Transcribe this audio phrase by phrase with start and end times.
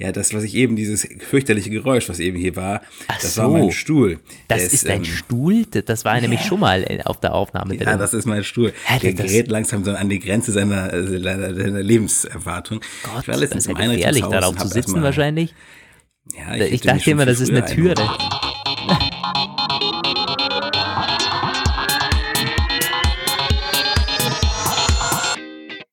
[0.00, 3.42] Ja, das, was ich eben, dieses fürchterliche Geräusch, was eben hier war, Ach das so.
[3.42, 4.18] war mein Stuhl.
[4.48, 5.66] Das Der ist, dein ähm, Stuhl?
[5.66, 7.98] Das war nämlich schon mal äh, auf der Aufnahme Ja, drin.
[7.98, 8.72] das ist mein Stuhl.
[8.86, 12.80] Hä, Der das- gerät langsam so an die Grenze seiner, äh, seiner, seiner Lebenserwartung.
[13.02, 15.54] Gott, ich war das ist ja gefährlich, darauf zu sitzen erstmal- wahrscheinlich.
[16.34, 17.94] Ja, Ich, mich dachte immer, das ist eine Türe.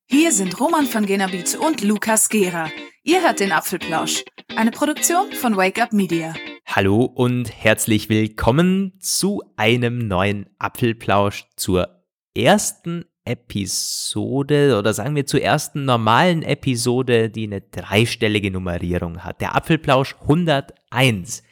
[0.10, 2.70] Hier sind Roman von Genabit und Lukas Gera.
[3.10, 4.26] Ihr hört den Apfelplausch,
[4.58, 6.34] eine Produktion von Wake Up Media.
[6.66, 12.02] Hallo und herzlich willkommen zu einem neuen Apfelplausch zur
[12.36, 19.39] ersten Episode oder sagen wir zur ersten normalen Episode, die eine dreistellige Nummerierung hat.
[19.39, 21.44] Der Apfelplausch 101.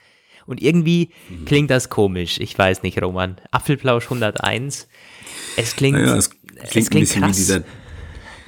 [0.45, 1.45] Und irgendwie Mhm.
[1.45, 2.37] klingt das komisch.
[2.41, 3.37] Ich weiß nicht, Roman.
[3.51, 4.90] Apfelplausch 101.
[5.55, 6.29] Es klingt, Ja, es
[6.70, 7.31] klingt, ein bisschen krass.
[7.31, 7.63] wie dieser.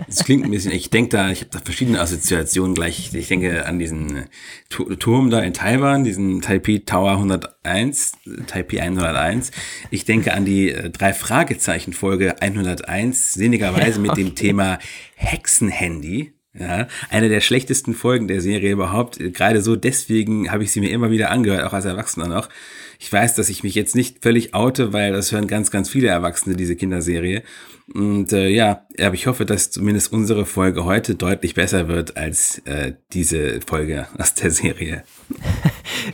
[0.07, 3.11] Es klingt ein bisschen, ich denke da, ich habe da verschiedene Assoziationen gleich.
[3.13, 4.25] Ich denke an diesen äh,
[4.69, 9.51] Tu- Turm da in Taiwan, diesen Taipei Tower 101, äh, Taipei 101.
[9.89, 14.77] Ich denke an die äh, drei Fragezeichen Folge 101, sinnigerweise mit dem Thema
[15.15, 16.33] Hexenhandy.
[16.59, 19.19] Ja, eine der schlechtesten Folgen der Serie überhaupt.
[19.19, 22.49] Gerade so deswegen habe ich sie mir immer wieder angehört, auch als Erwachsener noch.
[22.99, 26.07] Ich weiß, dass ich mich jetzt nicht völlig oute, weil das hören ganz, ganz viele
[26.07, 27.43] Erwachsene, diese Kinderserie.
[27.93, 32.59] Und äh, ja, aber ich hoffe, dass zumindest unsere Folge heute deutlich besser wird als
[32.65, 35.03] äh, diese Folge aus der Serie.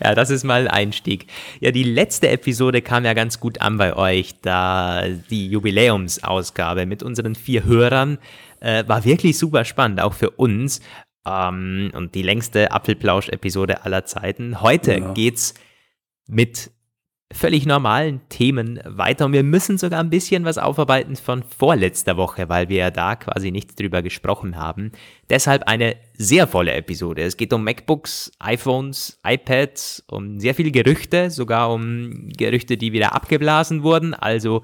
[0.03, 1.27] Ja, das ist mal ein Einstieg.
[1.59, 7.03] Ja, die letzte Episode kam ja ganz gut an bei euch, da die Jubiläumsausgabe mit
[7.03, 8.17] unseren vier Hörern
[8.59, 10.81] äh, war wirklich super spannend, auch für uns.
[11.27, 14.61] Ähm, und die längste Apfelplausch-Episode aller Zeiten.
[14.61, 15.13] Heute Ja.
[15.13, 15.53] geht's
[16.27, 16.71] mit
[17.33, 22.47] völlig normalen Themen weiter und wir müssen sogar ein bisschen was aufarbeiten von vorletzter Woche,
[22.47, 24.91] weil wir ja da quasi nichts drüber gesprochen haben.
[25.29, 27.23] Deshalb eine sehr volle Episode.
[27.23, 33.13] Es geht um MacBooks, iPhones, iPads, um sehr viele Gerüchte, sogar um Gerüchte, die wieder
[33.13, 34.13] abgeblasen wurden.
[34.13, 34.63] Also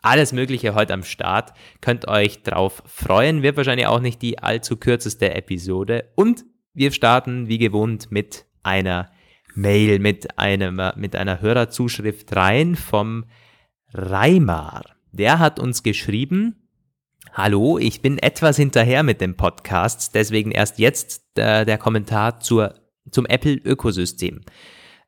[0.00, 1.52] alles Mögliche heute am Start.
[1.80, 3.42] Könnt euch drauf freuen.
[3.42, 6.10] Wird wahrscheinlich auch nicht die allzu kürzeste Episode.
[6.14, 9.10] Und wir starten wie gewohnt mit einer
[9.58, 13.24] Mail, mit, einem, mit einer Hörerzuschrift rein vom
[13.92, 14.84] Reimar.
[15.12, 16.54] Der hat uns geschrieben,
[17.32, 22.74] Hallo, ich bin etwas hinterher mit dem Podcast, deswegen erst jetzt äh, der Kommentar zur,
[23.10, 24.40] zum Apple-Ökosystem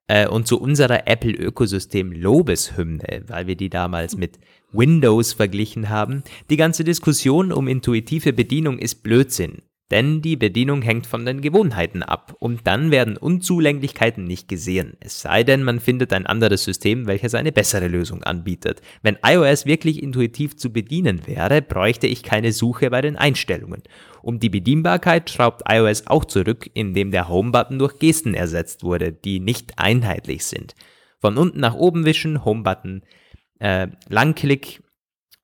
[0.07, 4.39] äh, und zu unserer Apple-Ökosystem-Lobeshymne, weil wir die damals mit
[4.73, 6.23] Windows verglichen haben.
[6.51, 12.03] Die ganze Diskussion um intuitive Bedienung ist Blödsinn, denn die Bedienung hängt von den Gewohnheiten
[12.03, 14.97] ab und dann werden Unzulänglichkeiten nicht gesehen.
[15.01, 18.81] Es sei denn, man findet ein anderes System, welches eine bessere Lösung anbietet.
[19.03, 23.83] Wenn iOS wirklich intuitiv zu bedienen wäre, bräuchte ich keine Suche bei den Einstellungen.
[24.23, 29.41] Um die Bedienbarkeit schraubt iOS auch zurück, indem der Home-Button durch Gesten ersetzt wurde, die
[29.41, 30.75] nicht einheitlich sind.
[31.21, 33.03] Von unten nach oben wischen, Home-Button,
[33.59, 34.83] äh, Langklick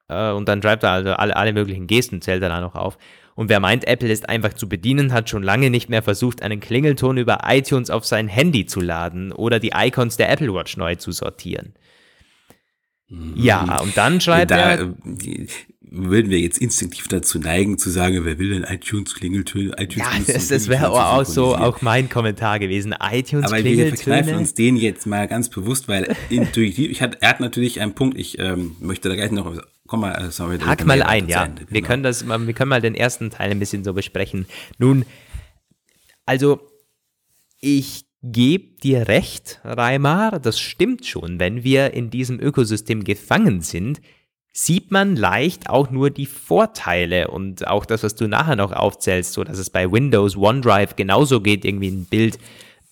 [0.08, 2.98] äh, und dann schreibt er also alle, alle möglichen Gesten, zählt er da noch auf.
[3.36, 6.58] Und wer meint, Apple ist einfach zu bedienen, hat schon lange nicht mehr versucht, einen
[6.58, 10.96] Klingelton über iTunes auf sein Handy zu laden oder die Icons der Apple Watch neu
[10.96, 11.74] zu sortieren.
[13.08, 15.46] Ja, und dann schreibt da er, äh,
[15.90, 19.74] würden wir jetzt instinktiv dazu neigen, zu sagen, wer will denn iTunes-Klingeltöne?
[19.78, 22.94] iTunes ja, das, das wäre Klingeltöne auch so auch mein Kommentar gewesen.
[23.00, 24.38] iTunes Aber wir verkneifen Klingeltöne.
[24.38, 28.18] uns den jetzt mal ganz bewusst, weil intuitiv, ich hatte, er hat natürlich einen Punkt,
[28.18, 30.58] ich ähm, möchte da gleich noch, komm mal, äh, sorry.
[30.58, 31.44] Hack mal ein, ja.
[31.44, 31.86] Ende, Wir genau.
[31.86, 34.46] können das, mal- wir können mal den ersten Teil ein bisschen so besprechen.
[34.78, 35.04] Nun,
[36.24, 36.60] also
[37.60, 41.38] ich gebe dir recht, Reimar, das stimmt schon.
[41.38, 44.00] Wenn wir in diesem Ökosystem gefangen sind,
[44.58, 49.34] sieht man leicht auch nur die Vorteile und auch das, was du nachher noch aufzählst,
[49.34, 52.38] so dass es bei Windows OneDrive genauso geht, irgendwie ein Bild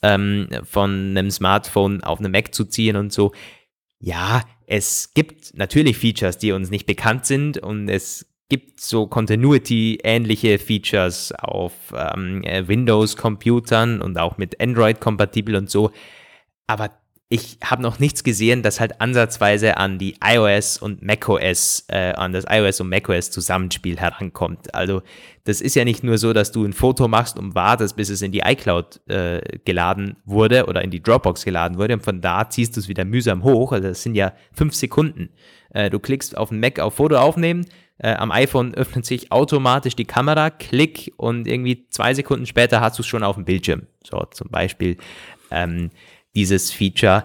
[0.03, 3.33] ähm, von einem Smartphone auf einem Mac zu ziehen und so.
[3.99, 10.59] Ja, es gibt natürlich Features, die uns nicht bekannt sind und es gibt so Continuity-ähnliche
[10.59, 15.93] Features auf ähm, äh, Windows-Computern und auch mit Android kompatibel und so.
[16.67, 16.91] Aber
[17.31, 22.33] ich habe noch nichts gesehen, das halt ansatzweise an die iOS und macOS, äh, an
[22.33, 24.75] das iOS und macOS Zusammenspiel herankommt.
[24.75, 25.03] Also
[25.45, 28.21] das ist ja nicht nur so, dass du ein Foto machst und wartest, bis es
[28.21, 32.49] in die iCloud äh, geladen wurde oder in die Dropbox geladen wurde und von da
[32.49, 33.73] ziehst du es wieder mühsam hoch.
[33.73, 35.31] Also das sind ja fünf Sekunden.
[35.71, 37.65] Äh, du klickst auf den Mac auf Foto aufnehmen,
[37.99, 42.99] äh, am iPhone öffnet sich automatisch die Kamera, klick und irgendwie zwei Sekunden später hast
[42.99, 43.87] du es schon auf dem Bildschirm.
[44.03, 44.99] So zum Beispiel
[45.51, 45.91] ähm,
[46.35, 47.25] dieses Feature.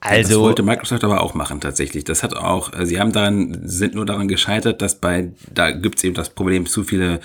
[0.00, 2.04] das Also, wollte Microsoft aber auch machen tatsächlich.
[2.04, 6.04] Das hat auch, äh, sie haben daran, sind nur daran gescheitert, dass bei, da gibt's
[6.04, 7.20] eben das Problem, zu viele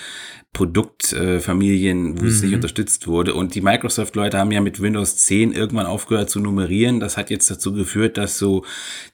[0.54, 2.28] Produktfamilien, wo mhm.
[2.28, 3.34] es nicht unterstützt wurde.
[3.34, 7.00] Und die Microsoft-Leute haben ja mit Windows 10 irgendwann aufgehört zu nummerieren.
[7.00, 8.64] Das hat jetzt dazu geführt, dass du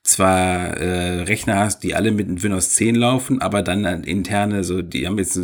[0.04, 5.08] zwar äh, Rechner hast, die alle mit Windows 10 laufen, aber dann interne, so, die
[5.08, 5.40] haben jetzt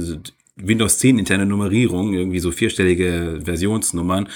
[0.57, 4.29] Windows 10 interne Nummerierung, irgendwie so vierstellige Versionsnummern.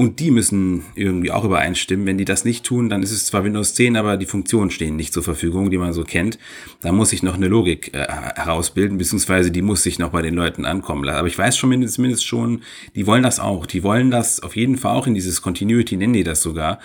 [0.00, 2.06] Und die müssen irgendwie auch übereinstimmen.
[2.06, 4.94] Wenn die das nicht tun, dann ist es zwar Windows 10, aber die Funktionen stehen
[4.94, 6.38] nicht zur Verfügung, die man so kennt.
[6.82, 10.34] Da muss ich noch eine Logik äh, herausbilden, beziehungsweise die muss sich noch bei den
[10.34, 11.18] Leuten ankommen lassen.
[11.18, 12.62] Aber ich weiß schon mindestens schon,
[12.94, 13.66] die wollen das auch.
[13.66, 16.78] Die wollen das auf jeden Fall auch in dieses Continuity, nennen die das sogar.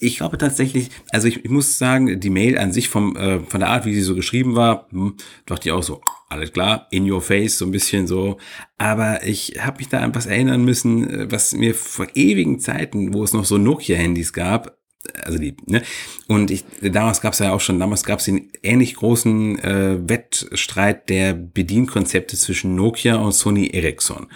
[0.00, 3.60] Ich glaube tatsächlich, also ich, ich muss sagen, die Mail an sich vom, äh, von
[3.60, 5.16] der Art, wie sie so geschrieben war, hm,
[5.46, 8.38] dachte ich auch so, alles klar, in your face, so ein bisschen so.
[8.78, 13.12] Aber ich habe mich da an was erinnern müssen, äh, was mir vor ewigen Zeiten,
[13.12, 14.78] wo es noch so Nokia-Handys gab,
[15.24, 15.82] also die, ne?
[16.26, 20.08] Und ich, damals gab es ja auch schon, damals gab es den ähnlich großen äh,
[20.08, 24.26] Wettstreit der Bedienkonzepte zwischen Nokia und Sony Ericsson.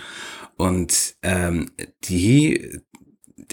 [0.56, 1.70] Und ähm,
[2.04, 2.80] die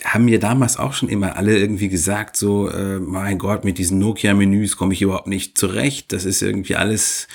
[0.04, 4.00] haben mir damals auch schon immer alle irgendwie gesagt, so, äh, mein Gott, mit diesen
[4.00, 6.12] Nokia-Menüs komme ich überhaupt nicht zurecht.
[6.14, 7.28] Das ist irgendwie alles,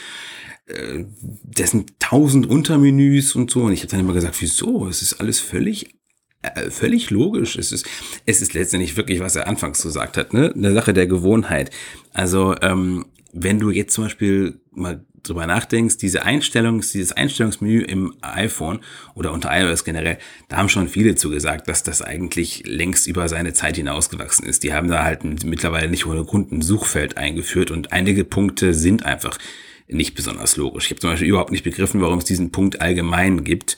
[0.67, 1.05] äh,
[1.43, 3.63] das sind tausend Untermenüs und so.
[3.63, 4.87] Und ich habe dann immer gesagt, wieso?
[4.89, 5.95] Es ist alles völlig
[6.43, 7.57] äh, völlig logisch.
[7.57, 7.87] Es ist,
[8.27, 10.53] es ist letztendlich wirklich, was er anfangs gesagt hat, ne?
[10.55, 11.71] Eine Sache der Gewohnheit.
[12.13, 18.15] Also, ähm, wenn du jetzt zum Beispiel mal drüber nachdenkst, diese Einstellungs, dieses Einstellungsmenü im
[18.21, 18.81] iPhone
[19.15, 23.53] oder unter iOS generell, da haben schon viele zugesagt, dass das eigentlich längst über seine
[23.53, 24.63] Zeit hinausgewachsen ist.
[24.63, 29.05] Die haben da halt mittlerweile nicht ohne Grund ein Suchfeld eingeführt und einige Punkte sind
[29.05, 29.39] einfach
[29.87, 30.87] nicht besonders logisch.
[30.87, 33.77] Ich habe zum Beispiel überhaupt nicht begriffen, warum es diesen Punkt allgemein gibt,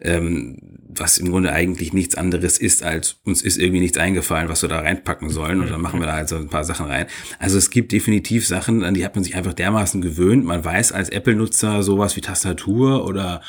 [0.00, 0.58] ähm,
[0.88, 4.68] was im Grunde eigentlich nichts anderes ist, als uns ist irgendwie nichts eingefallen, was wir
[4.68, 7.06] da reinpacken sollen und dann machen wir da halt so ein paar Sachen rein.
[7.38, 10.44] Also es gibt definitiv Sachen, an die hat man sich einfach dermaßen gewöhnt.
[10.44, 13.42] Man weiß als Apple-Nutzer sowas wie Tastatur oder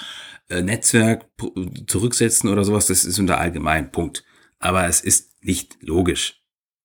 [0.49, 1.25] äh, Netzwerk
[1.85, 4.23] zurücksetzen oder sowas, das ist unter allgemein, Punkt.
[4.57, 6.38] Aber es ist nicht logisch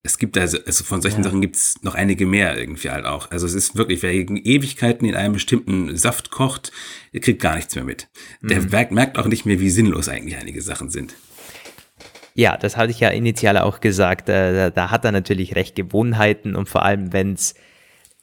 [0.06, 1.25] es gibt also, also von solchen ja.
[1.25, 3.31] Sachen gibt es noch einige mehr irgendwie halt auch.
[3.31, 6.73] Also es ist wirklich, wer gegen Ewigkeiten in einem bestimmten Saft kocht,
[7.15, 8.09] der kriegt gar nichts mehr mit.
[8.43, 8.95] Der mhm.
[8.95, 11.15] merkt auch nicht mehr, wie sinnlos eigentlich einige Sachen sind.
[12.35, 14.29] Ja, das hatte ich ja initial auch gesagt.
[14.29, 17.55] Da, da hat er natürlich recht Gewohnheiten und vor allem, wenn's,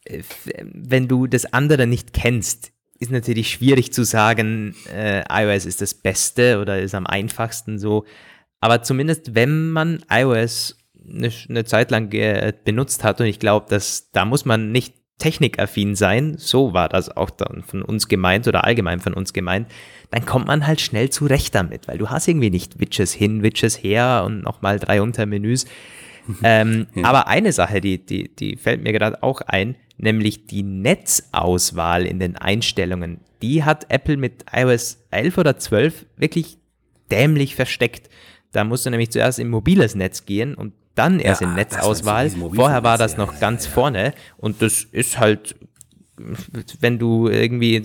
[0.04, 0.22] äh,
[0.62, 5.96] wenn du das andere nicht kennst, ist natürlich schwierig zu sagen, äh, iOS ist das
[5.96, 8.06] Beste oder ist am einfachsten so.
[8.60, 12.10] Aber zumindest, wenn man iOS eine, eine Zeit lang
[12.64, 13.22] benutzt hat.
[13.22, 17.62] Und ich glaube, dass da muss man nicht technikaffin sein, so war das auch dann
[17.62, 19.68] von uns gemeint oder allgemein von uns gemeint,
[20.10, 23.82] dann kommt man halt schnell zurecht damit, weil du hast irgendwie nicht Witches hin, Witches
[23.82, 25.66] her und nochmal drei Untermenüs.
[26.44, 27.06] ähm, ja.
[27.06, 32.20] Aber eine Sache, die, die, die fällt mir gerade auch ein, nämlich die Netzauswahl in
[32.20, 33.20] den Einstellungen.
[33.44, 36.58] Die hat Apple mit iOS 11 oder 12 wirklich
[37.12, 38.10] dämlich versteckt.
[38.52, 42.30] Da musst du nämlich zuerst in mobiles Netz gehen und dann erst ja, in Netzauswahl.
[42.30, 45.56] Vorher war das noch ganz vorne und das ist halt,
[46.80, 47.82] wenn du irgendwie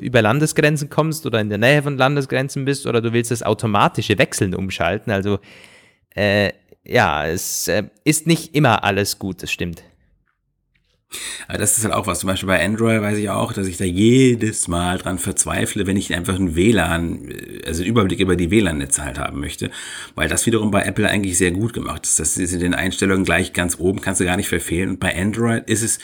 [0.00, 4.18] über Landesgrenzen kommst oder in der Nähe von Landesgrenzen bist oder du willst das automatische
[4.18, 5.12] Wechseln umschalten.
[5.12, 5.38] Also
[6.14, 6.52] äh,
[6.84, 9.82] ja, es äh, ist nicht immer alles gut, das stimmt.
[11.48, 12.20] Aber das ist halt auch was.
[12.20, 15.96] Zum Beispiel bei Android weiß ich auch, dass ich da jedes Mal dran verzweifle, wenn
[15.96, 17.32] ich einfach einen WLAN,
[17.66, 19.70] also einen Überblick über die WLAN-Netze halt haben möchte.
[20.14, 22.20] Weil das wiederum bei Apple eigentlich sehr gut gemacht ist.
[22.20, 24.90] Das ist in den Einstellungen gleich ganz oben, kannst du gar nicht verfehlen.
[24.90, 25.98] Und bei Android ist es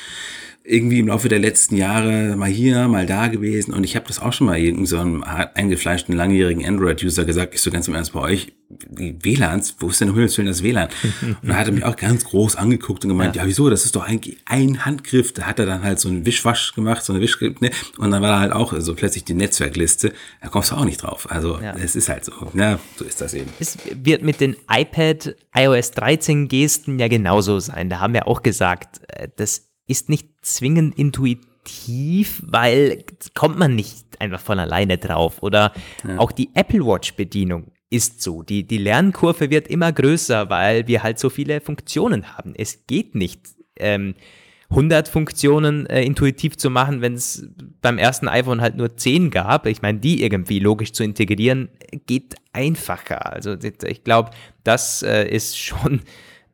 [0.66, 3.73] irgendwie im Laufe der letzten Jahre mal hier, mal da gewesen.
[3.73, 7.54] Und ich habe das auch schon mal irgendeinem so einem eingefleischten langjährigen Android-User gesagt.
[7.54, 10.88] Ich so ganz im Ernst bei euch, die WLANs, wo ist denn Himmels das WLAN?
[11.42, 13.42] Und da hat er mich auch ganz groß angeguckt und gemeint, ja.
[13.42, 13.49] ja.
[13.49, 15.32] wieso, das ist doch eigentlich ein Handgriff.
[15.32, 17.70] Da hat er dann halt so einen Wischwasch gemacht, so eine Wisch, ne?
[17.99, 20.12] Und dann war da halt auch so plötzlich die Netzwerkliste.
[20.42, 21.30] Da kommst du auch nicht drauf.
[21.30, 21.75] Also ja.
[21.76, 22.32] es ist halt so.
[22.54, 23.50] Ja, so ist das eben.
[23.61, 27.88] Es wird mit den iPad iOS 13 Gesten ja genauso sein.
[27.88, 34.20] Da haben wir auch gesagt, äh, das ist nicht zwingend intuitiv, weil kommt man nicht
[34.20, 35.42] einfach von alleine drauf.
[35.42, 35.72] Oder
[36.06, 36.18] ja.
[36.18, 38.42] auch die Apple Watch-Bedienung ist so.
[38.42, 42.54] Die, die Lernkurve wird immer größer, weil wir halt so viele Funktionen haben.
[42.56, 43.40] Es geht nicht.
[43.78, 44.14] Ähm,
[44.70, 47.48] 100 Funktionen äh, intuitiv zu machen, wenn es
[47.82, 49.66] beim ersten iPhone halt nur 10 gab.
[49.66, 51.68] Ich meine, die irgendwie logisch zu integrieren,
[52.06, 53.32] geht einfacher.
[53.32, 54.30] Also ich glaube,
[54.64, 56.00] das äh, ist schon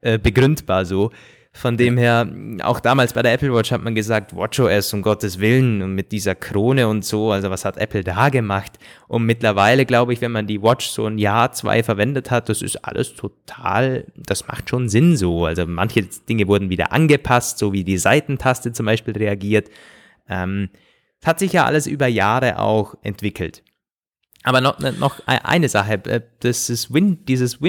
[0.02, 1.10] äh, begründbar so.
[1.54, 2.26] Von dem her,
[2.62, 6.10] auch damals bei der Apple Watch hat man gesagt, WatchOS um Gottes Willen und mit
[6.10, 8.78] dieser Krone und so, also was hat Apple da gemacht?
[9.06, 12.62] Und mittlerweile glaube ich, wenn man die Watch so ein Jahr, zwei verwendet hat, das
[12.62, 15.44] ist alles total, das macht schon Sinn so.
[15.44, 19.68] Also manche Dinge wurden wieder angepasst, so wie die Seitentaste zum Beispiel reagiert.
[20.30, 20.70] Ähm,
[21.22, 23.62] hat sich ja alles über Jahre auch entwickelt.
[24.42, 27.60] Aber noch, noch e-, eine Sache, äh, das ist Win, dieses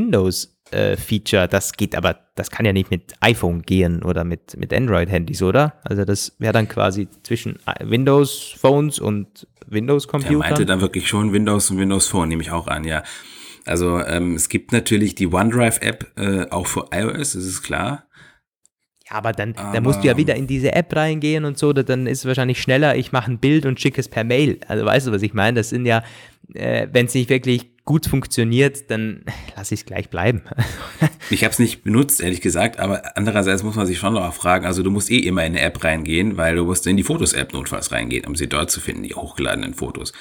[0.72, 5.42] Windows-Feature, das geht aber, das kann ja nicht mit iPhone gehen oder mit, mit Android-Handys,
[5.42, 5.74] oder?
[5.84, 10.34] Also das wäre dann quasi zwischen Windows-Phones und Windows-Computern.
[10.34, 13.04] Er meinte dann wirklich schon Windows und Windows Phone, nehme ich auch an, ja.
[13.66, 18.08] Also ähm, es gibt natürlich die OneDrive-App äh, auch für iOS, das ist klar.
[19.10, 21.72] Ja, aber dann, aber dann musst du ja wieder in diese App reingehen und so,
[21.72, 24.60] dann ist es wahrscheinlich schneller, ich mache ein Bild und schicke es per Mail.
[24.68, 25.60] Also weißt du, was ich meine?
[25.60, 26.04] Das sind ja,
[26.54, 29.24] äh, wenn es nicht wirklich gut funktioniert, dann
[29.58, 30.42] lasse ich es gleich bleiben.
[31.30, 34.66] ich habe es nicht benutzt, ehrlich gesagt, aber andererseits muss man sich schon noch fragen,
[34.66, 37.54] also du musst eh immer in eine App reingehen, weil du musst in die Fotos-App
[37.54, 40.14] notfalls reingehen, um sie dort zu finden, die hochgeladenen Fotos.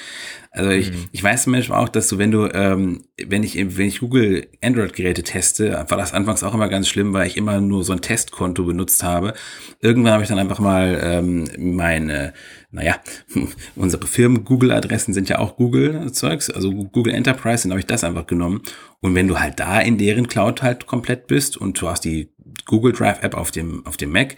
[0.51, 1.05] Also ich, mhm.
[1.13, 4.49] ich weiß zum Beispiel auch, dass du, wenn du, ähm, wenn ich, wenn ich Google
[4.63, 8.03] Android-Geräte teste, war das anfangs auch immer ganz schlimm, weil ich immer nur so ein
[8.03, 9.35] Testkonto benutzt habe.
[9.81, 12.35] Irgendwann habe ich dann einfach mal ähm, meine
[12.73, 12.97] naja,
[13.77, 18.63] unsere Firmen-Google-Adressen sind ja auch Google-Zeugs, also Google Enterprise, dann habe ich das einfach genommen.
[19.01, 22.31] Und wenn du halt da in deren Cloud halt komplett bist und du hast die
[22.65, 24.37] Google Drive App auf dem, auf dem Mac,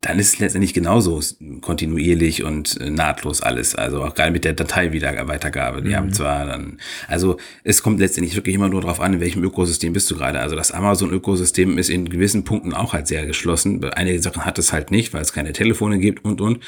[0.00, 1.20] dann ist es letztendlich genauso
[1.60, 3.74] kontinuierlich und äh, nahtlos alles.
[3.74, 5.82] Also auch gerade mit der Dateiweitergabe.
[5.82, 5.94] Die mhm.
[5.94, 9.92] haben zwar dann, also es kommt letztendlich wirklich immer nur darauf an, in welchem Ökosystem
[9.92, 10.40] bist du gerade.
[10.40, 13.82] Also das Amazon-Ökosystem ist in gewissen Punkten auch halt sehr geschlossen.
[13.84, 16.60] Einige Sachen hat es halt nicht, weil es keine Telefone gibt und und.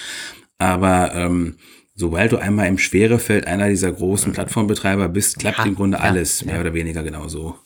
[0.62, 1.57] Aber ähm,
[1.97, 6.04] sobald du einmal im Schwerefeld einer dieser großen Plattformbetreiber bist, klappt ja, im Grunde ja,
[6.04, 6.61] alles mehr ja.
[6.61, 7.59] oder weniger genauso.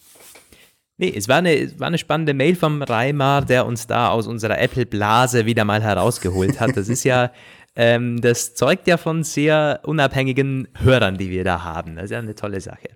[0.96, 4.26] Nee, es war, eine, es war eine spannende Mail vom Reimar, der uns da aus
[4.26, 6.74] unserer Apple-Blase wieder mal herausgeholt hat.
[6.74, 7.32] Das ist ja,
[7.76, 11.96] ähm, das zeugt ja von sehr unabhängigen Hörern, die wir da haben.
[11.96, 12.88] Das ist ja eine tolle Sache.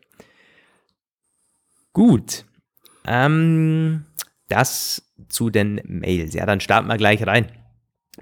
[1.92, 2.47] Gut.
[3.07, 4.07] Ähm,
[4.49, 6.33] das zu den Mails.
[6.33, 7.49] Ja, dann starten wir gleich rein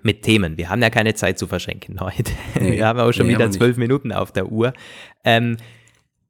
[0.02, 0.56] mit Themen.
[0.56, 2.32] Wir haben ja keine Zeit zu verschenken heute.
[2.60, 4.72] Nee, wir haben auch schon nee, wieder zwölf Minuten auf der Uhr.
[5.24, 5.56] Ähm,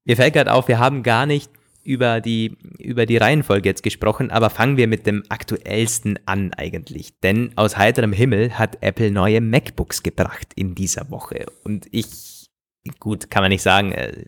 [0.04, 1.50] mir fällt gerade auf, wir haben gar nicht
[1.88, 7.18] über die, über die Reihenfolge jetzt gesprochen, aber fangen wir mit dem aktuellsten an eigentlich.
[7.20, 11.46] Denn aus heiterem Himmel hat Apple neue MacBooks gebracht in dieser Woche.
[11.64, 12.50] Und ich,
[13.00, 14.24] gut, kann man nicht sagen, äh,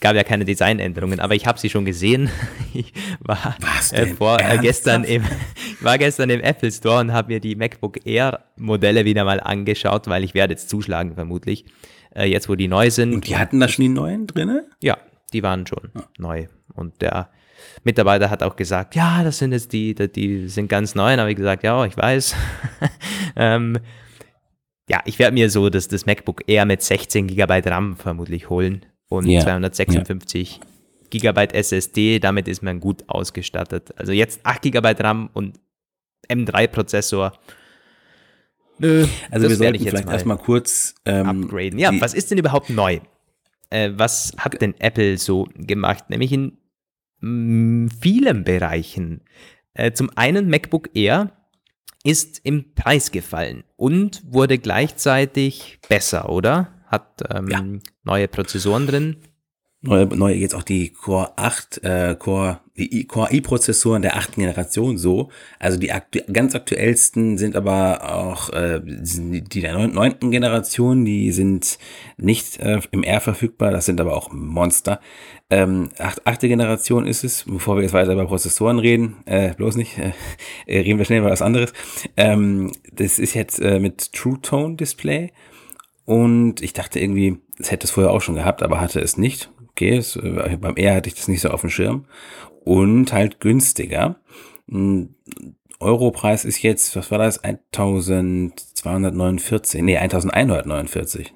[0.00, 2.30] gab ja keine Designänderungen, aber ich habe sie schon gesehen.
[2.74, 3.56] Ich war
[3.92, 5.24] äh, vor, äh, gestern im,
[5.80, 10.06] war gestern im Apple Store und habe mir die MacBook Air Modelle wieder mal angeschaut,
[10.06, 11.64] weil ich werde jetzt zuschlagen vermutlich.
[12.14, 13.14] Äh, jetzt wo die neu sind.
[13.14, 14.66] Und die hatten da schon die neuen drinne?
[14.80, 14.98] Ja,
[15.32, 16.04] die waren schon ja.
[16.18, 16.46] neu.
[16.74, 17.30] Und der
[17.84, 21.14] Mitarbeiter hat auch gesagt, ja, das sind jetzt die, die, die sind ganz neu.
[21.14, 22.36] Und habe ich gesagt, ja, ich weiß.
[23.36, 23.78] ähm,
[24.88, 28.84] ja, ich werde mir so das, das MacBook Air mit 16 GB RAM vermutlich holen
[29.08, 29.42] und yeah.
[29.42, 30.66] 256 yeah.
[31.10, 32.18] Gigabyte SSD.
[32.18, 33.92] Damit ist man gut ausgestattet.
[33.96, 35.58] Also jetzt 8 Gigabyte RAM und
[36.28, 37.32] M3-Prozessor.
[38.78, 41.78] Nö, also wir sollten vielleicht mal erstmal kurz ähm, upgraden.
[41.78, 43.00] Ja, was ist denn überhaupt neu?
[43.70, 46.10] Äh, was hat denn Apple so gemacht?
[46.10, 46.58] Nämlich in
[47.20, 49.22] mh, mm, vielen Bereichen.
[49.74, 51.32] Äh, zum einen MacBook Air
[52.04, 56.72] ist im Preis gefallen und wurde gleichzeitig besser, oder?
[56.88, 57.64] Hat ähm, ja.
[58.04, 59.16] neue Prozessoren drin.
[59.80, 64.98] Neue, neue jetzt auch die Core 8, äh, Core, die Core i-Prozessoren der achten Generation
[64.98, 65.30] so.
[65.60, 71.78] Also die aktu ganz aktuellsten sind aber auch äh, die der neunten Generation, die sind
[72.16, 75.00] nicht äh, im R verfügbar, das sind aber auch Monster.
[75.48, 79.76] Ähm, acht, achte Generation ist es, bevor wir jetzt weiter über Prozessoren reden, äh, bloß
[79.76, 80.12] nicht, äh,
[80.80, 81.72] reden wir schnell über was anderes.
[82.16, 85.30] Ähm, das ist jetzt äh, mit True Tone Display.
[86.08, 89.52] Und ich dachte irgendwie, es hätte es vorher auch schon gehabt, aber hatte es nicht.
[89.68, 92.06] Okay, es, äh, beim R hatte ich das nicht so auf dem Schirm.
[92.64, 94.18] Und halt günstiger.
[95.80, 97.44] Europreis ist jetzt, was war das?
[97.44, 101.34] 1249, nee, 1149,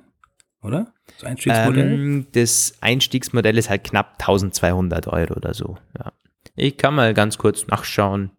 [0.63, 0.95] oder?
[1.19, 1.93] Das Einstiegsmodell?
[1.93, 5.77] Ähm, das Einstiegsmodell ist halt knapp 1200 Euro oder so.
[5.99, 6.15] Ja.
[6.57, 8.31] Ich kann mal ganz kurz nachschauen.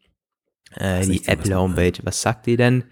[0.78, 2.86] Äh, die Apple Homepage, was sagt die denn?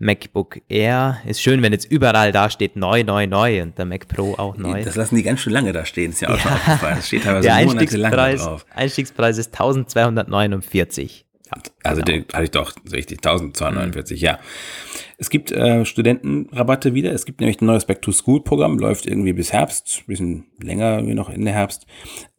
[0.00, 1.18] MacBook Air.
[1.26, 4.56] Ist schön, wenn jetzt überall da steht neu, neu, neu und der Mac Pro auch
[4.56, 4.82] neu.
[4.82, 6.52] Das lassen die ganz schön lange da stehen, ist ja auch ja.
[6.52, 6.96] aufgefallen.
[6.96, 8.66] Das steht teilweise der Einstiegspreis, drauf.
[8.74, 11.26] Einstiegspreis ist 1249.
[11.46, 12.24] Ja, also genau.
[12.32, 14.24] hatte ich doch richtig, 1249, mhm.
[14.24, 14.38] ja.
[15.18, 17.12] Es gibt äh, Studentenrabatte wieder.
[17.12, 21.44] Es gibt nämlich ein neues Back-to-School-Programm, läuft irgendwie bis Herbst, bisschen länger wie noch in
[21.44, 21.86] der Herbst.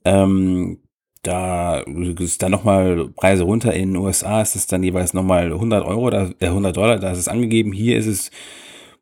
[0.04, 0.80] Ähm,
[1.22, 3.74] da ist dann nochmal Preise runter.
[3.74, 7.12] In den USA ist es dann jeweils nochmal 100 Euro, da, äh, 100 Dollar, da
[7.12, 7.72] ist es angegeben.
[7.72, 8.32] Hier ist es,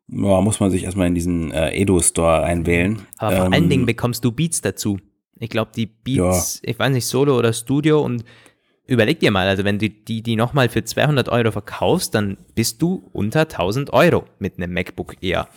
[0.08, 3.06] ja, muss man sich erstmal in diesen äh, Edo-Store einwählen.
[3.16, 4.98] Aber vor ähm, allen Dingen bekommst du Beats dazu.
[5.38, 6.70] Ich glaube, die Beats, ja.
[6.70, 8.24] ich weiß nicht, Solo oder Studio und
[8.86, 12.82] überleg dir mal, also wenn du die, die nochmal für 200 Euro verkaufst, dann bist
[12.82, 15.48] du unter 1000 Euro mit einem MacBook Air.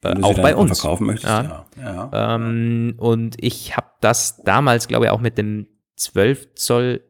[0.00, 0.78] Wenn auch bei uns.
[0.80, 1.66] Verkaufen möchtest, ja.
[1.76, 2.08] ja.
[2.12, 2.34] ja.
[2.36, 5.66] Ähm, und ich habe das damals, glaube ich, auch mit dem
[5.98, 7.02] 12 Zoll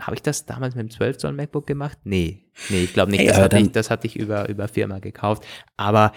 [0.00, 1.98] habe ich das damals mit dem 12 Zoll MacBook gemacht?
[2.04, 3.20] Nee, nee, ich glaube nicht.
[3.20, 5.44] Hey, das, hatte ich, das hatte ich über, über Firma gekauft.
[5.76, 6.12] Aber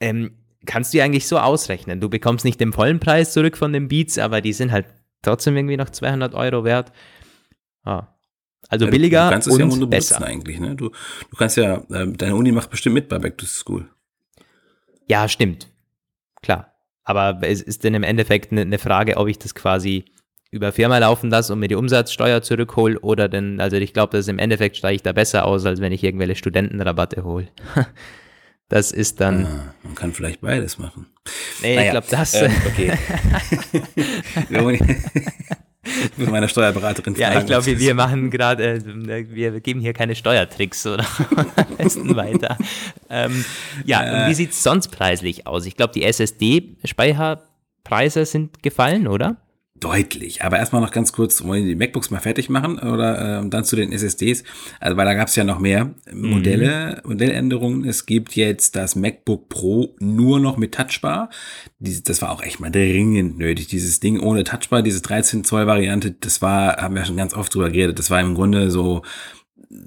[0.00, 2.00] ähm, kannst du ja eigentlich so ausrechnen.
[2.00, 4.86] Du bekommst nicht den vollen Preis zurück von den Beats, aber die sind halt
[5.22, 6.92] trotzdem irgendwie noch 200 Euro wert.
[7.84, 8.08] Ah.
[8.68, 10.24] Also ja, billiger du kannst es ja besser.
[10.24, 10.58] eigentlich.
[10.58, 10.74] Ne?
[10.74, 13.88] Du, du kannst ja, äh, deine Uni macht bestimmt mit bei Back to School.
[15.08, 15.68] Ja, stimmt.
[16.42, 16.72] Klar.
[17.04, 20.06] Aber es ist denn im Endeffekt eine ne Frage, ob ich das quasi
[20.50, 24.28] über Firma laufen lasse und mir die Umsatzsteuer zurückhole oder denn, also ich glaube, dass
[24.28, 27.48] im Endeffekt steige ich da besser aus, als wenn ich irgendwelche Studentenrabatte hole.
[28.68, 29.46] Das ist dann.
[29.46, 31.06] Ah, man kann vielleicht beides machen.
[31.62, 32.34] Nee, naja, ich glaube, das.
[32.34, 32.92] Ähm, okay.
[35.84, 37.32] ich muss meine Steuerberaterin fragen.
[37.32, 41.06] Ja, ich glaube, wir, wir machen gerade, äh, wir geben hier keine Steuertricks oder
[41.78, 42.58] besten weiter.
[43.08, 43.44] Ähm,
[43.84, 45.64] ja, äh, und wie sieht es sonst preislich aus?
[45.64, 49.36] Ich glaube, die SSD-Speicherpreise sind gefallen, oder?
[49.80, 50.42] Deutlich.
[50.42, 53.76] Aber erstmal noch ganz kurz, wollen die MacBooks mal fertig machen oder äh, dann zu
[53.76, 54.42] den SSDs?
[54.80, 57.10] Also, weil da gab es ja noch mehr Modelle, mhm.
[57.10, 57.84] Modelländerungen.
[57.84, 61.28] Es gibt jetzt das MacBook Pro nur noch mit Touchbar.
[61.78, 63.66] Dies, das war auch echt mal dringend nötig.
[63.66, 67.54] Dieses Ding ohne Touchbar, diese 13 Zoll Variante, das war, haben wir schon ganz oft
[67.54, 67.98] drüber geredet.
[67.98, 69.02] Das war im Grunde so,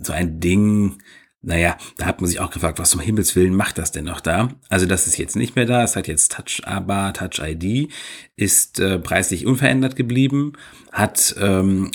[0.01, 0.98] so ein Ding,
[1.41, 4.19] naja, da hat man sich auch gefragt, was zum Himmels Willen macht das denn noch
[4.19, 4.50] da?
[4.67, 7.91] Also das ist jetzt nicht mehr da, es hat jetzt Touch ABA, Touch ID,
[8.36, 10.53] ist äh, preislich unverändert geblieben,
[10.91, 11.91] hat ähm,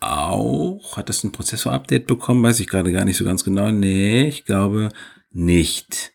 [0.00, 2.42] auch, hat das ein Prozessor-Update bekommen?
[2.42, 3.70] Weiß ich gerade gar nicht so ganz genau.
[3.70, 4.90] Nee, ich glaube
[5.30, 6.12] nicht.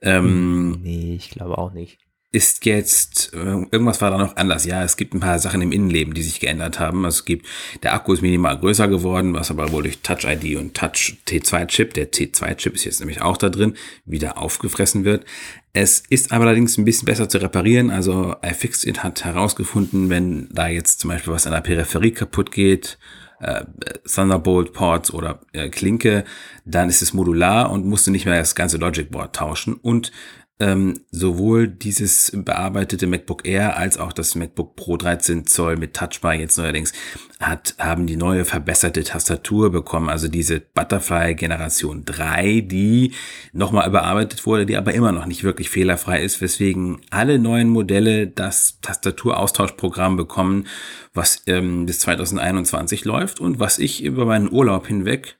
[0.00, 1.98] Ähm, nee, ich glaube auch nicht
[2.32, 4.64] ist jetzt, äh, irgendwas war da noch anders.
[4.64, 7.04] Ja, es gibt ein paar Sachen im Innenleben, die sich geändert haben.
[7.04, 7.46] Also es gibt,
[7.82, 11.92] der Akku ist minimal größer geworden, was aber wohl durch Touch ID und Touch T2-Chip,
[11.92, 13.74] der T2-Chip ist jetzt nämlich auch da drin,
[14.06, 15.26] wieder aufgefressen wird.
[15.74, 17.90] Es ist aber allerdings ein bisschen besser zu reparieren.
[17.90, 22.98] Also iFixit hat herausgefunden, wenn da jetzt zum Beispiel was an der Peripherie kaputt geht,
[23.40, 23.64] äh,
[24.06, 26.24] Thunderbolt Ports oder äh, Klinke,
[26.64, 30.12] dann ist es modular und musst du nicht mehr das ganze Logic Board tauschen und
[30.60, 36.34] ähm, sowohl dieses bearbeitete MacBook Air als auch das MacBook Pro 13 Zoll mit Touchbar
[36.34, 36.92] jetzt neuerdings
[37.40, 43.12] hat, haben die neue verbesserte Tastatur bekommen, also diese Butterfly Generation 3, die
[43.52, 48.28] nochmal überarbeitet wurde, die aber immer noch nicht wirklich fehlerfrei ist, weswegen alle neuen Modelle
[48.28, 50.66] das Tastaturaustauschprogramm bekommen,
[51.14, 55.38] was ähm, bis 2021 läuft und was ich über meinen Urlaub hinweg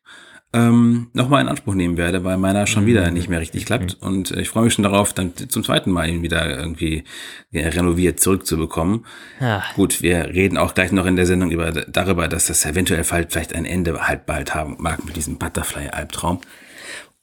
[0.55, 3.15] ähm, nochmal in Anspruch nehmen werde, weil meiner schon wieder mhm.
[3.15, 3.97] nicht mehr richtig klappt.
[4.01, 7.05] Und äh, ich freue mich schon darauf, dann zum zweiten Mal ihn wieder irgendwie
[7.51, 9.07] ja, renoviert zurückzubekommen.
[9.41, 9.63] Ja.
[9.75, 13.55] Gut, wir reden auch gleich noch in der Sendung über, darüber, dass das eventuell vielleicht
[13.55, 16.41] ein Ende halt bald haben mag mit diesem Butterfly-Albtraum.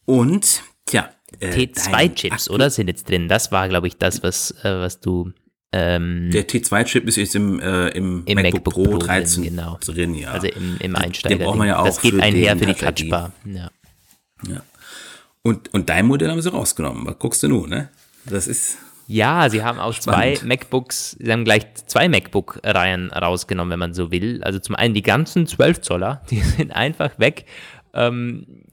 [0.06, 1.10] Und, ja.
[1.40, 2.72] Äh, T2-Chips, oder?
[2.72, 3.28] Sind jetzt drin.
[3.28, 5.32] Das war, glaube ich, das, was, äh, was du
[5.72, 9.78] ähm, der T2-Chip ist jetzt im, äh, im, im MacBook, Pro, Pro 13 drin, genau.
[9.86, 10.32] drin, ja.
[10.32, 11.38] Also im, im Einsteiger.
[11.38, 13.32] Den braucht man ja auch das geht einher für die Touchbar.
[13.46, 13.70] Ja.
[14.48, 14.64] ja.
[15.44, 17.06] Und, und dein Modell haben sie rausgenommen.
[17.06, 17.90] Was guckst du nun, ne?
[18.26, 18.78] Das ist.
[19.08, 20.40] Ja, sie haben auch spannend.
[20.40, 24.44] zwei MacBooks, sie haben gleich zwei MacBook-Reihen rausgenommen, wenn man so will.
[24.44, 27.46] Also zum einen die ganzen 12 Zoller, die sind einfach weg.
[27.94, 28.64] Ähm,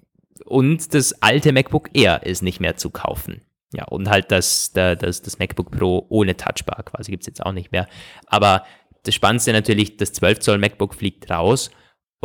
[0.44, 3.42] und das alte MacBook Air ist nicht mehr zu kaufen.
[3.72, 7.52] Ja, und halt das, das, das MacBook Pro ohne Touchbar quasi gibt es jetzt auch
[7.52, 7.88] nicht mehr.
[8.26, 8.64] Aber
[9.02, 11.70] das Spannendste natürlich, das 12 Zoll MacBook fliegt raus,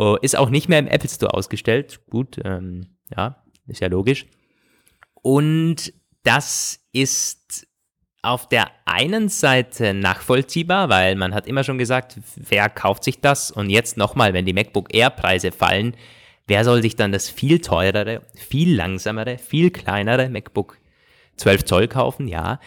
[0.00, 2.00] uh, ist auch nicht mehr im Apple Store ausgestellt.
[2.10, 4.26] Gut, ähm, ja, ist ja logisch.
[5.22, 7.66] Und das ist
[8.22, 13.50] auf der einen Seite nachvollziehbar, weil man hat immer schon gesagt, wer kauft sich das?
[13.50, 15.96] Und jetzt nochmal, wenn die MacBook Air Preise fallen,
[16.46, 20.78] wer soll sich dann das viel teurere, viel langsamere, viel kleinere MacBook
[21.36, 22.60] 12 Zoll kaufen, ja.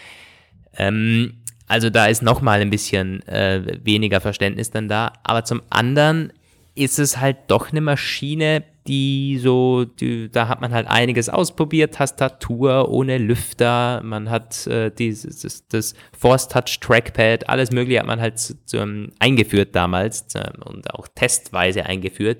[0.77, 5.13] Ähm, also da ist nochmal ein bisschen äh, weniger Verständnis dann da.
[5.23, 6.31] Aber zum anderen
[6.75, 11.95] ist es halt doch eine Maschine, die so, die, da hat man halt einiges ausprobiert,
[11.95, 18.05] Tastatur ohne Lüfter, man hat äh, dieses, das, das Force Touch Trackpad, alles mögliche hat
[18.05, 22.39] man halt zu, zu, um, eingeführt damals äh, und auch testweise eingeführt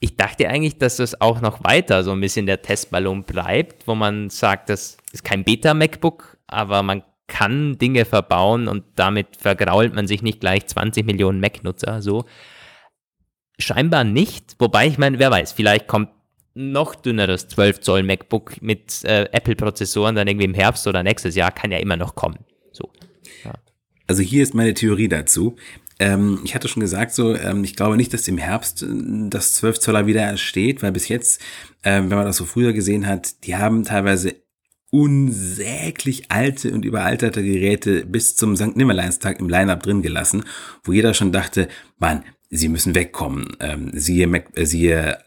[0.00, 3.94] ich dachte eigentlich, dass das auch noch weiter so ein bisschen der Testballon bleibt, wo
[3.94, 10.06] man sagt, das ist kein Beta-MacBook, aber man kann Dinge verbauen und damit vergrault man
[10.06, 12.02] sich nicht gleich 20 Millionen Mac-Nutzer.
[12.02, 12.24] So.
[13.58, 16.10] Scheinbar nicht, wobei ich meine, wer weiß, vielleicht kommt
[16.54, 21.52] noch dünneres 12 Zoll MacBook mit äh, Apple-Prozessoren dann irgendwie im Herbst oder nächstes Jahr,
[21.52, 22.38] kann ja immer noch kommen.
[22.72, 22.90] So.
[23.44, 23.52] Ja.
[24.06, 25.56] Also hier ist meine Theorie dazu.
[25.98, 28.86] Ähm, ich hatte schon gesagt, so, ähm, ich glaube nicht, dass im Herbst äh,
[29.30, 31.40] das 12 Zoller wieder steht, weil bis jetzt,
[31.84, 34.34] ähm, wenn man das so früher gesehen hat, die haben teilweise
[34.90, 38.76] unsäglich alte und überalterte Geräte bis zum St.
[38.76, 40.44] Nimmerleinstag im Line-Up drin gelassen,
[40.84, 43.56] wo jeder schon dachte, Mann, sie müssen wegkommen.
[43.60, 45.18] Ähm, siehe, Mac, äh, siehe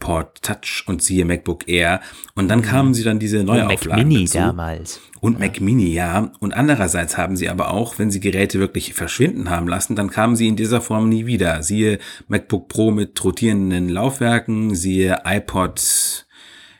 [0.00, 2.00] iPod Touch und siehe MacBook Air.
[2.34, 4.38] Und dann kamen sie dann diese Neuauflagen Mac Mini dazu.
[4.38, 5.00] damals.
[5.20, 6.32] Und Mac Mini, ja.
[6.40, 10.36] Und andererseits haben sie aber auch, wenn sie Geräte wirklich verschwinden haben lassen, dann kamen
[10.36, 11.62] sie in dieser Form nie wieder.
[11.62, 16.26] Siehe MacBook Pro mit rotierenden Laufwerken, siehe iPod,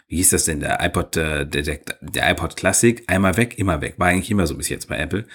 [0.09, 3.81] wie hieß das denn, der iPod, äh, der, der, der iPod Classic, einmal weg, immer
[3.83, 3.95] weg.
[3.99, 5.27] War eigentlich immer so bis jetzt bei Apple.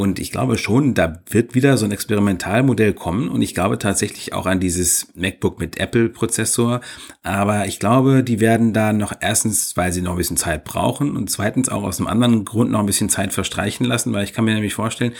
[0.00, 3.28] Und ich glaube schon, da wird wieder so ein Experimentalmodell kommen.
[3.28, 6.80] Und ich glaube tatsächlich auch an dieses MacBook mit Apple-Prozessor.
[7.22, 11.18] Aber ich glaube, die werden da noch erstens, weil sie noch ein bisschen Zeit brauchen
[11.18, 14.32] und zweitens auch aus einem anderen Grund noch ein bisschen Zeit verstreichen lassen, weil ich
[14.32, 15.12] kann mir nämlich vorstellen,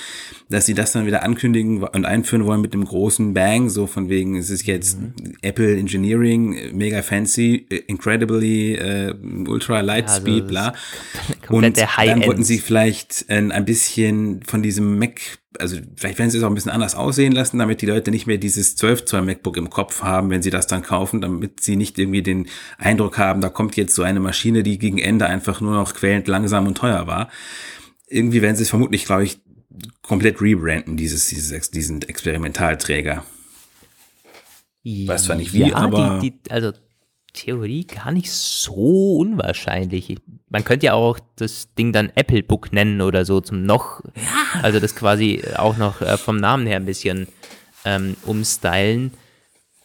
[0.50, 4.08] dass sie das dann wieder ankündigen und einführen wollen mit einem großen Bang, so von
[4.08, 5.12] wegen, es ist jetzt Mhm.
[5.42, 9.14] Apple Engineering, mega fancy, incredibly äh,
[9.46, 10.74] ultra light Ja, also speed, bla.
[11.48, 15.20] und dann wollten sie vielleicht äh, ein bisschen von diesem Mac,
[15.58, 18.26] also vielleicht werden sie es auch ein bisschen anders aussehen lassen, damit die Leute nicht
[18.26, 21.76] mehr dieses 12 Zoll MacBook im Kopf haben, wenn sie das dann kaufen, damit sie
[21.76, 25.60] nicht irgendwie den Eindruck haben, da kommt jetzt so eine Maschine, die gegen Ende einfach
[25.60, 27.28] nur noch quälend langsam und teuer war.
[28.08, 29.38] Irgendwie werden sie es vermutlich, glaube ich,
[30.02, 33.24] komplett rebranden, dieses, dieses, diesen Experimentalträger.
[34.84, 36.72] Weiß zwar nicht wie, ja, aber- Die, die, also
[37.32, 40.16] Theorie gar nicht so unwahrscheinlich.
[40.48, 44.00] Man könnte ja auch das Ding dann Apple Book nennen oder so zum noch,
[44.62, 47.28] also das quasi auch noch äh, vom Namen her ein bisschen
[47.84, 49.12] ähm, umstylen.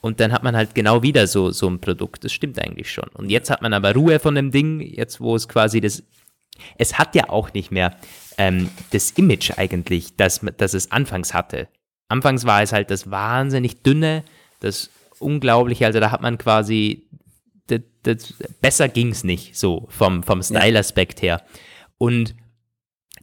[0.02, 2.24] Und dann hat man halt genau wieder so, so ein Produkt.
[2.24, 3.10] Das stimmt eigentlich schon.
[3.14, 6.04] Und jetzt hat man aber Ruhe von dem Ding, jetzt wo es quasi das.
[6.78, 7.96] Es hat ja auch nicht mehr
[8.38, 11.68] ähm, das Image eigentlich, das, das es anfangs hatte.
[12.08, 14.24] Anfangs war es halt das wahnsinnig dünne,
[14.60, 14.90] das
[15.20, 17.08] unglaubliche, also da hat man quasi,
[17.68, 21.42] das, das, besser ging es nicht, so vom, vom Style-Aspekt her.
[21.98, 22.36] Und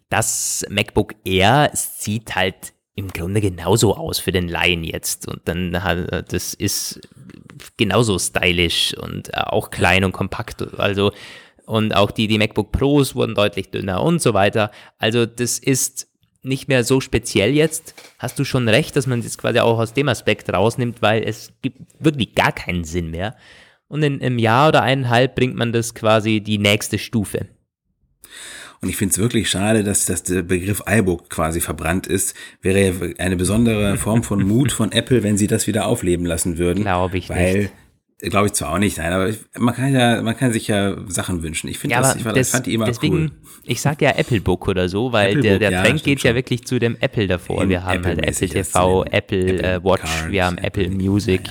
[0.08, 5.26] das MacBook Air sieht halt im Grunde genauso aus für den Laien jetzt.
[5.26, 7.00] Und dann hat, das ist
[7.76, 10.62] genauso stylisch und auch klein und kompakt.
[10.78, 11.12] Also,
[11.66, 14.70] und auch die, die MacBook Pros wurden deutlich dünner und so weiter.
[14.98, 16.08] Also, das ist
[16.42, 17.94] nicht mehr so speziell jetzt.
[18.18, 21.52] Hast du schon recht, dass man das quasi auch aus dem Aspekt rausnimmt, weil es
[21.62, 23.36] gibt wirklich gar keinen Sinn mehr.
[23.88, 27.48] Und in einem Jahr oder eineinhalb bringt man das quasi die nächste Stufe.
[28.80, 32.34] Und ich finde es wirklich schade, dass, dass der Begriff iBook quasi verbrannt ist.
[32.62, 36.58] Wäre ja eine besondere Form von Mut von Apple, wenn sie das wieder aufleben lassen
[36.58, 36.82] würden.
[36.82, 37.72] Glaube ich weil, nicht.
[38.22, 40.96] Glaube ich zwar auch nicht, nein, aber ich, man kann ja, man kann sich ja
[41.08, 41.68] Sachen wünschen.
[41.68, 43.30] Ich finde Ja, das, ich, fand- das, fand die immer deswegen, cool.
[43.64, 46.30] ich sag ja Apple Book oder so, weil Apple der, der ja, Trend geht ja
[46.30, 46.36] schon.
[46.36, 47.64] wirklich zu dem Apple davor.
[47.64, 50.56] Im Wir haben halt Apple Apple-mäßig jetzt TV, Apple, Apple äh, Watch, Card, wir haben
[50.58, 51.42] Apple- Apple Music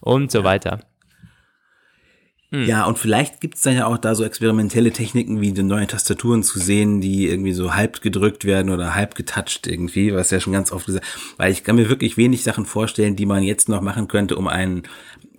[0.00, 0.80] und so weiter.
[2.52, 2.66] Hm.
[2.66, 6.42] Ja, und vielleicht gibt's dann ja auch da so experimentelle Techniken wie die neuen Tastaturen
[6.42, 10.52] zu sehen, die irgendwie so halb gedrückt werden oder halb getoucht irgendwie, was ja schon
[10.52, 13.82] ganz oft gesagt, weil ich kann mir wirklich wenig Sachen vorstellen, die man jetzt noch
[13.82, 14.82] machen könnte, um ein,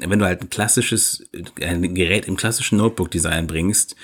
[0.06, 1.24] wenn du halt ein klassisches,
[1.62, 3.96] ein Gerät im klassischen Notebook-Design bringst,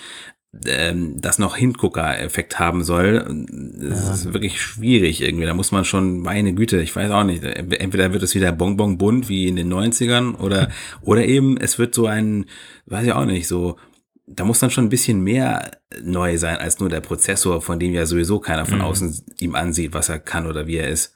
[0.66, 3.46] ähm, das noch Hingucker-Effekt haben soll,
[3.80, 5.46] das ist wirklich schwierig irgendwie.
[5.46, 7.44] Da muss man schon, meine Güte, ich weiß auch nicht.
[7.44, 10.70] Entweder wird es wieder Bonbon bunt wie in den 90ern oder,
[11.02, 12.46] oder eben es wird so ein,
[12.86, 13.78] weiß ich auch nicht, so,
[14.26, 17.94] da muss dann schon ein bisschen mehr neu sein als nur der Prozessor, von dem
[17.94, 21.14] ja sowieso keiner von außen ihm ansieht, was er kann oder wie er ist.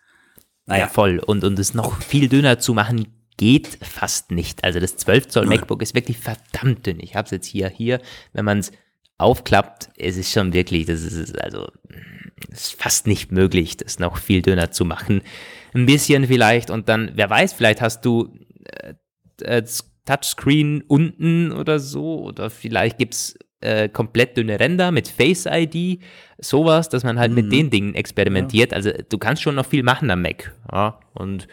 [0.68, 1.20] Ja, voll.
[1.20, 3.08] Und, und es noch viel dünner zu machen,
[3.42, 4.64] geht fast nicht.
[4.64, 7.00] Also das 12 Zoll MacBook ist wirklich verdammt dünn.
[7.00, 8.00] Ich habe es jetzt hier, hier,
[8.34, 8.72] wenn man es
[9.18, 11.68] aufklappt, es ist schon wirklich, das ist also
[12.52, 15.24] es ist fast nicht möglich, das noch viel dünner zu machen.
[15.74, 18.32] Ein bisschen vielleicht und dann, wer weiß, vielleicht hast du
[18.66, 18.94] äh,
[19.42, 19.64] äh,
[20.06, 26.00] Touchscreen unten oder so oder vielleicht gibt's äh, komplett dünne Ränder mit Face ID,
[26.38, 28.72] sowas, dass man halt mit den Dingen experimentiert.
[28.72, 30.56] Also du kannst schon noch viel machen am Mac.
[30.72, 31.00] Ja?
[31.16, 31.48] Und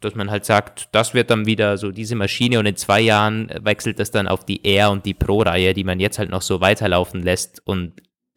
[0.00, 3.50] dass man halt sagt, das wird dann wieder so diese Maschine und in zwei Jahren
[3.62, 6.60] wechselt das dann auf die Air und die Pro-Reihe, die man jetzt halt noch so
[6.60, 7.92] weiterlaufen lässt und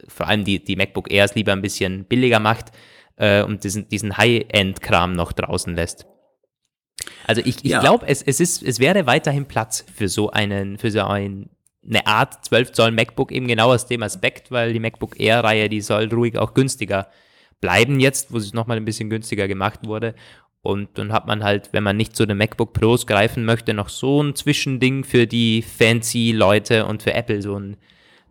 [0.07, 2.71] vor allem die, die MacBook Airs lieber ein bisschen billiger macht
[3.15, 6.05] äh, und diesen, diesen High-End-Kram noch draußen lässt.
[7.25, 7.79] Also ich, ich Ja.
[7.79, 11.49] glaube, es, es, ist, es wäre weiterhin Platz für so einen, für so ein,
[11.87, 15.81] eine Art 12 Zoll MacBook, eben genau aus dem Aspekt, weil die MacBook Air-Reihe, die
[15.81, 17.07] soll ruhig auch günstiger
[17.61, 20.15] bleiben jetzt, wo es nochmal ein bisschen günstiger gemacht wurde.
[20.63, 23.89] Und dann hat man halt, wenn man nicht zu den MacBook Pros greifen möchte, noch
[23.89, 27.75] so ein Zwischending für die fancy Leute und für Apple so, ein,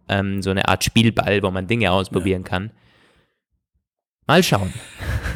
[0.08, 2.70] ähm, so eine Art Spielball, wo man Dinge ausprobieren kann.
[4.26, 4.72] Mal schauen.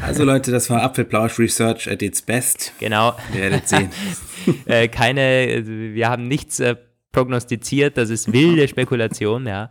[0.01, 2.73] Also Leute, das war Apfelplausch Research at its best.
[2.79, 3.15] Genau.
[3.31, 3.91] Ihr werdet sehen.
[4.65, 6.77] äh, keine, wir haben nichts äh,
[7.11, 9.69] prognostiziert, das ist wilde Spekulation, ja.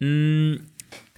[0.00, 0.54] Mm,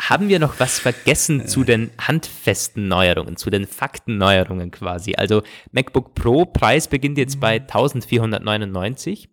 [0.00, 5.14] haben wir noch was vergessen zu den handfesten Neuerungen, zu den Faktenneuerungen quasi?
[5.14, 9.28] Also MacBook Pro Preis beginnt jetzt bei 1499.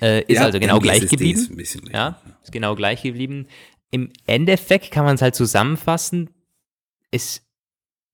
[0.00, 1.58] Äh, ist Ja, also genau gleich geblieben.
[1.58, 1.80] ist.
[1.92, 3.46] Ja, ist genau gleich geblieben.
[3.90, 6.30] Im Endeffekt kann man es halt zusammenfassen.
[7.10, 7.42] Es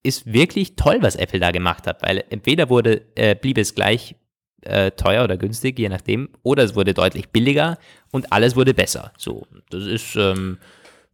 [0.02, 4.16] ist wirklich toll, was Apple da gemacht hat, weil entweder wurde, äh, blieb es gleich
[4.62, 7.78] äh, teuer oder günstig, je nachdem, oder es wurde deutlich billiger
[8.11, 9.12] und alles wurde besser.
[9.16, 10.59] So, das ist, ähm,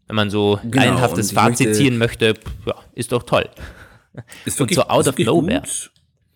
[0.06, 2.34] wenn man so Genau, ich Fazit möchte- ziehen möchte,
[2.66, 3.48] ja, ist doch toll.
[4.44, 5.60] Ist Und so out of nowhere.
[5.60, 5.90] gut.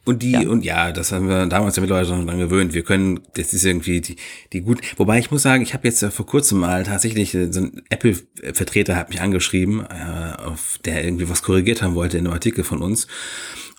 [0.04, 2.72] Und die, und ja, das haben wir damals ja mittlerweile schon dran gewöhnt.
[2.72, 4.16] Wir können, das ist irgendwie die,
[4.54, 4.80] die gut.
[4.96, 7.82] Wobei ich muss sagen, ich habe jetzt äh, vor kurzem mal tatsächlich, äh, so ein
[7.90, 12.64] Apple-Vertreter hat mich angeschrieben, äh, auf der irgendwie was korrigiert haben wollte in einem Artikel
[12.64, 13.06] von uns.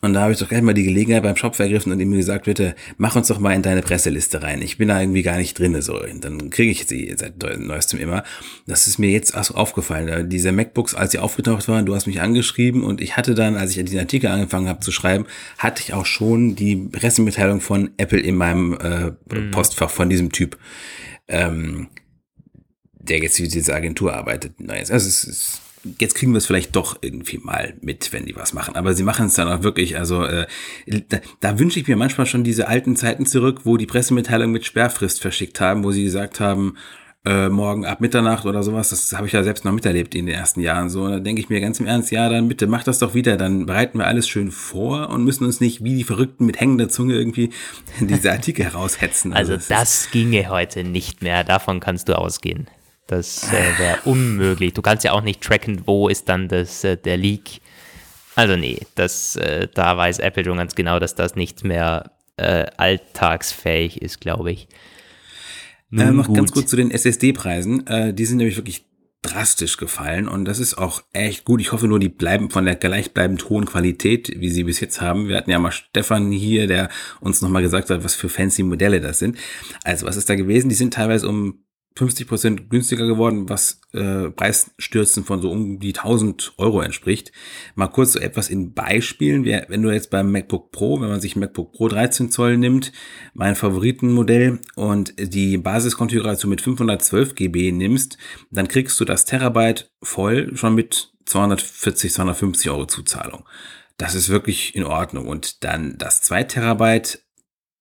[0.01, 2.45] Und da habe ich doch gleich mal die Gelegenheit beim Shop vergriffen und ihm gesagt,
[2.45, 4.61] bitte, mach uns doch mal in deine Presseliste rein.
[4.61, 5.79] Ich bin da irgendwie gar nicht drin.
[5.81, 6.01] So.
[6.01, 8.23] Und dann kriege ich sie seit neuestem immer.
[8.65, 10.29] Das ist mir jetzt auch aufgefallen.
[10.29, 13.75] Diese MacBooks, als sie aufgetaucht waren, du hast mich angeschrieben und ich hatte dann, als
[13.75, 15.25] ich diesen Artikel angefangen habe zu schreiben,
[15.57, 19.11] hatte ich auch schon die Pressemitteilung von Apple in meinem äh,
[19.51, 20.57] Postfach von diesem Typ.
[21.27, 21.87] Ähm,
[23.09, 24.59] der jetzt für diese Agentur arbeitet.
[24.59, 24.91] Nice.
[24.91, 25.61] Also es ist,
[25.99, 28.75] jetzt kriegen wir es vielleicht doch irgendwie mal mit, wenn die was machen.
[28.75, 30.45] Aber sie machen es dann auch wirklich, also äh,
[31.09, 34.65] da, da wünsche ich mir manchmal schon diese alten Zeiten zurück, wo die Pressemitteilung mit
[34.65, 36.75] Sperrfrist verschickt haben, wo sie gesagt haben,
[37.25, 40.35] äh, morgen ab Mitternacht oder sowas, das habe ich ja selbst noch miterlebt in den
[40.35, 41.03] ersten Jahren so.
[41.03, 43.35] Und da denke ich mir ganz im Ernst, ja, dann bitte mach das doch wieder,
[43.35, 46.87] dann bereiten wir alles schön vor und müssen uns nicht wie die Verrückten mit hängender
[46.87, 47.49] Zunge irgendwie
[47.99, 49.33] diese Artikel heraushetzen.
[49.33, 52.67] Also es ist- das ginge heute nicht mehr, davon kannst du ausgehen.
[53.09, 54.73] Das äh, wäre unmöglich.
[54.73, 57.59] Du kannst ja auch nicht tracken, wo ist dann das, äh, der Leak.
[58.35, 62.67] Also nee, das, äh, da weiß Apple schon ganz genau, dass das nicht mehr äh,
[62.77, 64.67] alltagsfähig ist, glaube ich.
[65.91, 66.61] Äh, noch ganz gut.
[66.61, 67.87] kurz zu den SSD-Preisen.
[67.87, 68.85] Äh, die sind nämlich wirklich
[69.23, 71.59] drastisch gefallen und das ist auch echt gut.
[71.59, 75.27] Ich hoffe nur, die bleiben von der gleichbleibend hohen Qualität, wie sie bis jetzt haben.
[75.27, 79.01] Wir hatten ja mal Stefan hier, der uns nochmal gesagt hat, was für fancy Modelle
[79.01, 79.37] das sind.
[79.83, 80.69] Also was ist da gewesen?
[80.69, 81.65] Die sind teilweise um
[81.99, 87.31] 50% günstiger geworden, was äh, Preisstürzen von so um die 1000 Euro entspricht.
[87.75, 89.45] Mal kurz so etwas in Beispielen.
[89.45, 92.91] Wenn du jetzt beim MacBook Pro, wenn man sich MacBook Pro 13 Zoll nimmt,
[93.33, 98.17] mein Favoritenmodell und die Basiskonfiguration mit 512 GB nimmst,
[98.51, 103.45] dann kriegst du das Terabyte voll schon mit 240, 250 Euro Zuzahlung.
[103.97, 105.27] Das ist wirklich in Ordnung.
[105.27, 107.21] Und dann das 2 Terabyte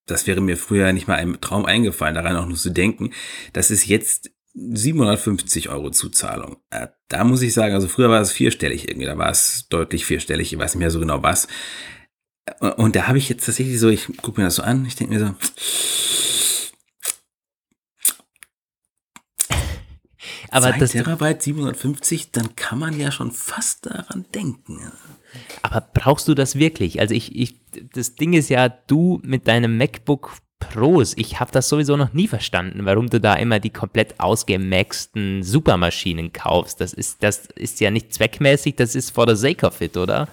[0.09, 3.11] das wäre mir früher nicht mal im Traum eingefallen, daran auch nur zu denken.
[3.53, 6.57] Das ist jetzt 750 Euro Zuzahlung.
[6.69, 10.05] Äh, Da muss ich sagen, also früher war es vierstellig irgendwie, da war es deutlich
[10.05, 11.47] vierstellig, ich weiß nicht mehr so genau was.
[12.45, 14.95] Äh, Und da habe ich jetzt tatsächlich so, ich gucke mir das so an, ich
[14.95, 15.35] denke mir so,
[20.51, 24.91] aber, 2 das, Terabyte 750, dann kann man ja schon fast daran denken.
[25.61, 26.99] aber brauchst du das wirklich?
[26.99, 27.55] Also ich, ich,
[27.93, 32.27] das Ding ist ja, du mit deinem MacBook Pros, ich habe das sowieso noch nie
[32.27, 36.81] verstanden, warum du da immer die komplett ausgemaxten Supermaschinen kaufst.
[36.81, 40.27] Das ist, das ist ja nicht zweckmäßig, das ist for the sake of it, oder?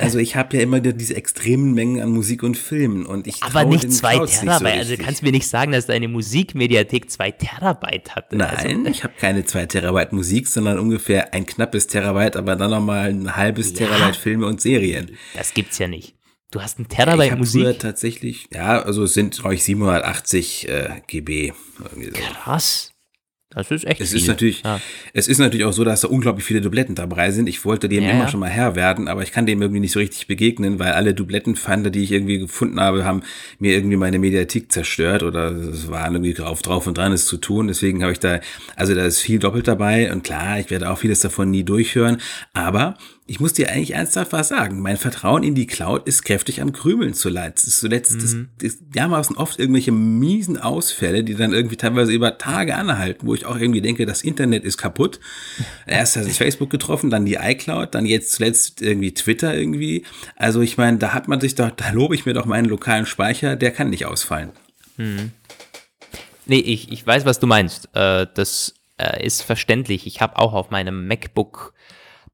[0.00, 3.64] Also ich habe ja immer diese extremen Mengen an Musik und Filmen und ich Aber
[3.64, 4.78] nicht zwei Clouds nicht so Terabyte.
[4.78, 5.06] also richtig.
[5.06, 8.36] kannst du mir nicht sagen, dass deine Musikmediathek zwei Terabyte hatte.
[8.36, 13.08] Nein, ich habe keine zwei Terabyte Musik, sondern ungefähr ein knappes Terabyte, aber dann nochmal
[13.10, 13.86] ein halbes Ja.
[13.86, 15.06] Terabyte Filme und Serien.
[15.06, 16.14] Also, das gibt's ja nicht.
[16.50, 17.78] Du hast ein ich Terabyte früher Musik.
[17.80, 21.52] tatsächlich, ja, also es sind glaube ich 780 äh, GB.
[21.78, 22.10] So.
[22.42, 22.90] Krass.
[23.50, 24.18] Das ist echt Es viel.
[24.20, 24.78] ist natürlich, Ja.
[25.14, 27.48] es ist natürlich auch so, dass da unglaublich viele Dubletten dabei sind.
[27.48, 28.28] Ich wollte dem Ja, immer ja.
[28.28, 31.14] schon mal Herr werden, aber ich kann dem irgendwie nicht so richtig begegnen, weil alle
[31.14, 33.22] Dublettenfinder, die ich irgendwie gefunden habe, haben
[33.58, 37.38] mir irgendwie meine Mediathek zerstört oder es waren irgendwie drauf, drauf und dran, es zu
[37.38, 37.68] tun.
[37.68, 38.40] Deswegen habe ich da,
[38.76, 42.18] also da ist viel doppelt dabei und klar, ich werde auch vieles davon nie durchhören,
[42.52, 42.98] aber
[43.30, 44.80] ich muss dir eigentlich ernsthaft was sagen.
[44.80, 47.70] Mein Vertrauen in die Cloud ist kräftig am Krümeln zuletzt.
[47.78, 48.48] Zuletzt Mhm.
[48.58, 53.34] das, das dermaßen oft irgendwelche miesen Ausfälle, die dann irgendwie teilweise über Tage anhalten, wo
[53.34, 55.20] ich auch irgendwie denke, das Internet ist kaputt.
[55.86, 60.06] Erst hat es Facebook getroffen, dann die iCloud, dann jetzt zuletzt irgendwie Twitter irgendwie.
[60.36, 63.04] Also ich meine, da hat man sich doch, da lobe ich mir doch meinen lokalen
[63.04, 64.52] Speicher, der kann nicht ausfallen.
[66.46, 67.90] Nee, ich, ich weiß, was du meinst.
[67.94, 70.06] Äh, das äh, ist verständlich.
[70.06, 71.74] Ich habe auch auf meinem MacBook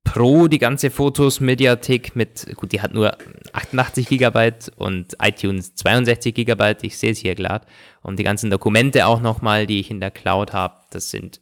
[0.05, 3.17] Pro die ganze Fotos-Mediathek mit, gut, die hat nur
[3.53, 7.67] 88 Gigabyte und iTunes 62 Gigabyte, ich sehe es hier gerade.
[8.03, 11.41] Und die ganzen Dokumente auch nochmal, die ich in der Cloud habe, das sind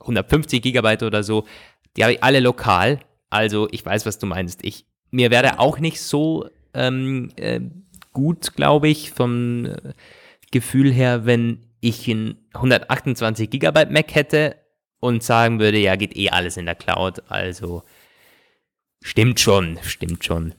[0.00, 1.44] 150 Gigabyte oder so.
[1.96, 3.00] Die habe ich alle lokal.
[3.30, 4.64] Also ich weiß, was du meinst.
[4.64, 7.60] Ich, mir wäre auch nicht so ähm, äh,
[8.12, 9.76] gut, glaube ich, vom äh,
[10.50, 14.56] Gefühl her, wenn ich ein 128 Gigabyte Mac hätte
[15.00, 17.22] und sagen würde, ja, geht eh alles in der Cloud.
[17.28, 17.82] Also
[19.02, 20.54] stimmt schon, stimmt schon.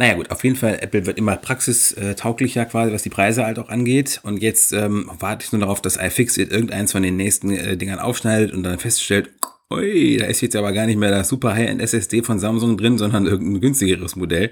[0.00, 3.68] Naja gut, auf jeden Fall, Apple wird immer praxistauglicher quasi, was die Preise halt auch
[3.68, 4.20] angeht.
[4.22, 7.98] Und jetzt ähm, warte ich nur darauf, dass iFixit irgendeins von den nächsten äh, Dingern
[7.98, 9.30] aufschneidet und dann feststellt,
[9.70, 12.96] Ui, da ist jetzt aber gar nicht mehr das super High-End SSD von Samsung drin,
[12.96, 14.50] sondern irgendein günstigeres Modell.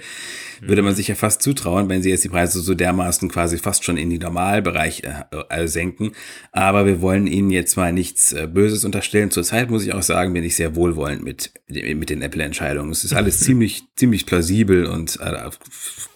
[0.60, 3.84] Würde man sich ja fast zutrauen, wenn sie jetzt die Preise so dermaßen quasi fast
[3.84, 6.12] schon in die Normalbereich äh, äh, senken.
[6.52, 9.30] Aber wir wollen ihnen jetzt mal nichts äh, Böses unterstellen.
[9.30, 12.90] Zurzeit muss ich auch sagen, bin ich sehr wohlwollend mit, mit den Apple-Entscheidungen.
[12.90, 15.48] Es ist alles ziemlich, ziemlich plausibel und äh,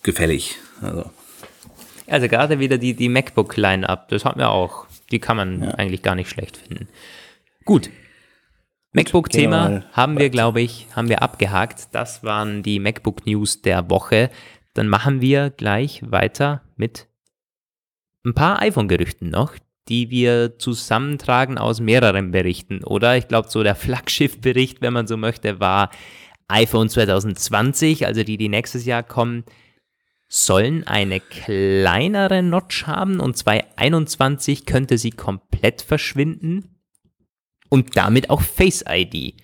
[0.03, 0.57] gefällig.
[0.83, 1.11] Also.
[2.07, 4.87] also gerade wieder die, die MacBook-Line-Up, das haben wir auch.
[5.11, 5.71] Die kann man ja.
[5.71, 6.87] eigentlich gar nicht schlecht finden.
[7.65, 7.89] Gut,
[8.93, 11.95] MacBook-Thema haben wir, glaube ich, haben wir abgehakt.
[11.95, 14.31] Das waren die MacBook-News der Woche.
[14.75, 17.07] Dann machen wir gleich weiter mit
[18.25, 19.55] ein paar iPhone-Gerüchten noch,
[19.89, 22.83] die wir zusammentragen aus mehreren Berichten.
[22.83, 25.91] Oder ich glaube, so der Flaggschiff-Bericht, wenn man so möchte, war
[26.49, 29.45] iPhone 2020, also die, die nächstes Jahr kommen,
[30.27, 36.80] sollen eine kleinere Notch haben und 2021 könnte sie komplett verschwinden
[37.71, 39.35] und damit auch Face ID.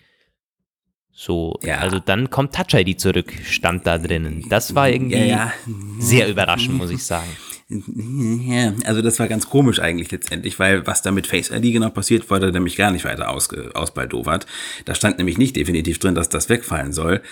[1.18, 1.78] So, ja.
[1.78, 4.44] also dann kommt Touch ID zurück, stand da drinnen.
[4.50, 5.52] Das war irgendwie ja, ja.
[5.98, 7.30] sehr überraschend, muss ich sagen.
[7.68, 11.88] Ja, also das war ganz komisch eigentlich letztendlich, weil was da mit Face ID genau
[11.88, 14.46] passiert, wurde nämlich gar nicht weiter aus, ausbaldowert.
[14.84, 17.22] Da stand nämlich nicht definitiv drin, dass das wegfallen soll.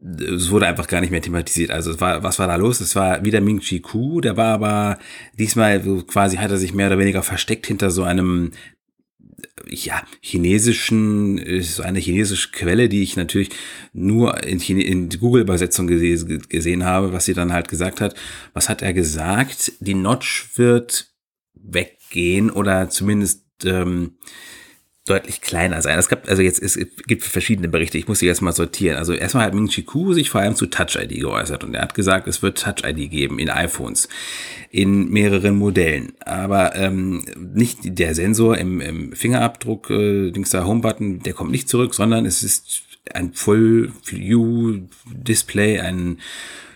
[0.00, 1.70] Es wurde einfach gar nicht mehr thematisiert.
[1.70, 2.80] Also es war, was war da los?
[2.80, 4.98] Es war wieder Ming Chi Ku, der war aber
[5.38, 8.50] diesmal quasi hat er sich mehr oder weniger versteckt hinter so einem
[9.68, 13.50] ja, chinesischen, ist so eine chinesische Quelle, die ich natürlich
[13.92, 18.14] nur in, Chine, in Google-Übersetzung gese gesehen habe, was sie dann halt gesagt hat.
[18.52, 19.72] Was hat er gesagt?
[19.80, 21.08] Die Notch wird
[21.54, 24.16] weggehen oder zumindest ähm,
[25.08, 25.98] deutlich kleiner sein.
[25.98, 28.96] Es gab, also jetzt, es gibt verschiedene Berichte, ich muss sie jetzt mal sortieren.
[28.96, 31.82] Also erstmal hat Ming Chi Ku sich vor allem zu Touch ID geäußert und er
[31.82, 34.08] hat gesagt, es wird Touch ID geben in iPhones,
[34.70, 36.12] in mehreren Modellen.
[36.20, 41.68] Aber ähm, nicht der Sensor im, im Fingerabdruck, äh, Dings da Home-Button, der kommt nicht
[41.68, 42.82] zurück, sondern es ist
[43.14, 46.18] ein Full-View-Display, ein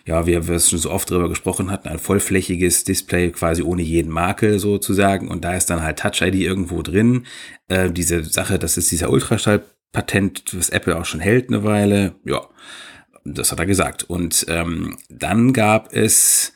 [0.04, 4.10] ja, wir es schon so oft drüber gesprochen hatten, ein vollflächiges Display quasi ohne jeden
[4.10, 5.28] Makel sozusagen.
[5.28, 7.26] Und da ist dann halt Touch ID irgendwo drin.
[7.68, 12.16] Äh, diese Sache, das ist dieser Ultraschall-Patent, was Apple auch schon hält eine Weile.
[12.24, 12.48] Ja,
[13.24, 14.04] das hat er gesagt.
[14.04, 16.52] Und ähm, dann gab es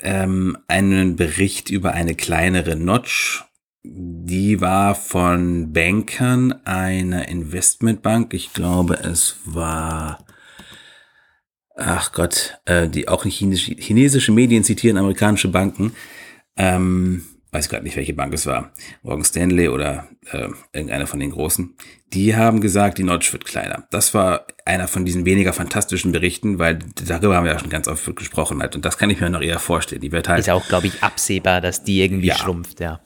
[0.00, 3.44] ähm, einen Bericht über eine kleinere Notch.
[3.84, 8.32] Die war von Bankern einer Investmentbank.
[8.32, 10.21] Ich glaube, es war
[11.76, 15.92] ach Gott, äh, die auch chinesische, chinesische Medien zitieren amerikanische Banken.
[16.56, 18.72] Ähm, weiß gerade nicht, welche Bank es war.
[19.02, 21.74] Morgan Stanley oder äh, irgendeiner von den großen.
[22.12, 23.86] Die haben gesagt, die Notch wird kleiner.
[23.90, 27.88] Das war einer von diesen weniger fantastischen Berichten, weil darüber haben wir ja schon ganz
[27.88, 28.74] oft gesprochen halt.
[28.74, 30.00] Und das kann ich mir noch eher vorstellen.
[30.00, 30.40] Die wird halt.
[30.40, 32.36] Ist auch, glaube ich, absehbar, dass die irgendwie ja.
[32.36, 33.00] schrumpft, ja.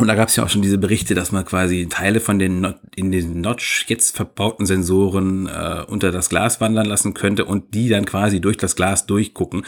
[0.00, 2.62] Und da gab es ja auch schon diese Berichte, dass man quasi Teile von den
[2.62, 7.74] Not in den Notch jetzt verbauten Sensoren äh, unter das Glas wandern lassen könnte und
[7.74, 9.66] die dann quasi durch das Glas durchgucken,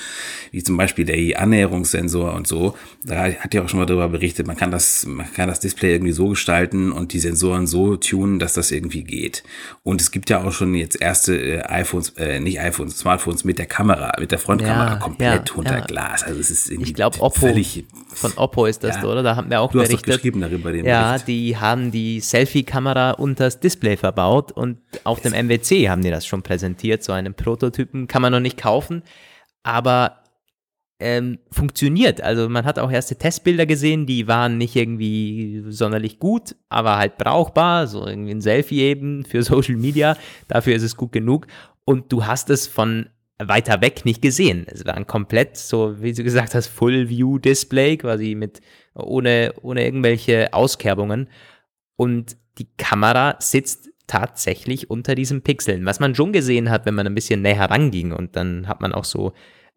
[0.51, 2.75] wie zum Beispiel der Annäherungssensor und so.
[3.05, 5.93] Da hat ja auch schon mal darüber berichtet, man kann das, man kann das Display
[5.93, 9.43] irgendwie so gestalten und die Sensoren so tunen, dass das irgendwie geht.
[9.83, 13.59] Und es gibt ja auch schon jetzt erste äh, iPhones, äh, nicht iPhones, Smartphones mit
[13.59, 15.85] der Kamera, mit der Frontkamera ja, komplett ja, unter ja.
[15.85, 16.23] Glas.
[16.23, 19.23] Also es ist irgendwie ich glaube Oppo völlig, von Oppo ist das, oder?
[19.23, 21.29] Da haben wir auch berichtet geschrieben darüber den Ja, Bericht.
[21.29, 26.43] die haben die Selfie-Kamera unters Display verbaut und auf dem MWC haben die das schon
[26.43, 27.03] präsentiert.
[27.03, 29.03] So einen Prototypen kann man noch nicht kaufen,
[29.63, 30.19] aber
[31.01, 32.21] ähm, funktioniert.
[32.21, 37.19] Also man hat auch erste Testbilder gesehen, die waren nicht irgendwie sonderlich gut, aber halt
[37.19, 40.17] brauchbar, so irgendwie ein Selfie eben für Social Media.
[40.49, 41.49] Dafür ist es gut genug.
[41.85, 43.07] Und du hast es von
[43.39, 44.65] weiter weg nicht gesehen.
[44.69, 48.61] Es war ein komplett, so wie du gesagt hast, Full-View-Display, quasi mit
[48.95, 51.29] ohne, ohne irgendwelche Auskerbungen.
[51.97, 55.87] Und die Kamera sitzt tatsächlich unter diesen Pixeln.
[55.87, 58.93] Was man schon gesehen hat, wenn man ein bisschen näher ranging und dann hat man
[58.93, 59.33] auch so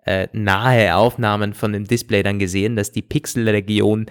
[0.06, 4.08] äh, nahe Aufnahmen von dem Display dann gesehen, dass die Pixelregion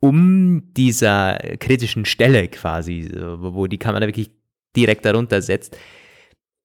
[0.00, 4.32] um dieser kritischen Stelle quasi, wo die Kamera wirklich
[4.74, 5.76] direkt darunter setzt,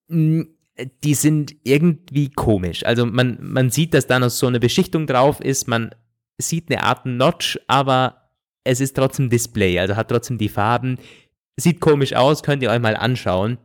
[0.09, 2.85] die sind irgendwie komisch.
[2.85, 5.93] Also man, man sieht, dass da noch so eine Beschichtung drauf ist, man
[6.37, 8.29] sieht eine Art Notch, aber
[8.63, 10.99] es ist trotzdem Display, also hat trotzdem die Farben.
[11.57, 13.57] Sieht komisch aus, könnt ihr euch mal anschauen.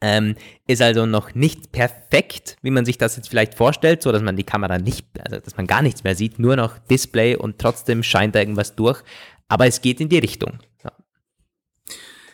[0.00, 4.22] Ähm, ist also noch nicht perfekt, wie man sich das jetzt vielleicht vorstellt, so dass
[4.22, 7.58] man die Kamera nicht, also dass man gar nichts mehr sieht, nur noch Display und
[7.58, 9.02] trotzdem scheint da irgendwas durch.
[9.48, 10.60] Aber es geht in die Richtung.
[10.84, 10.92] Ja.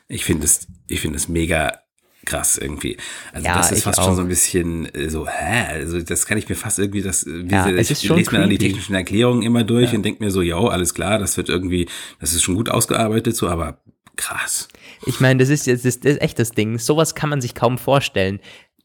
[0.09, 1.84] Ich finde es, ich finde es mega
[2.25, 2.97] krass irgendwie.
[3.33, 4.05] Also Ja, das ist fast auch.
[4.07, 5.66] schon so ein bisschen äh, so, hä?
[5.75, 8.16] Also das kann ich mir fast irgendwie, das, wie Ja, sie- es ist ich schon
[8.18, 11.18] lese mir dann die technischen Erklärungen immer durch und denke mir so, ja, alles klar,
[11.18, 11.89] das wird irgendwie,
[12.20, 13.79] das ist schon gut ausgearbeitet, so, aber
[14.16, 14.68] krass.
[15.07, 16.79] Ich meine, das ist jetzt das, ist echt das Ding.
[16.79, 18.41] Sowas kann man sich kaum vorstellen.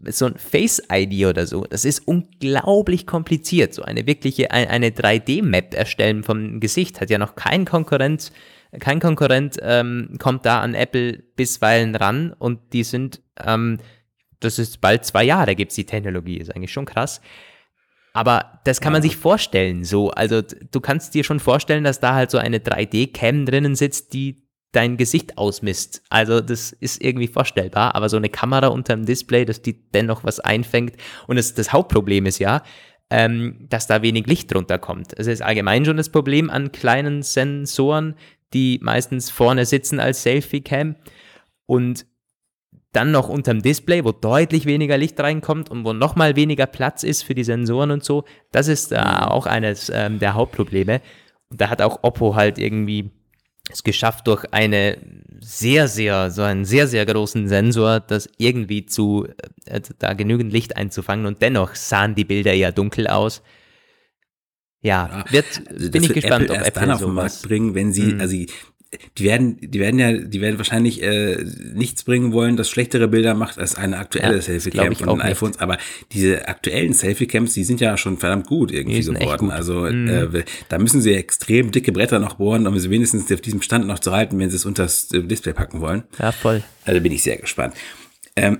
[0.07, 3.73] So ein Face-ID oder so, das ist unglaublich kompliziert.
[3.73, 8.31] So eine wirkliche, ein- eine 3D-Map erstellen vom Gesicht hat ja noch kein Konkurrent,
[8.79, 13.79] kein Konkurrent ähm, kommt da an Apple bisweilen ran und die sind, ähm,
[14.39, 17.21] das ist bald zwei Jahre gibt's die Technologie, ist eigentlich schon krass.
[18.13, 20.09] Aber das kann man sich vorstellen, so.
[20.11, 24.43] Also, du kannst dir schon vorstellen, dass da halt so eine 3D-Cam drinnen sitzt, die
[24.71, 26.01] dein Gesicht ausmisst.
[26.09, 30.23] Also, das ist irgendwie vorstellbar, aber so eine Kamera unter dem Display, dass die dennoch
[30.23, 30.95] was einfängt.
[31.27, 32.63] Und das, das Hauptproblem ist ja,
[33.09, 35.13] ähm, dass da wenig Licht drunter kommt.
[35.17, 38.15] Es ist allgemein schon das Problem an kleinen Sensoren,
[38.53, 40.95] die meistens vorne sitzen als Selfie-Cam.
[41.65, 42.05] Und
[42.91, 47.23] dann noch unterm Display, wo deutlich weniger Licht reinkommt und wo nochmal weniger Platz ist
[47.23, 48.23] für die Sensoren und so.
[48.51, 51.01] Das ist äh, auch eines ähm, der Hauptprobleme.
[51.49, 53.11] Und da hat auch Oppo halt irgendwie
[53.71, 54.97] es geschafft, durch eine
[55.41, 59.27] sehr, sehr, so einen sehr, sehr großen Sensor, das irgendwie zu,
[59.65, 63.43] äh, da genügend Licht einzufangen und dennoch sahen die Bilder eher dunkel aus.
[64.81, 67.13] Ja, wird, Also bin ich gespannt, Apple ob erst Apple dann auf den.
[67.13, 68.21] Markt bringen, wenn sie, Mhm.
[68.21, 68.35] also
[69.17, 73.33] die- werden, die werden ja, die werden wahrscheinlich äh, nichts bringen wollen, das schlechtere Bilder
[73.35, 75.25] macht als eine aktuelle Ja, Selfie-Cam von den nicht.
[75.25, 75.59] iPhones.
[75.59, 75.77] Aber
[76.11, 79.51] diese aktuellen Selfie-Cams, die sind ja schon verdammt gut irgendwie geworden.
[79.51, 80.07] Also Mhm.
[80.35, 83.85] äh, da müssen sie extrem dicke Bretter noch bohren, um sie wenigstens auf diesem Stand
[83.85, 86.03] noch zu halten, wenn sie es unter das äh, Display packen wollen.
[86.17, 86.63] Ja, voll.
[86.85, 87.75] Also bin ich sehr gespannt.
[88.35, 88.59] Ähm,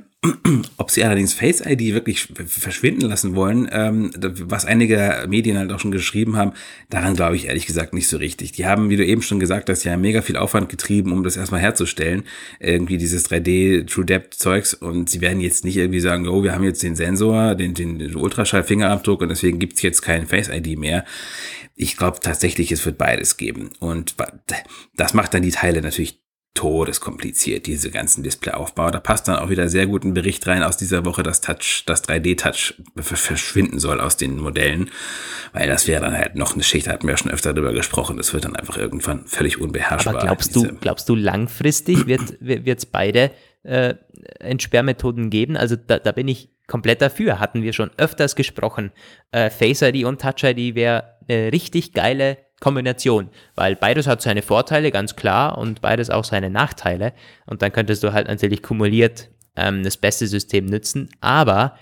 [0.77, 5.71] ob sie allerdings Face ID wirklich sch- verschwinden lassen wollen, ähm, was einige Medien halt
[5.71, 6.51] auch schon geschrieben haben,
[6.89, 8.51] daran glaube ich ehrlich gesagt nicht so richtig.
[8.51, 11.37] Die haben, wie du eben schon gesagt hast, ja mega viel Aufwand getrieben, um das
[11.37, 12.23] erstmal herzustellen.
[12.59, 16.53] Irgendwie dieses 3D True Depth Zeugs und sie werden jetzt nicht irgendwie sagen, oh, wir
[16.53, 21.05] haben jetzt den Sensor, den, den, Ultraschall-Fingerabdruck und deswegen gibt's jetzt kein Face ID mehr.
[21.75, 23.69] Ich glaube tatsächlich, es wird beides geben.
[23.79, 24.15] Und
[24.97, 26.19] das macht dann die Teile natürlich
[26.53, 28.91] todeskompliziert, diese ganzen Displayaufbau.
[28.91, 31.83] Da passt dann auch wieder sehr gut ein Bericht rein aus dieser Woche, dass Touch,
[31.85, 34.89] das 3D-Touch verschwinden soll aus den Modellen,
[35.53, 37.73] weil das wäre dann halt noch eine Schicht, da hatten wir ja schon öfter darüber
[37.73, 40.15] gesprochen, das wird dann einfach irgendwann völlig unbeherrschbar.
[40.15, 43.31] Aber glaubst du, glaubst du langfristig wird es beide
[43.63, 43.93] äh,
[44.39, 45.55] Entsperrmethoden geben?
[45.55, 47.39] Also da, da bin ich komplett dafür.
[47.39, 48.91] Hatten wir schon öfters gesprochen.
[49.31, 54.41] Äh, Face ID und Touch ID wäre eine richtig geile Kombination, weil beides hat seine
[54.41, 57.13] Vorteile, ganz klar, und beides auch seine Nachteile.
[57.45, 61.09] Und dann könntest du halt natürlich kumuliert ähm, das beste System nützen.
[61.21, 61.75] Aber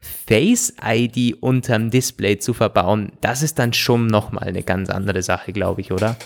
[0.00, 5.52] Face ID unterm Display zu verbauen, das ist dann schon nochmal eine ganz andere Sache,
[5.52, 6.16] glaube ich, oder?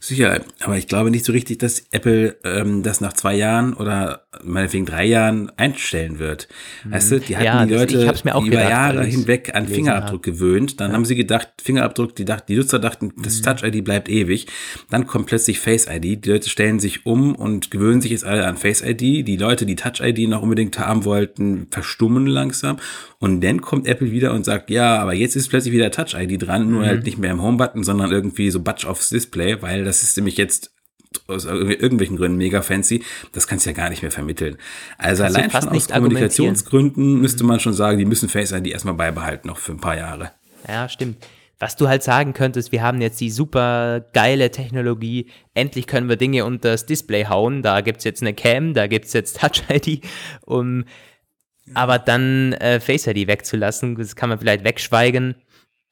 [0.00, 4.21] Sicher, aber ich glaube nicht so richtig, dass Apple ähm, das nach zwei Jahren oder
[4.42, 6.48] meinetwegen drei Jahren einstellen wird.
[6.84, 7.46] Weißt du, die hatten Mhm.
[7.46, 10.80] Ja, die das- Leute ich hab's mir auch über gedacht, Jahre hinweg an Fingerabdruck gewöhnt.
[10.80, 13.42] Dann haben sie gedacht, Fingerabdruck, die, dachten, die Nutzer dachten, das Mhm.
[13.44, 14.46] Touch-ID bleibt ewig.
[14.90, 16.16] Dann kommt plötzlich Face-ID.
[16.24, 19.00] Die Leute stellen sich um und gewöhnen sich jetzt alle an Face-ID.
[19.26, 22.78] Die Leute, die Touch-ID noch unbedingt haben wollten, verstummen langsam.
[23.18, 26.70] Und dann kommt Apple wieder und sagt, ja, aber jetzt ist plötzlich wieder Touch-ID dran,
[26.70, 26.86] nur Mhm.
[26.86, 30.36] halt nicht mehr im Home-Button, sondern irgendwie so Batch aufs Display, weil das ist nämlich
[30.38, 30.71] jetzt
[31.26, 33.02] aus irgendwelchen Gründen mega fancy.
[33.32, 34.56] Das kannst du ja gar nicht mehr vermitteln.
[34.98, 35.88] Also Kannst allein schon aus.
[35.88, 39.96] Kommunikationsgründen müsste man schon sagen, die müssen Face ID erstmal beibehalten, noch für ein paar
[39.96, 40.32] Jahre.
[40.68, 41.24] Ja, stimmt.
[41.58, 46.16] Was du halt sagen könntest, wir haben jetzt die super geile Technologie, endlich können wir
[46.16, 50.04] Dinge unter das Display hauen, da gibt's jetzt eine Cam, da gibt's jetzt Touch-ID,
[50.44, 50.84] um
[51.74, 55.36] aber dann äh, Face-ID wegzulassen, das kann man vielleicht wegschweigen.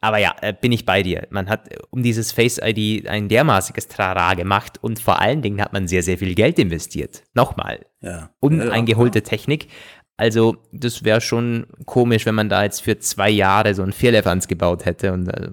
[0.02, 1.26] Aber ja, äh, bin ich bei dir.
[1.30, 5.72] Man hat äh, um dieses Face-ID ein dermaßiges Trara gemacht und vor allen Dingen hat
[5.72, 7.22] man sehr, sehr viel Geld investiert.
[7.34, 8.30] Nochmal, Ja.
[8.40, 9.68] uneingeholte Technik.
[10.16, 14.48] Also, das wäre schon komisch, wenn man da jetzt für zwei Jahre so ein Vierlefanz
[14.48, 15.12] gebaut hätte.
[15.12, 15.48] Und äh,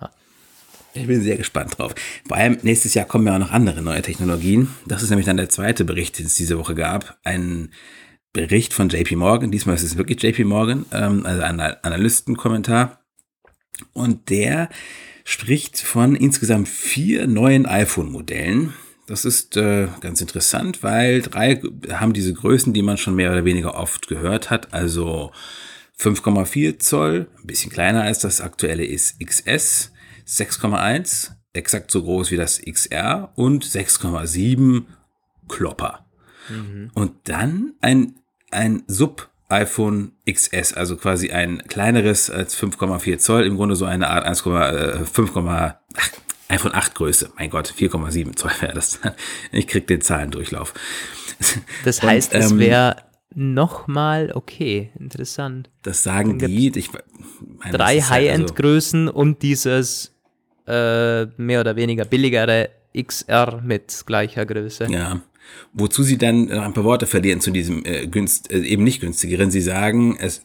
[0.00, 0.10] ja.
[0.94, 1.94] Ich bin sehr gespannt drauf.
[2.26, 4.68] Vor allem nächstes Jahr kommen ja auch noch andere neue Technologien.
[4.86, 7.18] Das ist nämlich dann der zweite Bericht, den es diese Woche gab.
[7.24, 7.70] Ein
[8.32, 9.50] Bericht von JP Morgan.
[9.50, 13.00] Diesmal ist es wirklich JP Morgan, ähm, also ein Analystenkommentar.
[13.92, 14.68] Und der
[15.24, 18.74] spricht von insgesamt vier neuen iPhone-Modellen.
[19.06, 21.60] Das ist äh, ganz interessant, weil drei
[21.90, 24.72] haben diese Größen, die man schon mehr oder weniger oft gehört hat.
[24.72, 25.32] Also
[25.98, 29.92] 5,4 Zoll, ein bisschen kleiner als das aktuelle ist XS,
[30.26, 34.84] 6,1, exakt so groß wie das XR und 6,7
[35.48, 36.06] Klopper.
[36.94, 38.16] Und dann ein,
[38.50, 38.82] ein
[39.48, 45.74] Sub-iPhone XS, also quasi ein kleineres als 5,4 Zoll, im Grunde so eine Art 1,5,
[45.96, 46.10] ach,
[46.48, 47.30] iPhone 8 Größe.
[47.38, 49.00] Mein Gott, 4,7 Zoll wäre das.
[49.52, 50.74] Ich krieg den Zahlendurchlauf.
[51.84, 52.96] Das heißt, Und, es ähm, wäre
[53.34, 55.70] nochmal okay, interessant.
[55.82, 56.76] Das sagen die.
[56.76, 56.90] Ich,
[57.58, 60.12] meine, drei High-End-Größen also, und dieses
[60.66, 64.86] äh, mehr oder weniger billigere XR mit gleicher Größe.
[64.90, 65.20] Ja.
[65.72, 69.50] Wozu sie dann ein paar Worte verlieren zu diesem äh, günst, äh, eben nicht günstigeren.
[69.50, 70.42] Sie sagen, es,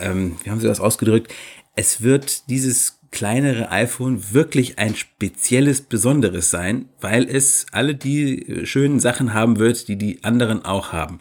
[0.00, 1.32] ähm, wie haben sie das ausgedrückt?
[1.74, 8.66] Es wird dieses kleinere iPhone wirklich ein spezielles, besonderes sein, weil es alle die äh,
[8.66, 11.20] schönen Sachen haben wird, die die anderen auch haben.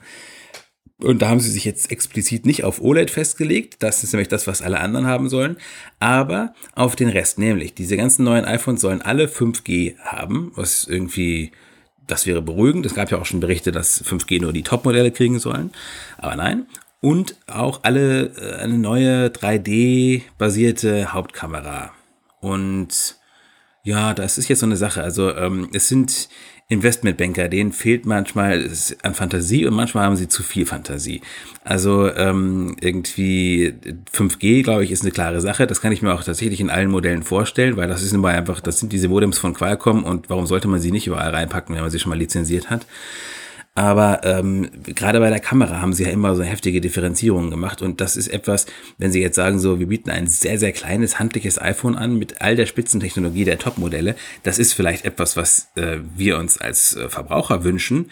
[0.97, 3.83] Und da haben sie sich jetzt explizit nicht auf OLED festgelegt.
[3.83, 5.57] Das ist nämlich das, was alle anderen haben sollen.
[5.99, 7.37] Aber auf den Rest.
[7.37, 11.51] Nämlich, diese ganzen neuen iPhones sollen alle 5G haben, was irgendwie,
[12.07, 12.85] das wäre beruhigend.
[12.85, 15.71] Es gab ja auch schon Berichte, dass 5G nur die Top-Modelle kriegen sollen.
[16.17, 16.67] Aber nein.
[17.01, 21.91] Und auch alle äh, eine neue 3D-basierte Hauptkamera.
[22.39, 23.17] Und
[23.85, 25.03] ja, das ist jetzt so eine Sache.
[25.03, 26.27] Also ähm, es sind
[26.67, 28.67] Investmentbanker, denen fehlt manchmal
[29.03, 31.21] an Fantasie und manchmal haben sie zu viel Fantasie.
[31.63, 33.75] Also ähm, irgendwie
[34.11, 35.67] 5G, glaube ich, ist eine klare Sache.
[35.67, 38.59] Das kann ich mir auch tatsächlich in allen Modellen vorstellen, weil das ist immer einfach,
[38.59, 41.83] das sind diese Modems von Qualcomm und warum sollte man sie nicht überall reinpacken, wenn
[41.83, 42.87] man sie schon mal lizenziert hat?
[43.77, 47.81] Aber ähm, gerade bei der Kamera haben sie ja immer so heftige Differenzierungen gemacht.
[47.81, 48.67] Und das ist etwas,
[48.97, 52.41] wenn sie jetzt sagen, so, wir bieten ein sehr, sehr kleines, handliches iPhone an mit
[52.41, 57.09] all der Spitzentechnologie der Top-Modelle, das ist vielleicht etwas, was äh, wir uns als äh,
[57.09, 58.11] Verbraucher wünschen.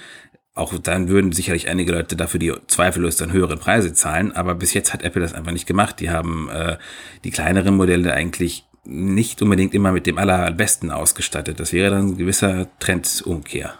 [0.53, 4.33] Auch dann würden sicherlich einige Leute dafür die zweifellos dann höheren Preise zahlen.
[4.33, 6.01] Aber bis jetzt hat Apple das einfach nicht gemacht.
[6.01, 6.75] Die haben äh,
[7.23, 11.61] die kleineren Modelle eigentlich nicht unbedingt immer mit dem allerbesten ausgestattet.
[11.61, 13.79] Das wäre dann ein gewisser Trendumkehr.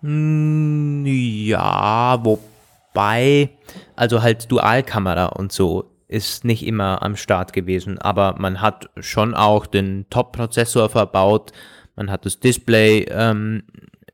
[0.00, 3.50] Hm, ja, wobei,
[3.96, 9.34] also halt Dualkamera und so ist nicht immer am Start gewesen, aber man hat schon
[9.34, 11.52] auch den Top-Prozessor verbaut,
[11.96, 13.64] man hat das Display, ähm,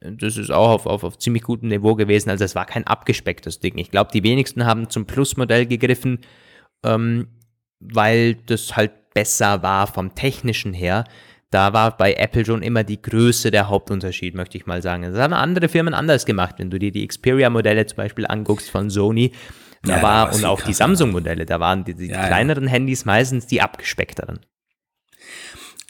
[0.00, 3.60] das ist auch auf, auf, auf ziemlich gutem Niveau gewesen, also es war kein abgespecktes
[3.60, 3.78] Ding.
[3.78, 6.20] Ich glaube, die wenigsten haben zum Plus-Modell gegriffen,
[6.82, 7.28] ähm,
[7.78, 11.04] weil das halt besser war vom technischen her
[11.54, 15.04] da war bei Apple schon immer die Größe der Hauptunterschied, möchte ich mal sagen.
[15.04, 16.56] Das haben andere Firmen anders gemacht.
[16.58, 19.30] Wenn du dir die Xperia-Modelle zum Beispiel anguckst von Sony,
[19.84, 22.70] da ja, war, und auch die Samsung-Modelle, da waren die, die ja, kleineren ja.
[22.70, 24.40] Handys meistens die abgespeckteren.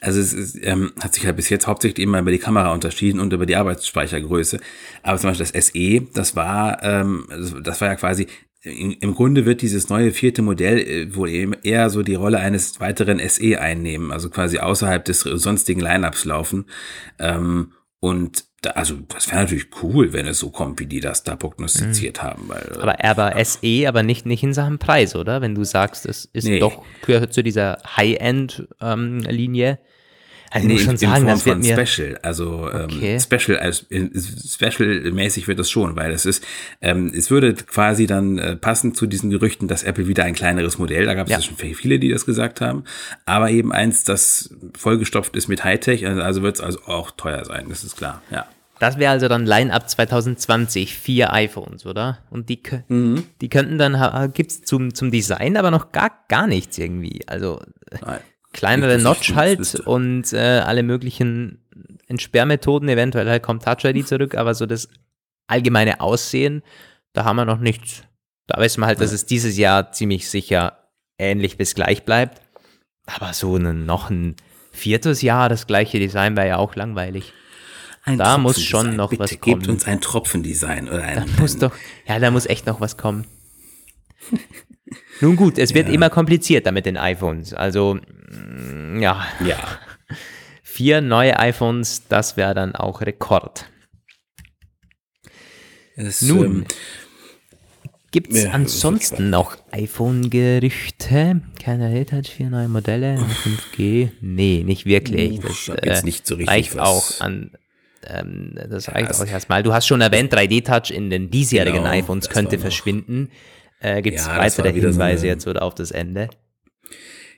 [0.01, 3.19] Also es ist, ähm, hat sich halt bis jetzt hauptsächlich immer über die Kamera unterschieden
[3.19, 4.59] und über die Arbeitsspeichergröße.
[5.01, 7.27] Aber zum Beispiel das SE, das war, ähm,
[7.63, 8.27] das war ja quasi
[8.65, 12.79] im Grunde wird dieses neue vierte Modell äh, wohl eben eher so die Rolle eines
[12.79, 16.65] weiteren SE einnehmen, also quasi außerhalb des sonstigen Lineups laufen.
[17.19, 21.23] Ähm, und da, also das wäre natürlich cool, wenn es so kommt, wie die das
[21.23, 22.27] da prognostiziert mhm.
[22.27, 22.43] haben.
[22.47, 25.41] Weil, äh, aber er war SE, aber nicht, nicht in Sachen Preis, oder?
[25.41, 26.59] Wenn du sagst, es ist nee.
[26.59, 29.69] doch, gehört zu dieser High-End-Linie.
[29.69, 29.77] Ähm,
[30.55, 33.15] also nee, muss schon sagen, das wird mir Special, also ähm, okay.
[33.15, 36.45] ähm, Special als Special mäßig wird das schon, weil es ist,
[36.81, 40.77] ähm, es würde quasi dann äh, passen zu diesen Gerüchten, dass Apple wieder ein kleineres
[40.77, 41.41] Modell, da gab es ja.
[41.41, 42.85] schon viele, die das gesagt haben,
[43.25, 47.43] aber eben eins, das vollgestopft ist mit Hightech, also, also wird es also auch teuer
[47.43, 48.45] sein, das ist klar, ja.
[48.79, 52.19] Das wäre also dann Line-Up 2020, vier iPhones, oder?
[52.29, 53.23] Und die, mhm.
[53.41, 57.21] die könnten dann, gibt es zum, zum Design aber noch gar, gar nichts irgendwie.
[57.25, 57.61] Also.
[58.05, 58.19] Nein
[58.55, 61.59] kleinere Notch halt und äh, alle möglichen
[62.07, 64.89] Entsperrmethoden, eventuell halt kommt Touch ID zurück, aber so das
[65.47, 66.63] allgemeine Aussehen,
[67.13, 68.03] da haben wir noch nichts.
[68.47, 70.79] Da wissen wir halt, dass es dieses Jahr ziemlich sicher
[71.17, 72.41] ähnlich bis gleich bleibt.
[73.07, 74.35] Aber so ein, noch ein
[74.71, 77.33] viertes Jahr, das gleiche Design wäre ja auch langweilig.
[78.03, 79.59] Ein da muss schon noch Bitte, was kommen.
[79.59, 81.15] Gebt uns ein Tropfendesign oder ein.
[81.15, 81.73] Da muss doch,
[82.07, 83.25] ja, da muss echt noch was kommen.
[85.21, 85.93] Nun gut, es wird ja.
[85.93, 87.53] immer komplizierter mit den iPhones.
[87.53, 89.25] Also, mm, ja.
[89.45, 89.57] Ja.
[90.63, 93.65] Vier neue iPhones, das wäre dann auch Rekord.
[95.95, 96.65] Es, Nun, ähm,
[98.11, 101.41] gibt es ja, ansonsten noch iPhone-Gerüchte?
[101.63, 104.09] Keine Retouch, vier neue Modelle, 5G?
[104.19, 105.39] Nee, nicht wirklich.
[105.39, 106.81] Das äh, nicht so reicht was.
[106.81, 107.51] auch an
[108.07, 109.63] ähm, das reicht ja, auch erstmal.
[109.63, 113.29] Du hast schon erwähnt, 3D-Touch in den diesjährigen genau, iPhones könnte verschwinden.
[113.85, 116.29] Äh, Gibt es ja, weitere Hinweise so jetzt oder auf das Ende?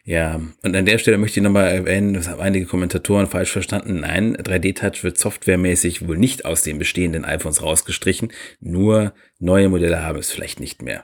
[0.06, 4.00] Ja, und an der Stelle möchte ich nochmal erwähnen, das haben einige Kommentatoren falsch verstanden.
[4.00, 8.32] Nein, 3D-Touch wird softwaremäßig wohl nicht aus den bestehenden iPhones rausgestrichen.
[8.62, 11.04] Nur neue Modelle haben es vielleicht nicht mehr.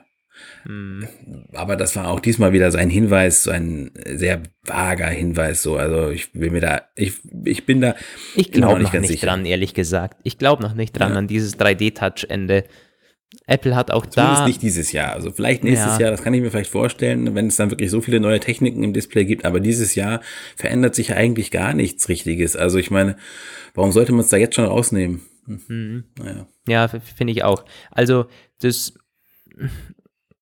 [0.62, 1.06] Hm.
[1.52, 5.76] Aber das war auch diesmal wieder so ein Hinweis, so ein sehr vager Hinweis, so.
[5.76, 7.96] Also ich will mir da, ich, ich bin da.
[8.34, 10.18] Ich glaube noch nicht, nicht dran, ehrlich gesagt.
[10.22, 11.18] Ich glaube noch nicht dran ja.
[11.18, 12.64] an dieses 3D-Touch-Ende.
[13.46, 14.46] Apple hat auch Zumindest da.
[14.46, 15.12] nicht dieses Jahr.
[15.12, 16.00] Also vielleicht nächstes Ja.
[16.02, 18.82] Jahr, das kann ich mir vielleicht vorstellen, wenn es dann wirklich so viele neue Techniken
[18.82, 19.44] im Display gibt.
[19.44, 20.20] Aber dieses Jahr
[20.56, 22.56] verändert sich ja eigentlich gar nichts Richtiges.
[22.56, 23.16] Also ich meine,
[23.74, 25.20] warum sollte man es da jetzt schon rausnehmen?
[25.46, 26.04] Hm.
[26.18, 26.46] Naja.
[26.66, 27.64] Ja, finde ich auch.
[27.90, 28.26] Also,
[28.60, 28.94] das,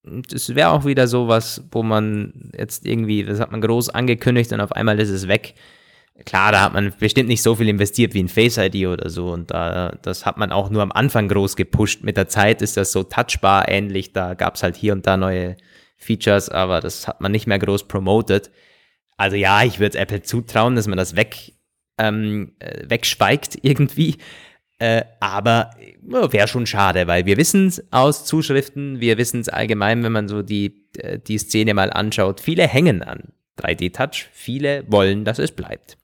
[0.05, 4.53] das wäre auch wieder so was, wo man jetzt irgendwie, das hat man groß angekündigt
[4.53, 5.55] und auf einmal ist es weg.
[6.25, 9.33] Klar, da hat man bestimmt nicht so viel investiert wie in Face ID oder so
[9.33, 12.05] und da, das hat man auch nur am Anfang groß gepusht.
[12.05, 15.17] Mit der Zeit ist das so touchbar ähnlich, da gab es halt hier und da
[15.17, 15.57] neue
[15.97, 18.51] Features, aber das hat man nicht mehr groß promoted.
[19.17, 21.55] Also ja, ich würde Apple zutrauen, dass man das weg,
[21.99, 24.19] ähm, äh, wegschweigt irgendwie.
[24.79, 25.71] Äh, aber
[26.03, 30.29] wäre schon schade, weil wir wissen es aus Zuschriften, wir wissen es allgemein, wenn man
[30.29, 32.41] so die, äh, die Szene mal anschaut.
[32.41, 35.97] Viele hängen an 3D-Touch, viele wollen, dass es bleibt.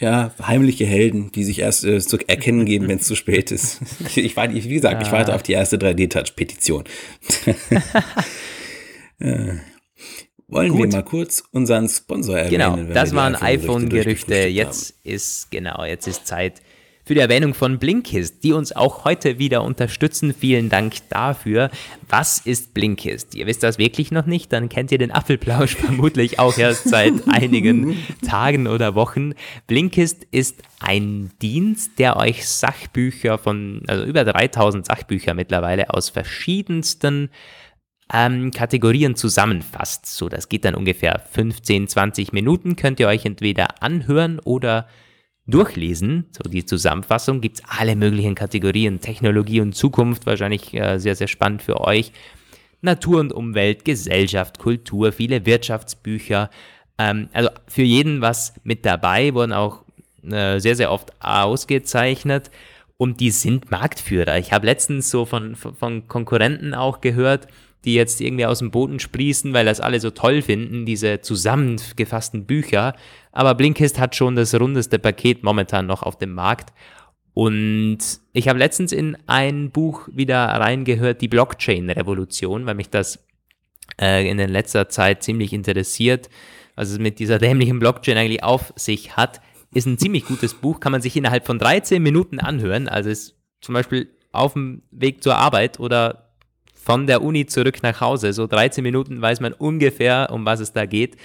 [0.00, 3.80] Ja, heimliche Helden, die sich erst äh, zu erkennen geben, wenn es zu spät ist.
[4.16, 6.84] Ich warte, wie gesagt, ich warte auf die erste 3D-Touch-Petition.
[9.18, 9.54] äh,
[10.48, 10.92] wollen wir Gut.
[10.92, 12.50] mal kurz unseren Sponsor erwähnen?
[12.50, 16.60] Genau, wir das waren iPhone-Gerüchte durchgefrühstückt Jetzt ist, genau, jetzt ist Zeit
[17.10, 20.32] für die Erwähnung von Blinkist, die uns auch heute wieder unterstützen.
[20.32, 21.68] Vielen Dank dafür.
[22.08, 23.34] Was ist Blinkist?
[23.34, 27.14] Ihr wisst das wirklich noch nicht, dann kennt ihr den Apfelplausch vermutlich auch erst seit
[27.26, 29.32] einigen Tagen oder Wochen.
[29.66, 37.30] Blinkist ist ein Dienst, der euch Sachbücher von, also über 3000 Sachbücher mittlerweile aus verschiedensten
[38.14, 40.06] ähm, Kategorien zusammenfasst.
[40.06, 42.76] So, das geht dann ungefähr 15, 20 Minuten.
[42.76, 44.86] Könnt ihr euch entweder anhören oder
[45.46, 46.26] durchlesen.
[46.30, 49.00] So, die Zusammenfassung gibt es alle möglichen Kategorien.
[49.00, 52.12] Technologie und Zukunft, wahrscheinlich äh, sehr, sehr spannend für euch.
[52.82, 56.50] Natur und Umwelt, Gesellschaft, Kultur, viele Wirtschaftsbücher.
[56.98, 59.84] Ähm, also für jeden was mit dabei, wurden auch
[60.22, 62.50] äh, sehr, sehr oft ausgezeichnet.
[62.96, 64.38] Und die sind Marktführer.
[64.38, 67.48] Ich habe letztens so von, von Konkurrenten auch gehört,
[67.84, 72.44] die jetzt irgendwie aus dem Boden sprießen, weil das alle so toll finden, diese zusammengefassten
[72.44, 72.94] Bücher.
[73.32, 76.72] Aber Blinkist hat schon das rundeste Paket momentan noch auf dem Markt.
[77.32, 77.98] Und
[78.32, 83.24] ich habe letztens in ein Buch wieder reingehört, die Blockchain-Revolution, weil mich das
[84.00, 86.28] äh, in letzter Zeit ziemlich interessiert,
[86.74, 89.40] was es mit dieser dämlichen Blockchain eigentlich auf sich hat.
[89.72, 92.88] Ist ein ziemlich gutes Buch, kann man sich innerhalb von 13 Minuten anhören.
[92.88, 96.29] Also ist zum Beispiel auf dem Weg zur Arbeit oder
[96.82, 98.32] von der Uni zurück nach Hause.
[98.32, 101.16] So 13 Minuten weiß man ungefähr, um was es da geht.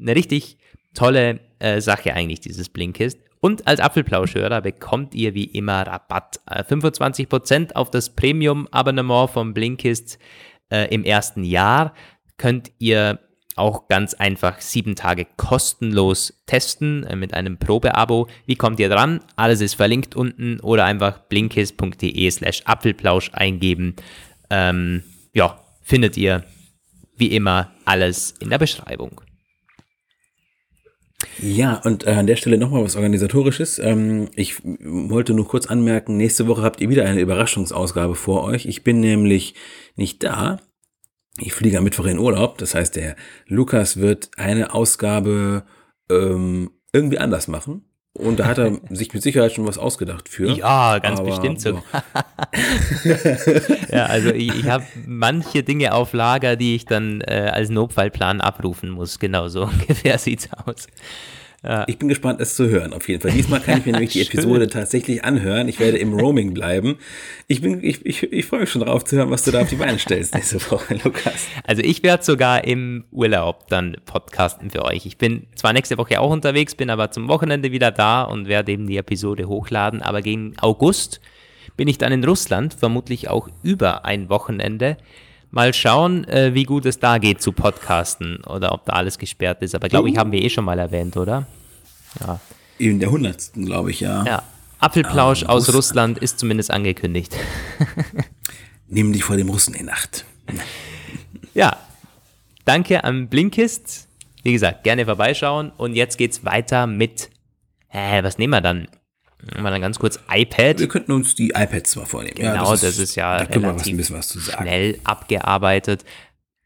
[0.00, 0.58] Eine richtig
[0.94, 3.18] tolle äh, Sache eigentlich, dieses Blinkist.
[3.40, 6.40] Und als Apfelplauschhörer bekommt ihr wie immer Rabatt.
[6.50, 10.18] Äh, 25% auf das Premium-Abonnement vom Blinkist
[10.70, 11.94] äh, im ersten Jahr.
[12.38, 13.20] Könnt ihr
[13.56, 18.28] auch ganz einfach sieben Tage kostenlos testen äh, mit einem Probeabo.
[18.44, 19.20] Wie kommt ihr dran?
[19.34, 23.96] Alles ist verlinkt unten oder einfach blinkist.de slash Apfelplausch eingeben.
[24.50, 26.44] Ähm, ja, findet ihr
[27.16, 29.20] wie immer alles in der Beschreibung.
[31.40, 33.78] Ja, und äh, an der Stelle nochmal was Organisatorisches.
[33.78, 38.66] Ähm, ich wollte nur kurz anmerken, nächste Woche habt ihr wieder eine Überraschungsausgabe vor euch.
[38.66, 39.54] Ich bin nämlich
[39.96, 40.60] nicht da.
[41.38, 42.58] Ich fliege am Mittwoch in Urlaub.
[42.58, 43.16] Das heißt, der
[43.46, 45.64] Lukas wird eine Ausgabe
[46.10, 47.85] ähm, irgendwie anders machen.
[48.16, 50.50] Und da hat er sich mit Sicherheit schon was ausgedacht für.
[50.50, 51.82] Ja, ganz Aber, bestimmt so.
[53.90, 54.06] ja.
[54.16, 58.90] Also ich, ich habe manche Dinge auf Lager, die ich dann äh, als Notfallplan abrufen
[58.90, 59.18] muss.
[59.18, 60.86] Genau so ungefähr sieht's aus.
[61.88, 63.32] Ich bin gespannt, es zu hören, auf jeden Fall.
[63.32, 64.22] Diesmal kann ich mir nämlich die.
[64.22, 65.68] Episode tatsächlich anhören.
[65.68, 66.96] Ich werde im Roaming bleiben.
[67.48, 69.68] Ich, bin, ich, ich, ich freue mich schon darauf zu hören, was du da auf
[69.68, 71.46] die Beine stellst nächste Woche, Lukas.
[71.64, 75.06] Also ich werde sogar im Urlaub dann podcasten für euch.
[75.06, 78.72] Ich bin zwar nächste Woche auch unterwegs, bin aber zum Wochenende wieder da und werde
[78.72, 80.02] eben die Episode hochladen.
[80.02, 81.20] Aber gegen August
[81.76, 84.96] bin ich dann in Russland, vermutlich auch über ein Wochenende.
[85.50, 89.62] Mal schauen, äh, wie gut es da geht zu podcasten oder ob da alles gesperrt
[89.62, 89.74] ist.
[89.74, 91.46] Aber glaube ich, haben wir eh schon mal erwähnt, oder?
[92.78, 94.24] In der hundertsten, glaube ich, ja.
[94.24, 94.42] Ja.
[94.78, 97.34] Apfelplausch Ähm, aus Russ- Russland ist zumindest angekündigt.
[98.88, 100.24] Nimm dich vor dem Russen in Acht.
[101.54, 101.78] Ja,
[102.66, 104.08] danke an Blinkist.
[104.42, 105.70] Wie gesagt, gerne vorbeischauen.
[105.74, 107.30] Und jetzt geht's weiter mit,
[107.90, 108.88] äh, was nehmen wir dann?
[109.54, 110.78] Nehmen wir dann ganz kurz iPad.
[110.80, 112.34] Wir könnten uns die iPads mal vornehmen.
[112.36, 114.64] Genau, das ist ja Da wir was, relativ ein bisschen was zu sagen.
[114.64, 116.04] schnell abgearbeitet.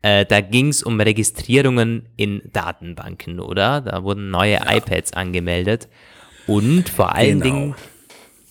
[0.02, 3.80] Äh, da ging's um Registrierungen in Datenbanken, oder?
[3.82, 5.88] Da wurden neue iPads angemeldet.
[6.46, 7.44] Und vor allen Genau.
[7.44, 7.74] Dingen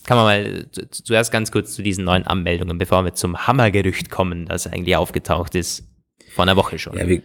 [0.05, 3.47] kann man mal zu- zu- zuerst ganz kurz zu diesen neuen Anmeldungen, bevor wir zum
[3.47, 5.87] Hammergerücht kommen, das eigentlich aufgetaucht ist
[6.33, 6.95] vor einer Woche schon.
[6.97, 7.21] Ja, wir,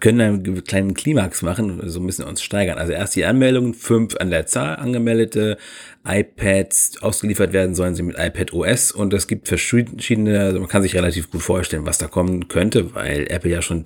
[0.00, 2.78] können einen kleinen Klimax machen, so müssen wir uns steigern.
[2.78, 5.58] Also erst die Anmeldungen, fünf an der Zahl angemeldete
[6.06, 10.82] iPads ausgeliefert werden sollen sie mit iPad OS und es gibt verschiedene, also man kann
[10.82, 13.84] sich relativ gut vorstellen, was da kommen könnte, weil Apple ja schon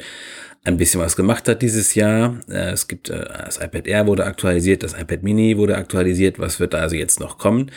[0.65, 2.39] ein bisschen was gemacht hat dieses Jahr.
[2.49, 6.39] Äh, es gibt äh, das iPad Air wurde aktualisiert, das iPad Mini wurde aktualisiert.
[6.39, 7.71] Was wird da also jetzt noch kommen?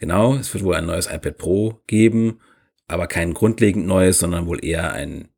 [0.00, 2.40] Genau, es wird wohl ein neues iPad Pro geben,
[2.88, 5.28] aber kein grundlegend neues, sondern wohl eher ein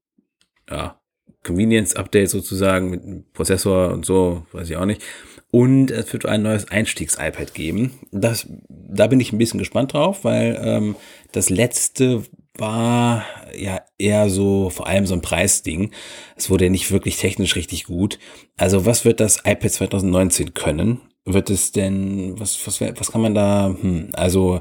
[0.70, 0.98] ja,
[1.44, 5.02] Convenience-Update sozusagen mit Prozessor und so, weiß ich auch nicht.
[5.50, 7.92] Und es wird ein neues Einstiegs-iPad geben.
[8.10, 10.96] Das, da bin ich ein bisschen gespannt drauf, weil ähm,
[11.30, 12.24] das letzte
[12.56, 13.24] war
[13.56, 15.92] ja eher so, vor allem so ein Preisding.
[16.36, 18.18] Es wurde ja nicht wirklich technisch richtig gut.
[18.56, 21.00] Also was wird das iPad 2019 können?
[21.24, 24.60] Wird es denn, was, was, was kann man da, hm, also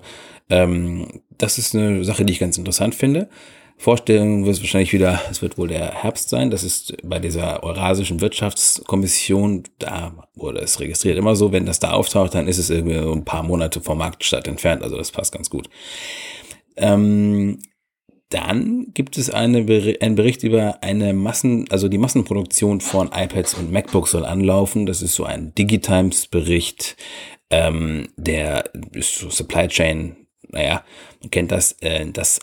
[0.49, 3.29] ähm, das ist eine Sache, die ich ganz interessant finde.
[3.77, 6.51] Vorstellung wird es wahrscheinlich wieder, es wird wohl der Herbst sein.
[6.51, 11.91] Das ist bei dieser Eurasischen Wirtschaftskommission, da wurde es registriert immer so, wenn das da
[11.91, 14.83] auftaucht, dann ist es irgendwie ein paar Monate vom Marktstart entfernt.
[14.83, 15.69] Also das passt ganz gut.
[16.77, 17.59] Ähm,
[18.29, 19.59] dann gibt es eine,
[20.01, 24.85] einen Bericht über eine Massen, also die Massenproduktion von iPads und MacBooks soll anlaufen.
[24.85, 26.95] Das ist so ein Digitimes-Bericht,
[27.51, 30.15] ähm, der ist so Supply Chain,
[30.49, 30.83] naja,
[31.21, 32.39] man kennt das, äh, das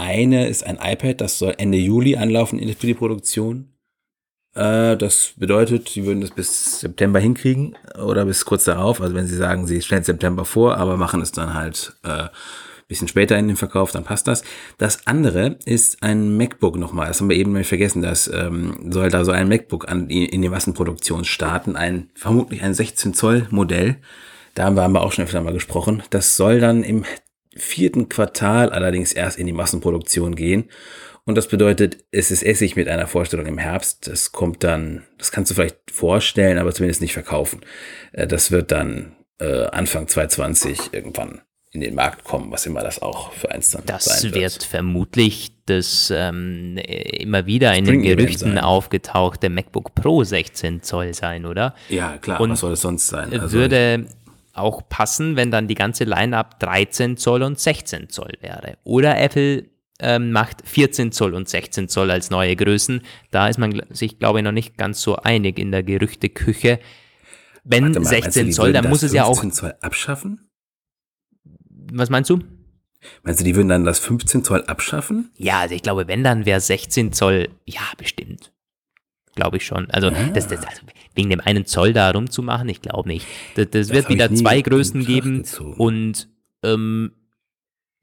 [0.00, 3.72] eine ist ein iPad, das soll Ende Juli anlaufen für die Produktion.
[4.54, 9.00] Äh, das bedeutet, sie würden das bis September hinkriegen oder bis kurz darauf.
[9.00, 12.28] Also wenn sie sagen, sie stellen September vor, aber machen es dann halt äh,
[12.88, 14.44] bisschen später in den Verkauf, dann passt das.
[14.78, 17.08] Das andere ist ein MacBook nochmal.
[17.08, 18.00] Das haben wir eben mal vergessen.
[18.00, 21.76] Das ähm, soll da so ein MacBook an, in die Massenproduktion starten.
[21.76, 23.96] Ein vermutlich ein 16 Zoll Modell.
[24.54, 26.02] Da haben wir, haben wir auch schon öfter mal gesprochen.
[26.10, 27.04] Das soll dann im
[27.56, 30.70] vierten Quartal allerdings erst in die Massenproduktion gehen.
[31.24, 34.06] Und das bedeutet, es ist Essig mit einer Vorstellung im Herbst.
[34.06, 37.60] Das kommt dann, das kannst du vielleicht vorstellen, aber zumindest nicht verkaufen.
[38.12, 41.42] Äh, das wird dann äh, Anfang 2020 irgendwann
[41.72, 44.34] in den Markt kommen, was immer das auch für eins dann das sein wird.
[44.36, 51.12] Das wird vermutlich das ähm, immer wieder in den Gerüchten aufgetauchte MacBook Pro 16 Zoll
[51.12, 51.74] sein, oder?
[51.88, 53.38] Ja, klar, Und was soll es sonst sein?
[53.38, 54.06] Also würde
[54.58, 58.78] auch passen, wenn dann die ganze Line-Up 13 Zoll und 16 Zoll wäre.
[58.84, 63.02] Oder Apple ähm, macht 14 Zoll und 16 Zoll als neue Größen.
[63.30, 66.80] Da ist man sich, glaube ich, noch nicht ganz so einig in der Gerüchteküche.
[67.64, 69.42] Wenn mal, 16 Zoll, dann muss es ja auch.
[69.50, 70.48] Zoll abschaffen?
[71.92, 72.40] Was meinst du?
[73.22, 75.30] Meinst du, die würden dann das 15 Zoll abschaffen?
[75.36, 78.52] Ja, also ich glaube, wenn, dann wäre 16 Zoll, ja, bestimmt.
[79.34, 79.90] Glaube ich schon.
[79.90, 80.30] Also, ah.
[80.32, 80.82] das, das, also
[81.16, 83.26] wegen dem einen Zoll da rumzumachen, ich glaube nicht.
[83.56, 85.44] Das, das, das wird wieder zwei Größen geben
[85.76, 86.28] und
[86.62, 87.12] ähm,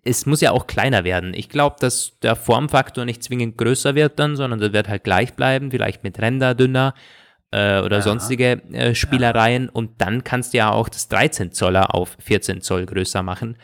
[0.04, 1.34] es muss ja auch kleiner werden.
[1.34, 5.34] Ich glaube, dass der Formfaktor nicht zwingend größer wird dann, sondern der wird halt gleich
[5.34, 6.94] bleiben, vielleicht mit Ränder dünner
[7.52, 8.02] äh, oder ja.
[8.02, 9.66] sonstige äh, Spielereien.
[9.66, 9.70] Ja.
[9.72, 13.58] Und dann kannst du ja auch das 13 Zoller auf 14 Zoll größer machen.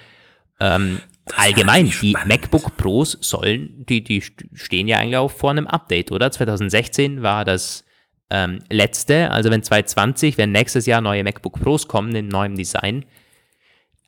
[0.62, 1.00] Ähm,
[1.36, 4.22] allgemein, die MacBook Pros sollen, die, die
[4.54, 6.32] stehen ja eigentlich auch vor einem Update, oder?
[6.32, 7.84] 2016 war das
[8.30, 13.06] ähm, letzte, also wenn 2020, wenn nächstes Jahr neue MacBook Pros kommen in neuem Design,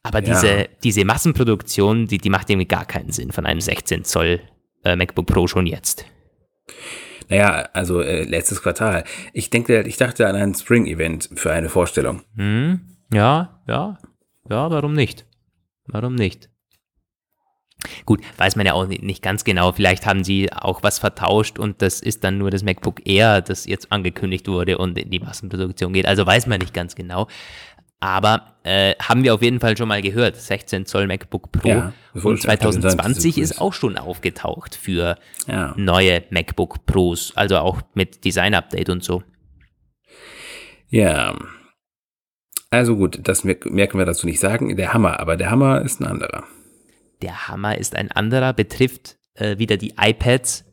[0.03, 0.33] aber ja.
[0.33, 4.41] diese, diese Massenproduktion, die, die macht irgendwie gar keinen Sinn von einem 16 Zoll
[4.83, 6.05] äh, MacBook Pro schon jetzt.
[7.29, 9.03] Naja, also äh, letztes Quartal.
[9.33, 12.23] Ich denke, ich dachte an ein Spring-Event für eine Vorstellung.
[12.35, 12.81] Hm,
[13.13, 13.97] ja, ja,
[14.49, 15.25] ja, warum nicht?
[15.85, 16.50] Warum nicht?
[18.05, 19.71] Gut, weiß man ja auch nicht ganz genau.
[19.71, 23.65] Vielleicht haben sie auch was vertauscht und das ist dann nur das MacBook Air, das
[23.65, 26.05] jetzt angekündigt wurde und in die Massenproduktion geht.
[26.05, 27.27] Also weiß man nicht ganz genau.
[27.99, 31.69] Aber äh, haben wir auf jeden Fall schon mal gehört, 16 Zoll MacBook Pro.
[31.69, 35.17] Ja, und 2020 ist auch schon aufgetaucht für
[35.47, 35.75] ja.
[35.77, 39.21] neue MacBook Pros, also auch mit Design-Update und so.
[40.89, 41.35] Ja.
[42.71, 44.75] Also gut, das mehr können wir dazu nicht sagen.
[44.75, 46.45] Der Hammer, aber der Hammer ist ein anderer.
[47.21, 50.65] Der Hammer ist ein anderer, betrifft äh, wieder die iPads,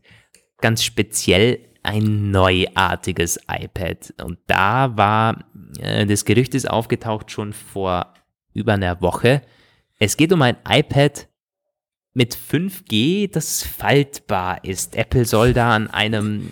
[0.60, 4.14] ganz speziell ein neuartiges iPad.
[4.22, 5.44] Und da war
[5.78, 8.14] äh, das Gerücht ist aufgetaucht schon vor
[8.54, 9.42] über einer Woche.
[9.98, 11.28] Es geht um ein iPad
[12.14, 14.96] mit 5G, das faltbar ist.
[14.96, 16.50] Apple soll da an einem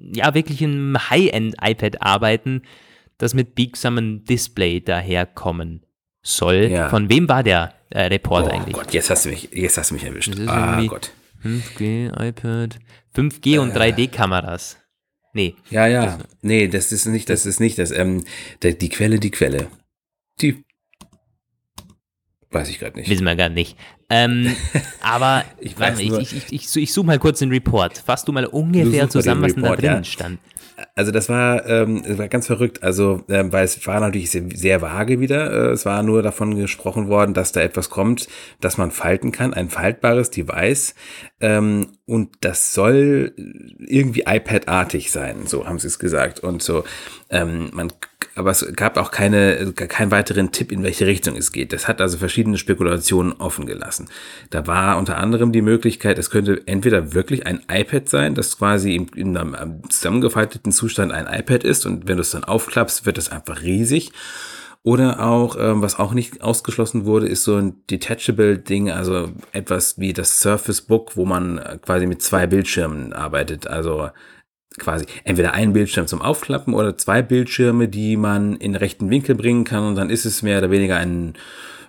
[0.00, 2.62] ja wirklich einem High-End-iPad arbeiten,
[3.18, 5.82] das mit biegsamem Display daherkommen
[6.22, 6.68] soll.
[6.70, 6.88] Ja.
[6.88, 8.74] Von wem war der äh, Report oh eigentlich?
[8.74, 10.34] Gott, jetzt hast du mich, jetzt hast du mich erwischt.
[10.46, 11.12] Ah Gott.
[11.44, 12.78] 5G, iPad,
[13.14, 14.76] 5G und 3D-Kameras.
[15.32, 15.54] Nee.
[15.70, 16.04] Ja, ja.
[16.04, 17.90] Das, nee, das ist nicht, das ist nicht das.
[17.90, 18.24] Ähm,
[18.62, 19.68] der, die Quelle, die Quelle.
[20.40, 20.64] Die
[22.50, 23.08] weiß ich gerade nicht.
[23.08, 23.76] Wissen wir gar nicht.
[24.10, 24.56] Ähm,
[25.00, 27.98] aber ich, weiß ich, ich, ich, ich, suche mal kurz den Report.
[27.98, 30.04] Fass du mal ungefähr zusammen, was denn da drin ja.
[30.04, 30.40] stand.
[30.94, 32.82] Also das war, ähm, das war ganz verrückt.
[32.82, 35.50] Also, ähm, weil es war natürlich sehr, sehr vage wieder.
[35.50, 38.28] Äh, es war nur davon gesprochen worden, dass da etwas kommt,
[38.60, 40.94] das man falten kann, ein faltbares Device.
[41.40, 43.34] Ähm, und das soll
[43.78, 46.40] irgendwie iPad-artig sein, so haben sie es gesagt.
[46.40, 46.84] Und so,
[47.30, 47.92] ähm, man
[48.34, 51.72] aber es gab auch keine, keinen weiteren Tipp, in welche Richtung es geht.
[51.72, 54.08] Das hat also verschiedene Spekulationen offen gelassen.
[54.50, 58.94] Da war unter anderem die Möglichkeit, es könnte entweder wirklich ein iPad sein, das quasi
[59.14, 63.30] in einem zusammengefalteten Zustand ein iPad ist und wenn du es dann aufklappst, wird es
[63.30, 64.12] einfach riesig.
[64.84, 70.12] Oder auch, ähm, was auch nicht ausgeschlossen wurde, ist so ein Detachable-Ding, also etwas wie
[70.12, 73.66] das Surface Book, wo man quasi mit zwei Bildschirmen arbeitet.
[73.66, 74.10] Also
[74.78, 79.64] quasi entweder ein Bildschirm zum Aufklappen oder zwei Bildschirme, die man in rechten Winkel bringen
[79.64, 81.34] kann und dann ist es mehr oder weniger ein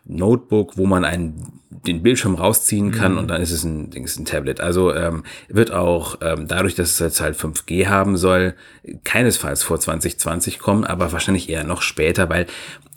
[0.05, 3.17] Notebook, wo man einen, den Bildschirm rausziehen kann mhm.
[3.19, 4.59] und dann ist es ein, ist ein Tablet.
[4.59, 8.55] Also ähm, wird auch ähm, dadurch, dass es jetzt halt 5G haben soll,
[9.03, 12.47] keinesfalls vor 2020 kommen, aber wahrscheinlich eher noch später, weil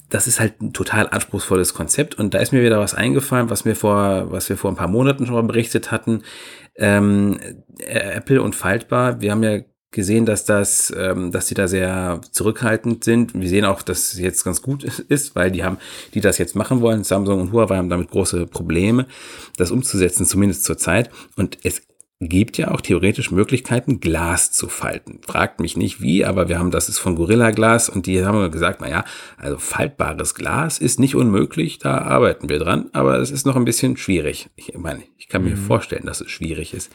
[0.09, 3.64] das ist halt ein total anspruchsvolles Konzept und da ist mir wieder was eingefallen, was
[3.64, 6.22] wir vor, was wir vor ein paar Monaten schon mal berichtet hatten.
[6.76, 7.41] Ähm,
[7.78, 9.61] Apple und Faltbar, wir haben ja
[9.93, 13.34] gesehen, dass das, ähm, dass die da sehr zurückhaltend sind.
[13.34, 15.78] Wir sehen auch, dass es jetzt ganz gut ist, weil die haben,
[16.14, 19.07] die das jetzt machen wollen, Samsung und Huawei haben damit große Probleme,
[19.57, 21.11] das umzusetzen, zumindest zur Zeit.
[21.36, 21.82] Und es
[22.29, 25.20] gibt ja auch theoretisch Möglichkeiten, Glas zu falten.
[25.27, 28.51] Fragt mich nicht wie, aber wir haben, das ist von Gorilla Glas und die haben
[28.51, 29.05] gesagt, na ja,
[29.37, 33.64] also faltbares Glas ist nicht unmöglich, da arbeiten wir dran, aber es ist noch ein
[33.64, 34.51] bisschen schwierig.
[34.57, 35.64] Ich meine, ich kann mir mhm.
[35.64, 36.93] vorstellen, dass es schwierig ist.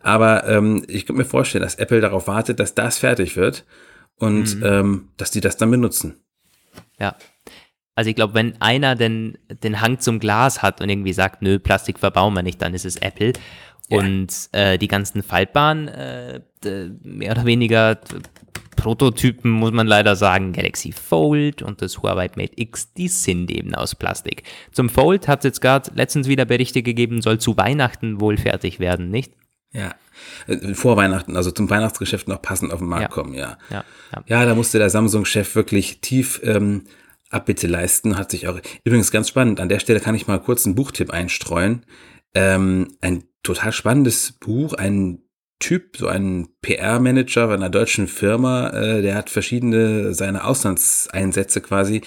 [0.00, 3.64] Aber ähm, ich kann mir vorstellen, dass Apple darauf wartet, dass das fertig wird
[4.16, 4.64] und mhm.
[4.64, 6.20] ähm, dass die das dann benutzen.
[6.98, 7.16] Ja.
[7.96, 11.58] Also ich glaube, wenn einer den, den Hang zum Glas hat und irgendwie sagt, nö,
[11.58, 13.32] Plastik verbauen wir nicht, dann ist es Apple.
[13.88, 16.40] Und äh, die ganzen faltbaren, äh,
[17.02, 17.98] mehr oder weniger
[18.76, 23.74] Prototypen, muss man leider sagen, Galaxy Fold und das Huawei Mate X, die sind eben
[23.74, 24.42] aus Plastik.
[24.72, 28.78] Zum Fold hat es jetzt gerade letztens wieder Berichte gegeben, soll zu Weihnachten wohl fertig
[28.78, 29.32] werden, nicht?
[29.72, 29.94] Ja,
[30.46, 33.08] äh, vor Weihnachten, also zum Weihnachtsgeschäft noch passend auf den Markt ja.
[33.08, 33.58] kommen, ja.
[33.70, 34.24] Ja, ja.
[34.26, 36.84] ja da musste der Samsung-Chef wirklich tief ähm,
[37.30, 40.64] Abbitte leisten, hat sich auch, übrigens ganz spannend, an der Stelle kann ich mal kurz
[40.64, 41.84] einen Buchtipp einstreuen.
[42.34, 45.22] Ähm, ein total spannendes Buch, ein
[45.58, 52.02] Typ, so ein PR-Manager bei einer deutschen Firma, äh, der hat verschiedene seine Auslandseinsätze quasi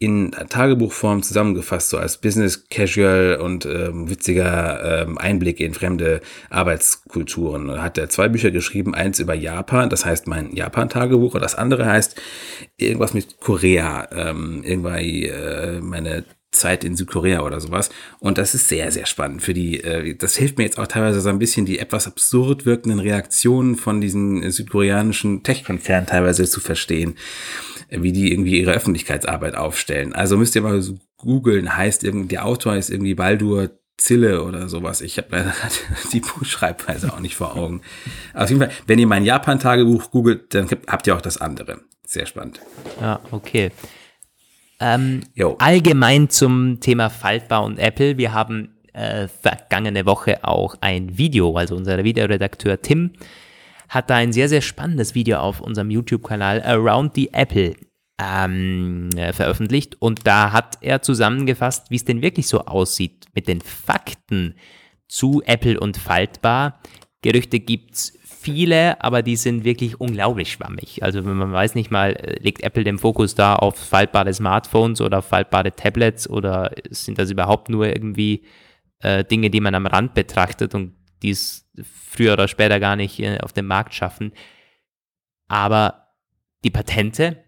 [0.00, 6.20] in Tagebuchform zusammengefasst, so als Business Casual und ähm, witziger ähm, Einblick in fremde
[6.50, 7.68] Arbeitskulturen.
[7.68, 11.54] Da hat er zwei Bücher geschrieben, eins über Japan, das heißt mein Japan-Tagebuch, und das
[11.54, 12.20] andere heißt
[12.78, 17.90] irgendwas mit Korea, ähm, irgendwie äh, meine Zeit in Südkorea oder sowas.
[18.20, 21.20] Und das ist sehr, sehr spannend für die, äh, das hilft mir jetzt auch teilweise
[21.20, 27.16] so ein bisschen, die etwas absurd wirkenden Reaktionen von diesen südkoreanischen Tech-Konzernen teilweise zu verstehen,
[27.90, 30.14] wie die irgendwie ihre Öffentlichkeitsarbeit aufstellen.
[30.14, 34.68] Also müsst ihr mal so googeln, heißt irgendwie, der Autor ist irgendwie Baldur Zille oder
[34.68, 35.00] sowas.
[35.00, 35.52] Ich habe leider
[36.12, 37.82] die Buchschreibweise auch nicht vor Augen.
[38.32, 41.80] Auf jeden Fall, wenn ihr mein Japan-Tagebuch googelt, dann habt ihr auch das andere.
[42.06, 42.60] Sehr spannend.
[43.00, 43.70] Ja, okay.
[44.80, 45.22] Ähm,
[45.58, 48.16] allgemein zum Thema Faltbar und Apple.
[48.16, 53.12] Wir haben äh, vergangene Woche auch ein Video, also unser Videoredakteur Tim
[53.88, 57.74] hat da ein sehr, sehr spannendes Video auf unserem YouTube-Kanal Around the Apple
[58.18, 59.96] ähm, äh, veröffentlicht.
[60.00, 64.54] Und da hat er zusammengefasst, wie es denn wirklich so aussieht mit den Fakten
[65.08, 66.80] zu Apple und Faltbar.
[67.22, 71.02] Gerüchte gibt's viele, aber die sind wirklich unglaublich schwammig.
[71.02, 75.22] Also man weiß nicht mal, äh, legt Apple den Fokus da auf faltbare Smartphones oder
[75.22, 78.44] faltbare Tablets oder sind das überhaupt nur irgendwie
[79.00, 83.18] äh, Dinge, die man am Rand betrachtet und die es früher oder später gar nicht
[83.20, 84.32] äh, auf den Markt schaffen.
[85.48, 86.08] Aber
[86.64, 87.44] die Patente,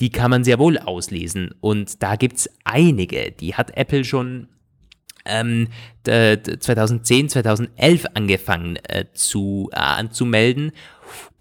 [0.00, 1.54] die kann man sehr wohl auslesen.
[1.60, 3.30] Und da gibt es einige.
[3.30, 4.48] Die hat Apple schon
[5.24, 5.68] ähm,
[6.04, 10.72] 2010, 2011 angefangen äh, zu, äh, anzumelden.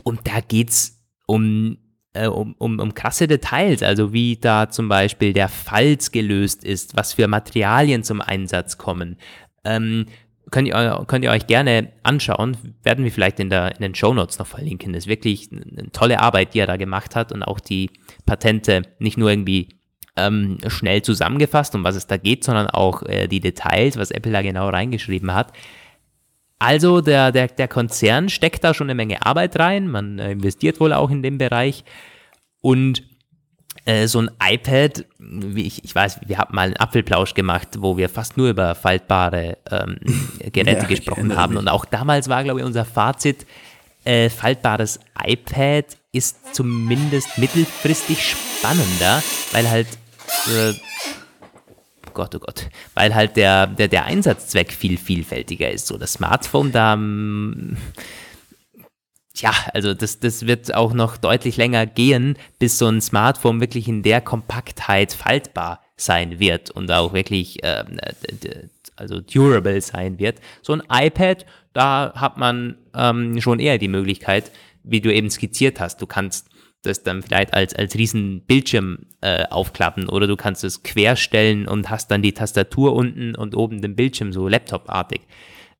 [0.03, 1.77] Und da geht's um,
[2.13, 6.95] äh, um, um, um krasse Details, also wie da zum Beispiel der Falz gelöst ist,
[6.95, 9.17] was für Materialien zum Einsatz kommen.
[9.63, 10.05] Ähm,
[10.49, 14.13] könnt ihr, könnt ihr euch gerne anschauen, werden wir vielleicht in, der, in den Show
[14.13, 14.93] Notes noch verlinken.
[14.93, 17.89] Das ist wirklich eine tolle Arbeit, die er da gemacht hat und auch die
[18.25, 19.69] Patente nicht nur irgendwie
[20.15, 24.31] ähm, schnell zusammengefasst, um was es da geht, sondern auch äh, die Details, was Apple
[24.31, 25.53] da genau reingeschrieben hat.
[26.59, 30.79] Also der, der, der Konzern steckt da schon eine Menge Arbeit rein, man äh, investiert
[30.79, 31.83] wohl auch in dem Bereich
[32.61, 33.03] und
[33.85, 37.97] äh, so ein iPad, wie ich, ich weiß, wir haben mal einen Apfelplausch gemacht, wo
[37.97, 39.97] wir fast nur über faltbare ähm,
[40.51, 41.57] Geräte ja, gesprochen haben.
[41.57, 43.47] Und auch damals war, glaube ich, unser Fazit,
[44.03, 49.87] äh, faltbares iPad ist zumindest mittelfristig spannender, weil halt
[50.47, 50.73] äh,
[52.13, 55.87] Gott, oh Gott, weil halt der, der, der Einsatzzweck viel vielfältiger ist.
[55.87, 57.77] So das Smartphone da, mm,
[59.35, 63.87] ja, also das, das wird auch noch deutlich länger gehen, bis so ein Smartphone wirklich
[63.87, 67.83] in der Kompaktheit faltbar sein wird und auch wirklich äh,
[68.95, 70.39] also durable sein wird.
[70.61, 74.51] So ein iPad, da hat man ähm, schon eher die Möglichkeit,
[74.83, 76.50] wie du eben skizziert hast, du kannst
[76.81, 81.89] das dann vielleicht als, als riesen Bildschirm äh, aufklappen oder du kannst es querstellen und
[81.89, 85.21] hast dann die Tastatur unten und oben den Bildschirm so Laptop-artig.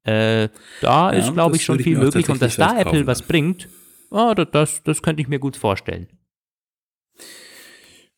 [0.03, 0.49] Äh,
[0.81, 3.67] da ja, ist, glaube ich, schon viel möglich und dass da Apple was bringt,
[4.09, 6.07] oh, das, das könnte ich mir gut vorstellen.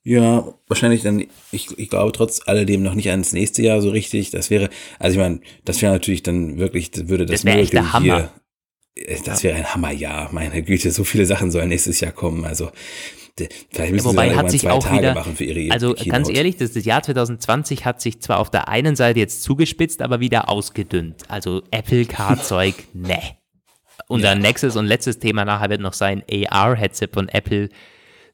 [0.05, 4.31] Ja, wahrscheinlich dann, ich, ich glaube trotz alledem noch nicht ans nächste Jahr so richtig.
[4.31, 4.69] Das wäre,
[4.99, 8.19] also ich meine, das wäre natürlich dann wirklich, würde das, das wäre echt der Hammer.
[8.19, 8.27] Äh,
[9.25, 12.45] das wäre ein Hammerjahr, meine Güte, so viele Sachen sollen nächstes Jahr kommen.
[12.45, 12.71] Also
[13.71, 15.93] vielleicht müssen ja, wobei sie hat sich zwei auch Tage wieder, machen für ihre Also
[15.93, 16.09] Keynote.
[16.09, 20.01] ganz ehrlich, das, das Jahr 2020 hat sich zwar auf der einen Seite jetzt zugespitzt,
[20.03, 21.23] aber wieder ausgedünnt.
[21.29, 23.19] Also Apple-Car-Zeug, ne.
[24.07, 24.35] Unser Ja.
[24.35, 27.69] nächstes und letztes Thema nachher wird noch sein AR-Headset von Apple.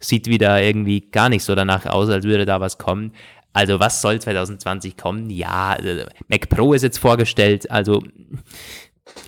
[0.01, 3.13] Sieht wieder irgendwie gar nicht so danach aus, als würde da was kommen.
[3.53, 5.29] Also was soll 2020 kommen?
[5.29, 7.69] Ja, äh, Mac Pro ist jetzt vorgestellt.
[7.71, 8.01] Also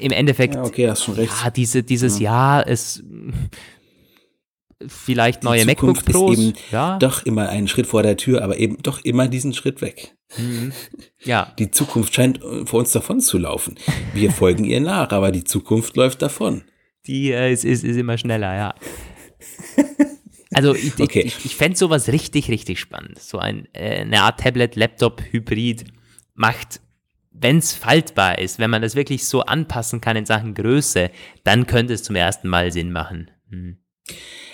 [0.01, 1.31] im Endeffekt Ja, okay, hast schon recht.
[1.43, 3.03] ja, diese, dieses Jahr ist
[4.87, 6.33] vielleicht neue MacBook Pros.
[6.37, 9.53] ist eben ja, doch immer einen Schritt vor der Tür, aber eben doch immer diesen
[9.53, 10.15] Schritt weg.
[11.23, 13.75] ja, Die Zukunft scheint vor uns davon zu laufen.
[14.13, 16.63] Wir folgen ihr nach, aber die Zukunft läuft davon.
[17.05, 18.75] die äh, ist, ist, ist immer schneller, ja.
[20.53, 21.21] Also ich, Okay.
[21.21, 23.19] ich, ich fände sowas richtig, richtig spannend.
[23.19, 25.85] So ein, äh, eine Art Tablet, Laptop, Hybrid
[26.33, 26.81] macht,
[27.41, 31.09] wenn es faltbar ist, wenn man das wirklich so anpassen kann in Sachen Größe,
[31.43, 33.31] dann könnte es zum ersten Mal Sinn machen.
[33.49, 33.77] Hm.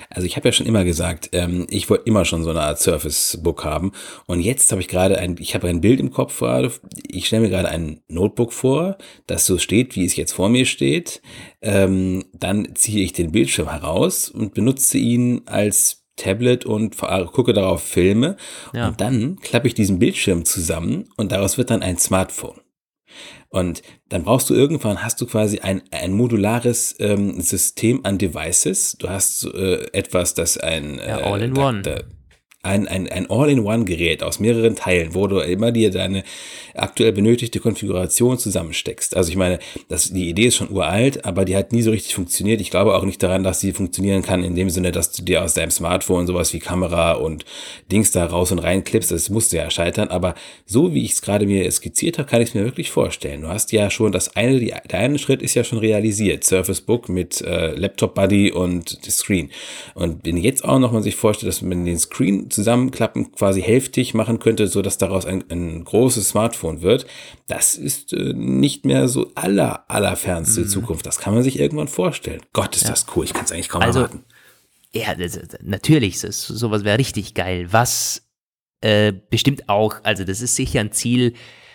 [0.09, 2.79] Also ich habe ja schon immer gesagt, ähm, ich wollte immer schon so eine Art
[2.79, 3.91] Surface Book haben.
[4.25, 6.71] Und jetzt habe ich gerade ein, ich habe ein Bild im Kopf gerade.
[7.05, 10.65] Ich stelle mir gerade ein Notebook vor, das so steht, wie es jetzt vor mir
[10.65, 11.21] steht.
[11.61, 17.83] Ähm, dann ziehe ich den Bildschirm heraus und benutze ihn als Tablet und gucke darauf
[17.83, 18.37] Filme.
[18.73, 18.87] Ja.
[18.87, 22.61] Und dann klappe ich diesen Bildschirm zusammen und daraus wird dann ein Smartphone.
[23.49, 28.95] Und dann brauchst du irgendwann, hast du quasi ein, ein modulares ähm, System an Devices.
[28.99, 31.81] Du hast äh, etwas, das ein, Ja, äh, All-in-One.
[31.81, 32.03] da- da-
[32.67, 36.23] ein, ein, ein All-in-One-Gerät aus mehreren Teilen, wo du immer dir deine
[36.75, 39.15] aktuell benötigte Konfiguration zusammensteckst.
[39.15, 42.13] Also ich meine, das, die Idee ist schon uralt, aber die hat nie so richtig
[42.13, 42.61] funktioniert.
[42.61, 45.43] Ich glaube auch nicht daran, dass sie funktionieren kann in dem Sinne, dass du dir
[45.43, 47.45] aus deinem Smartphone sowas wie Kamera und
[47.91, 49.11] Dings da raus und rein klippst.
[49.11, 50.09] Das musste ja scheitern.
[50.09, 53.41] Aber so wie ich es gerade mir skizziert habe, kann ich es mir wirklich vorstellen.
[53.41, 56.43] Du hast ja schon das eine, die, der eine Schritt ist ja schon realisiert.
[56.43, 59.49] Surface Book mit äh, Laptop Buddy und Screen.
[59.95, 64.13] Und wenn jetzt auch noch man sich vorstellt, dass man den Screen zusammenklappen quasi hälftig
[64.13, 67.05] machen könnte, so dass daraus ein, ein großes Smartphone wird,
[67.47, 71.05] das ist äh, nicht mehr so aller, allerfernste Zukunft.
[71.05, 72.41] Das kann man sich irgendwann vorstellen.
[72.53, 73.23] Gott, ist das cool.
[73.25, 74.23] Ich kann es eigentlich kaum Also, erwarten.
[74.93, 77.67] Ja, das, das- natürlich, das, sowas wäre richtig geil.
[77.71, 78.27] Was
[78.81, 81.33] äh, bestimmt auch, also das ist sicher ein Ziel,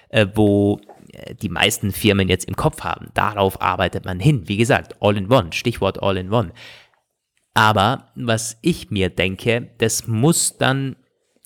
[0.09, 0.81] äh, wo
[1.13, 3.09] äh, die meisten Firmen jetzt im Kopf haben.
[3.15, 4.43] Darauf arbeitet man hin.
[4.49, 6.53] Wie gesagt, All-in-One, Stichwort All-in-One.
[7.55, 10.97] Aber was ich mir denke, das muss dann,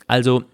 [0.07, 0.44] also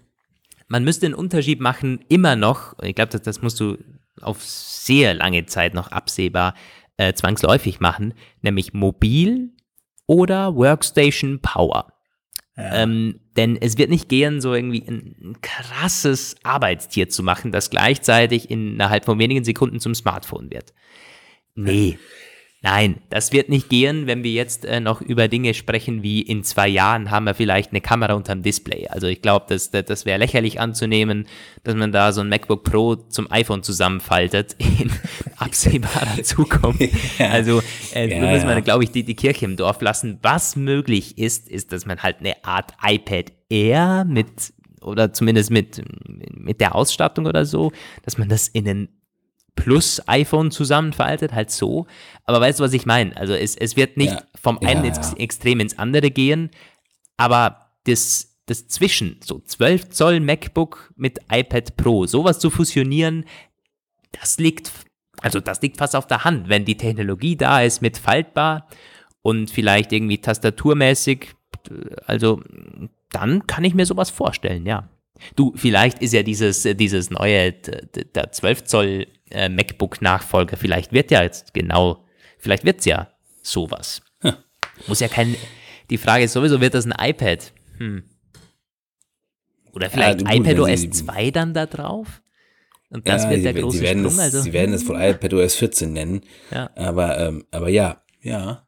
[0.67, 3.77] man müsste einen Unterschied machen, immer noch, und ich glaube, das, das musst du
[4.21, 6.55] auf sehr lange Zeit noch absehbar
[6.97, 9.51] äh, zwangsläufig machen, nämlich mobil
[10.07, 11.93] oder Workstation Power.
[12.55, 17.71] Ähm, denn es wird nicht gehen, so irgendwie ein, ein krasses Arbeitstier zu machen, das
[17.71, 20.71] gleichzeitig innerhalb von wenigen Sekunden zum Smartphone wird.
[21.55, 21.97] Nee.
[22.65, 26.45] Nein, das wird nicht gehen, wenn wir jetzt äh, noch über Dinge sprechen, wie in
[26.45, 28.87] zwei Jahren haben wir vielleicht eine Kamera unterm Display.
[28.87, 31.27] Also ich glaube, das, das, das wäre lächerlich anzunehmen,
[31.65, 34.89] dass man da so ein MacBook Pro zum iPhone zusammenfaltet in
[35.35, 36.81] absehbarer Zukunft.
[37.19, 37.61] Also
[37.93, 38.59] äh, Ja, wir, ja.
[38.61, 40.19] glaube ich, die, die Kirche im Dorf lassen.
[40.21, 45.83] Was möglich ist, ist, dass man halt eine Art iPad Air mit oder zumindest mit,
[46.33, 48.89] mit der Ausstattung oder so, dass man das in einen
[49.55, 51.85] plus iPhone zusammenfaltet, halt so.
[52.25, 53.15] Aber weißt du, was ich meine?
[53.17, 54.23] Also es, es wird nicht Ja.
[54.39, 56.49] vom Ja, einen ins Extrem ins andere gehen,
[57.17, 63.25] aber das, das Zwischen, so 12 Zoll MacBook mit iPad Pro, sowas zu fusionieren,
[64.11, 64.71] das liegt,
[65.21, 68.67] also das liegt fast auf der Hand, wenn die Technologie da ist mit faltbar
[69.21, 71.29] und vielleicht irgendwie tastaturmäßig,
[72.05, 72.41] also
[73.11, 74.89] dann kann ich mir sowas vorstellen, ja.
[75.35, 81.23] Du, vielleicht ist ja dieses, dieses neue, der 12 Zoll äh, MacBook-Nachfolger, vielleicht wird ja
[81.23, 82.05] jetzt genau,
[82.37, 83.11] vielleicht wird's ja
[83.41, 84.01] sowas.
[84.21, 84.33] Hm.
[84.87, 85.35] Muss ja kein,
[85.89, 87.51] die Frage ist sowieso, wird das ein iPad?
[87.77, 88.03] Hm.
[89.73, 92.21] Oder vielleicht ja, iPad OS 2 dann da drauf?
[92.89, 94.13] Und das ja, wird der große sie werden Sprung.
[94.13, 96.21] Es, also, sie werden es wohl iPad OS 14 nennen.
[96.51, 96.69] Ja.
[96.75, 98.62] Aber, ähm, aber ja, ja.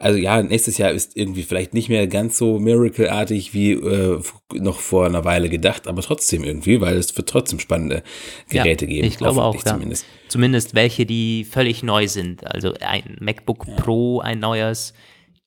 [0.00, 4.20] Also ja, nächstes Jahr ist irgendwie vielleicht nicht mehr ganz so Miracle-artig wie äh,
[4.54, 8.04] noch vor einer Weile gedacht, aber trotzdem irgendwie, weil es wird trotzdem spannende
[8.48, 9.06] Geräte ja, geben.
[9.08, 10.04] Ich glaube auch, zumindest.
[10.04, 10.28] Ja.
[10.28, 12.46] Zumindest welche, die völlig neu sind.
[12.46, 13.74] Also ein MacBook ja.
[13.74, 14.94] Pro, ein neues,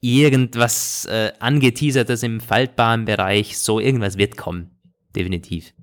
[0.01, 4.71] irgendwas äh, angeteasertes im faltbaren Bereich, so irgendwas wird kommen.
[5.15, 5.73] Definitiv.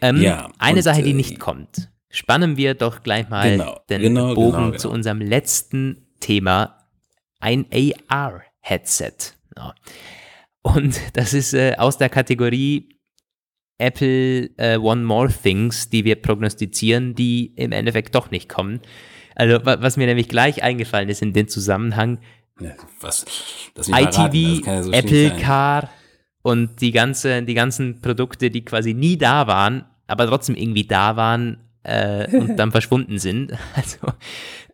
[0.00, 1.90] Ähm, ja, eine und, Sache, die äh, nicht kommt.
[2.10, 4.94] Spannen wir doch gleich mal genau, den genau, Bogen genau, zu genau.
[4.94, 6.86] unserem letzten Thema,
[7.40, 7.66] ein
[8.08, 9.34] AR-Headset.
[9.56, 9.74] Ja.
[10.62, 12.88] Und das ist äh, aus der Kategorie
[13.78, 18.80] Apple äh, One More Things, die wir prognostizieren, die im Endeffekt doch nicht kommen.
[19.36, 22.18] Also was mir nämlich gleich eingefallen ist in dem Zusammenhang,
[22.60, 23.24] ja, was,
[23.76, 25.90] ITV, ja so Apple Car
[26.42, 31.14] und die, ganze, die ganzen Produkte, die quasi nie da waren, aber trotzdem irgendwie da
[31.14, 33.52] waren äh, und dann verschwunden sind.
[33.74, 33.98] Also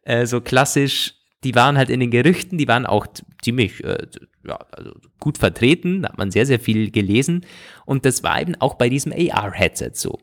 [0.04, 1.14] äh, so klassisch,
[1.44, 3.06] die waren halt in den Gerüchten, die waren auch
[3.42, 4.06] ziemlich äh,
[4.46, 7.46] ja, also gut vertreten, da hat man sehr, sehr viel gelesen
[7.86, 10.18] und das war eben auch bei diesem AR-Headset so.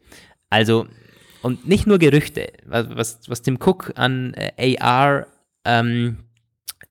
[0.50, 0.88] Also
[1.42, 5.28] und nicht nur Gerüchte, was, was Tim Cook an äh, AR
[5.66, 6.18] ähm,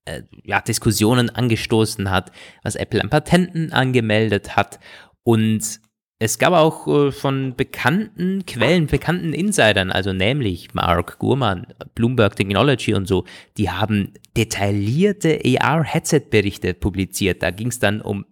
[0.05, 2.31] äh, ja, Diskussionen angestoßen hat,
[2.63, 4.79] was Apple an Patenten angemeldet hat
[5.23, 5.79] und
[6.23, 11.65] es gab auch äh, von bekannten Quellen, bekannten Insidern, also nämlich Mark Gurman,
[11.95, 13.25] Bloomberg Technology und so,
[13.57, 17.41] die haben detaillierte AR-Headset-Berichte publiziert.
[17.41, 18.25] Da ging es dann um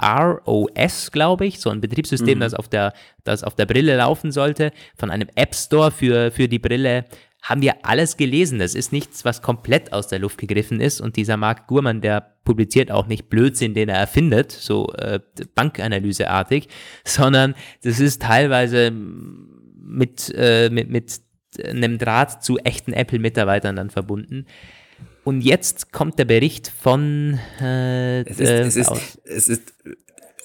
[0.00, 2.42] ROS, glaube ich, so ein Betriebssystem, mhm.
[2.42, 2.92] das, auf der,
[3.24, 7.06] das auf der Brille laufen sollte, von einem App Store für, für die Brille.
[7.48, 8.58] Haben wir alles gelesen.
[8.58, 11.00] Das ist nichts, was komplett aus der Luft gegriffen ist.
[11.00, 15.20] Und dieser Mark Gurman, der publiziert auch nicht Blödsinn, den er erfindet, so äh,
[15.54, 16.68] Bankanalyseartig,
[17.04, 21.20] sondern das ist teilweise mit, äh, mit, mit
[21.64, 24.46] einem Draht zu echten Apple-Mitarbeitern dann verbunden.
[25.22, 27.38] Und jetzt kommt der Bericht von.
[27.60, 29.74] Äh, es, ist, es, ist, es ist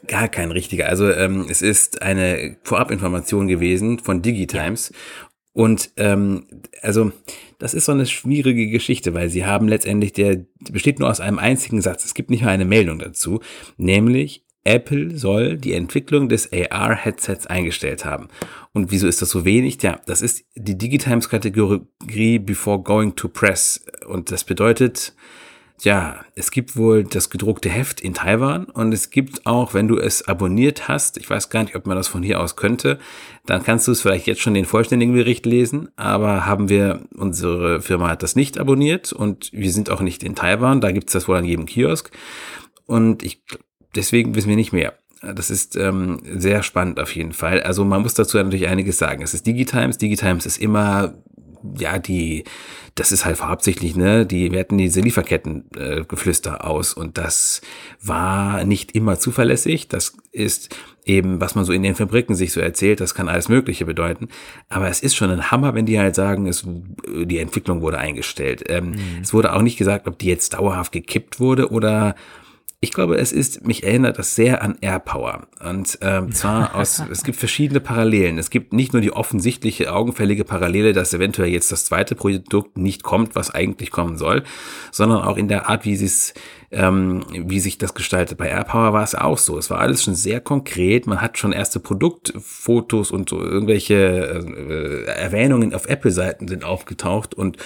[0.08, 0.88] gar kein richtiger.
[0.88, 4.89] Also ähm, es ist eine Vorabinformation gewesen von Digitimes.
[4.89, 5.30] Ja.
[5.54, 6.45] Und ähm,
[6.82, 7.12] also
[7.60, 11.39] das ist so eine schwierige Geschichte, weil sie haben letztendlich, der besteht nur aus einem
[11.39, 12.06] einzigen Satz.
[12.06, 13.41] Es gibt nicht mal eine Meldung dazu,
[13.78, 18.28] nämlich Apple soll die Entwicklung des AR-Headsets eingestellt haben.
[18.74, 19.82] Und wieso ist das so wenig?
[19.82, 23.84] Ja, das ist die Digitimes-Kategorie Before Going to Press.
[24.08, 25.16] Und das bedeutet,
[25.84, 29.97] ja, es gibt wohl das gedruckte Heft in Taiwan und es gibt auch, wenn du
[29.97, 32.99] es abonniert hast, ich weiß gar nicht, ob man das von hier aus könnte,
[33.45, 37.82] dann kannst du es vielleicht jetzt schon den vollständigen Bericht lesen, aber haben wir, unsere
[37.82, 41.13] Firma hat das nicht abonniert und wir sind auch nicht in Taiwan, da gibt es
[41.13, 42.11] das wohl an jedem Kiosk.
[42.86, 43.41] Und ich
[43.95, 44.93] deswegen wissen wir nicht mehr.
[45.21, 47.61] Das ist ähm, sehr spannend auf jeden Fall.
[47.61, 49.21] Also man muss dazu natürlich einiges sagen.
[49.21, 49.99] Es ist Digitimes.
[49.99, 51.13] Digitimes ist immer
[51.78, 52.43] ja, die,
[52.95, 57.62] das ist halt hauptsächlich, ne, die werten diese Lieferkettengeflüster äh, aus und das
[58.01, 59.88] war nicht immer zuverlässig.
[59.88, 63.49] Das ist eben, was man so in den Fabriken sich so erzählt, das kann alles
[63.49, 64.30] Mögliche bedeuten.
[64.70, 68.64] Aber es ist schon ein Hammer, wenn die halt sagen, es, die Entwicklung wurde eingestellt.
[68.68, 68.97] Ähm, mhm.
[69.22, 72.16] Es wurde auch nicht gesagt, ob die jetzt dauerhaft gekippt wurde oder
[72.84, 75.47] ich glaube, es ist, mich erinnert das sehr an AirPower.
[75.63, 78.39] Und ähm, zwar aus, es gibt verschiedene Parallelen.
[78.39, 83.03] Es gibt nicht nur die offensichtliche, augenfällige Parallele, dass eventuell jetzt das zweite Produkt nicht
[83.03, 84.43] kommt, was eigentlich kommen soll,
[84.91, 86.34] sondern auch in der Art, wie sie es
[86.72, 88.38] ähm, wie sich das gestaltet.
[88.38, 89.57] Bei AirPower war es auch so.
[89.57, 91.05] Es war alles schon sehr konkret.
[91.05, 97.58] Man hat schon erste Produktfotos und so irgendwelche äh, Erwähnungen auf Apple-Seiten sind aufgetaucht und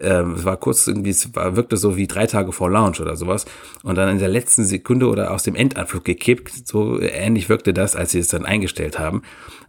[0.00, 3.16] ähm, es war kurz irgendwie, es war, wirkte so wie drei Tage vor Launch oder
[3.16, 3.44] sowas
[3.82, 6.66] und dann in der letzten Sekunde oder aus dem Endanflug gekippt.
[6.66, 9.22] So ähnlich wirkte das, als sie es dann eingestellt haben.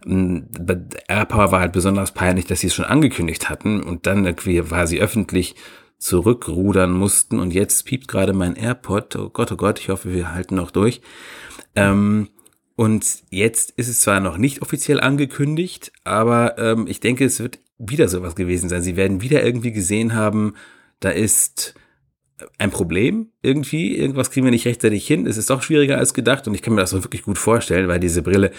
[0.06, 4.70] Bei AirPower war halt besonders peinlich, dass sie es schon angekündigt hatten und dann irgendwie
[4.70, 5.54] war sie öffentlich
[5.98, 7.38] zurückrudern mussten.
[7.38, 9.16] Und jetzt piept gerade mein AirPod.
[9.16, 11.00] Oh Gott, oh Gott, ich hoffe, wir halten noch durch.
[11.74, 12.28] Ähm,
[12.76, 17.58] und jetzt ist es zwar noch nicht offiziell angekündigt, aber ähm, ich denke, es wird
[17.78, 18.82] wieder sowas gewesen sein.
[18.82, 20.54] Sie werden wieder irgendwie gesehen haben,
[21.00, 21.74] da ist
[22.58, 23.96] ein Problem irgendwie.
[23.96, 25.26] Irgendwas kriegen wir nicht rechtzeitig hin.
[25.26, 27.88] Es ist doch schwieriger als gedacht und ich kann mir das auch wirklich gut vorstellen,
[27.88, 28.50] weil diese Brille,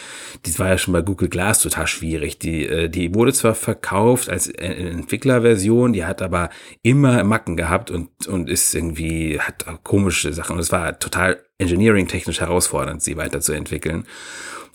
[0.45, 2.39] die war ja schon bei Google Glass total schwierig.
[2.39, 6.49] Die, äh, die wurde zwar verkauft als Entwicklerversion, die hat aber
[6.81, 12.39] immer Macken gehabt und, und ist irgendwie, hat komische Sachen und es war total engineering-technisch
[12.39, 14.05] herausfordernd, sie weiterzuentwickeln.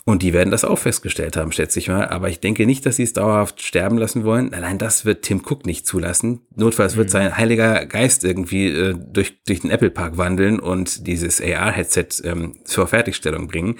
[0.05, 2.09] Und die werden das auch festgestellt haben, schätze ich mal.
[2.09, 4.53] Aber ich denke nicht, dass sie es dauerhaft sterben lassen wollen.
[4.53, 6.41] Allein das wird Tim Cook nicht zulassen.
[6.55, 7.11] Notfalls wird mhm.
[7.11, 12.57] sein heiliger Geist irgendwie äh, durch, durch den Apple Park wandeln und dieses AR-Headset ähm,
[12.65, 13.77] zur Fertigstellung bringen.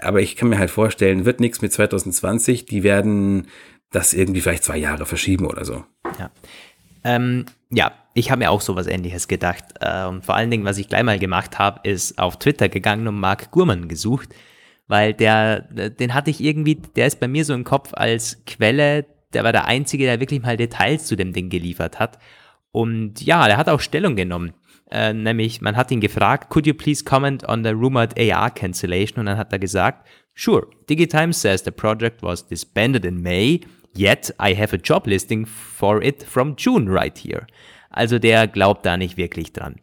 [0.00, 2.64] Aber ich kann mir halt vorstellen, wird nichts mit 2020.
[2.64, 3.48] Die werden
[3.90, 5.84] das irgendwie vielleicht zwei Jahre verschieben oder so.
[6.18, 6.30] Ja.
[7.04, 9.64] Ähm, ja, ich habe mir auch sowas ähnliches gedacht.
[9.80, 13.06] Äh, und vor allen Dingen, was ich gleich mal gemacht habe, ist auf Twitter gegangen
[13.06, 14.30] und Mark Gurman gesucht
[14.88, 19.06] weil der, den hatte ich irgendwie, der ist bei mir so im Kopf als Quelle,
[19.32, 22.18] der war der Einzige, der wirklich mal Details zu dem Ding geliefert hat.
[22.72, 24.52] Und ja, der hat auch Stellung genommen.
[24.90, 29.18] Äh, nämlich, man hat ihn gefragt, could you please comment on the rumored AR cancellation?
[29.18, 33.60] Und dann hat er gesagt, sure, Digitimes says the project was disbanded in May,
[33.94, 37.46] yet I have a job listing for it from June right here.
[37.90, 39.76] Also der glaubt da nicht wirklich dran.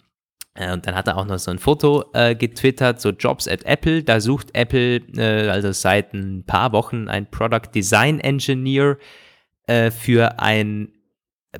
[0.55, 3.63] Äh, und dann hat er auch noch so ein Foto äh, getwittert, so Jobs at
[3.65, 4.03] Apple.
[4.03, 8.97] Da sucht Apple äh, also seit ein paar Wochen ein Product Design Engineer
[9.67, 10.89] äh, für ein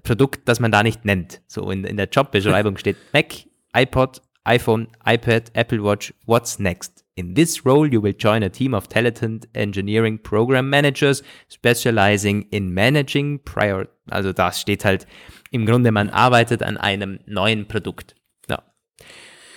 [0.03, 1.41] Produkt, das man da nicht nennt.
[1.48, 3.34] So in, in der Jobbeschreibung steht Mac,
[3.76, 7.03] iPod, iPhone, iPad, Apple Watch, what's next?
[7.15, 12.74] In this role, you will join a team of talented engineering program managers specializing in
[12.74, 13.88] managing prior.
[14.10, 15.06] Also da steht halt
[15.52, 18.15] im Grunde, man arbeitet an einem neuen Produkt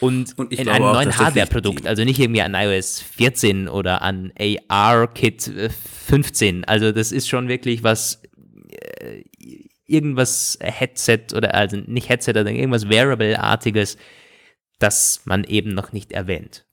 [0.01, 4.33] und, und in einem neuen Hardware-Produkt, also nicht irgendwie an iOS 14 oder an
[4.69, 5.51] AR-Kit
[6.07, 6.63] 15.
[6.63, 8.23] Äh, also das ist schon wirklich was,
[8.69, 9.23] äh,
[9.87, 13.97] irgendwas Headset oder also nicht Headset, sondern irgendwas Wearable-artiges,
[14.79, 16.66] das man eben noch nicht erwähnt.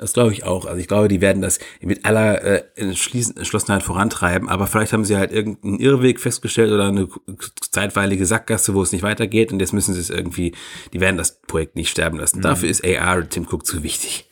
[0.00, 0.64] Das glaube ich auch.
[0.64, 5.14] Also ich glaube, die werden das mit aller äh, Entschlossenheit vorantreiben, aber vielleicht haben sie
[5.14, 7.06] halt irgendeinen Irrweg festgestellt oder eine
[7.70, 10.54] zeitweilige Sackgasse, wo es nicht weitergeht und jetzt müssen sie es irgendwie,
[10.94, 12.38] die werden das Projekt nicht sterben lassen.
[12.38, 12.42] Mhm.
[12.42, 14.26] Dafür ist AR und Tim Cook zu wichtig.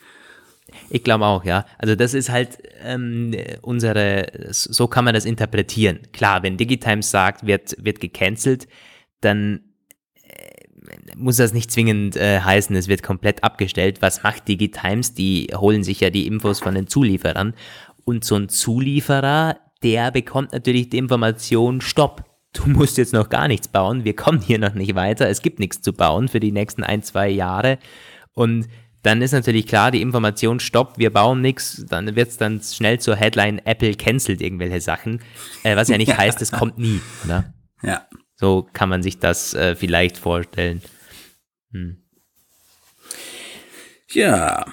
[0.89, 1.67] Ich glaube auch, ja.
[1.77, 5.99] Also das ist halt ähm, unsere, so kann man das interpretieren.
[6.13, 8.67] Klar, wenn Digitimes sagt, wird, wird gecancelt,
[9.21, 9.68] dann
[11.15, 14.01] muss das nicht zwingend äh, heißen, es wird komplett abgestellt.
[14.01, 15.13] Was macht Digitimes?
[15.13, 17.53] Die holen sich ja die Infos von den Zulieferern.
[18.05, 22.23] Und so ein Zulieferer, der bekommt natürlich die Information, stopp,
[22.53, 25.59] du musst jetzt noch gar nichts bauen, wir kommen hier noch nicht weiter, es gibt
[25.59, 27.77] nichts zu bauen für die nächsten ein, zwei Jahre.
[28.33, 28.67] Und
[29.03, 32.99] dann ist natürlich klar, die Information stopp, wir bauen nichts, dann wird es dann schnell
[32.99, 35.21] zur Headline, Apple cancelt irgendwelche Sachen,
[35.63, 37.53] äh, was ja nicht heißt, es kommt nie, oder?
[37.81, 38.07] Ja.
[38.39, 40.81] So kann man sich das äh, vielleicht vorstellen.
[41.73, 41.97] Hm.
[44.11, 44.65] Ja.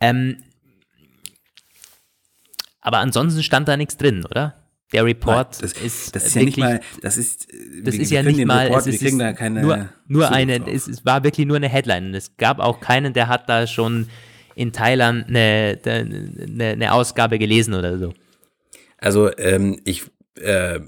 [0.00, 0.42] Ähm,
[2.80, 4.54] aber ansonsten stand da nichts drin, oder?
[4.94, 7.48] Der Report das, ist, das ist wirklich, ja nicht mal, das ist,
[7.82, 11.46] das ist ja nicht mal, Report, es ist, nur, nur eine, es, es, war wirklich
[11.46, 12.14] nur eine Headline.
[12.14, 14.08] Es gab auch keinen, der hat da schon
[14.54, 18.14] in Thailand eine, eine, eine Ausgabe gelesen oder so.
[18.96, 20.04] Also ähm, ich
[20.36, 20.80] äh,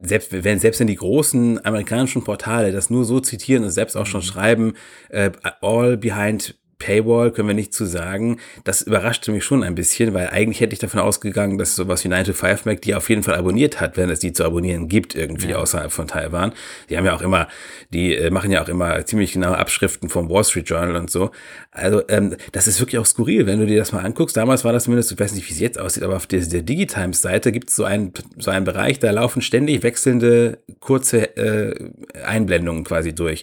[0.00, 4.06] selbst wenn selbst wenn die großen amerikanischen Portale das nur so zitieren und selbst auch
[4.06, 4.26] schon mhm.
[4.26, 4.72] schreiben,
[5.08, 5.30] äh,
[5.60, 8.38] all behind Paywall können wir nicht zu sagen.
[8.64, 12.08] Das überraschte mich schon ein bisschen, weil eigentlich hätte ich davon ausgegangen, dass sowas wie
[12.08, 14.88] 9 to 5 Mac die auf jeden Fall abonniert hat, wenn es die zu abonnieren
[14.88, 15.56] gibt, irgendwie ja.
[15.56, 16.52] außerhalb von Taiwan.
[16.88, 17.48] Die haben ja auch immer,
[17.92, 21.30] die äh, machen ja auch immer ziemlich genaue Abschriften vom Wall Street Journal und so.
[21.72, 24.36] Also, ähm, das ist wirklich auch skurril, wenn du dir das mal anguckst.
[24.36, 26.62] Damals war das zumindest, ich weiß nicht, wie es jetzt aussieht, aber auf der, der
[26.62, 31.90] Digitimes-Seite gibt es so einen, so einen Bereich, da laufen ständig wechselnde kurze äh,
[32.24, 33.42] Einblendungen quasi durch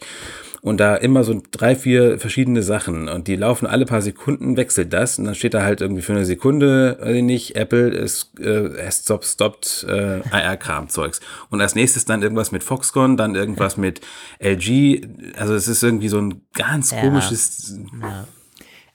[0.66, 4.94] und da immer so drei, vier verschiedene Sachen und die laufen alle paar Sekunden, wechselt
[4.94, 8.40] das und dann steht da halt irgendwie für eine Sekunde, weiß ich nicht, Apple ist
[8.40, 11.22] äh, stop, stoppt äh, AR-Kram-Zeugs.
[11.52, 14.02] Und als nächstes dann irgendwas mit Foxconn, dann irgendwas mit
[14.40, 15.08] LG.
[15.38, 17.02] Also es ist irgendwie so ein ganz ja.
[17.02, 17.78] komisches.
[18.02, 18.28] Ja.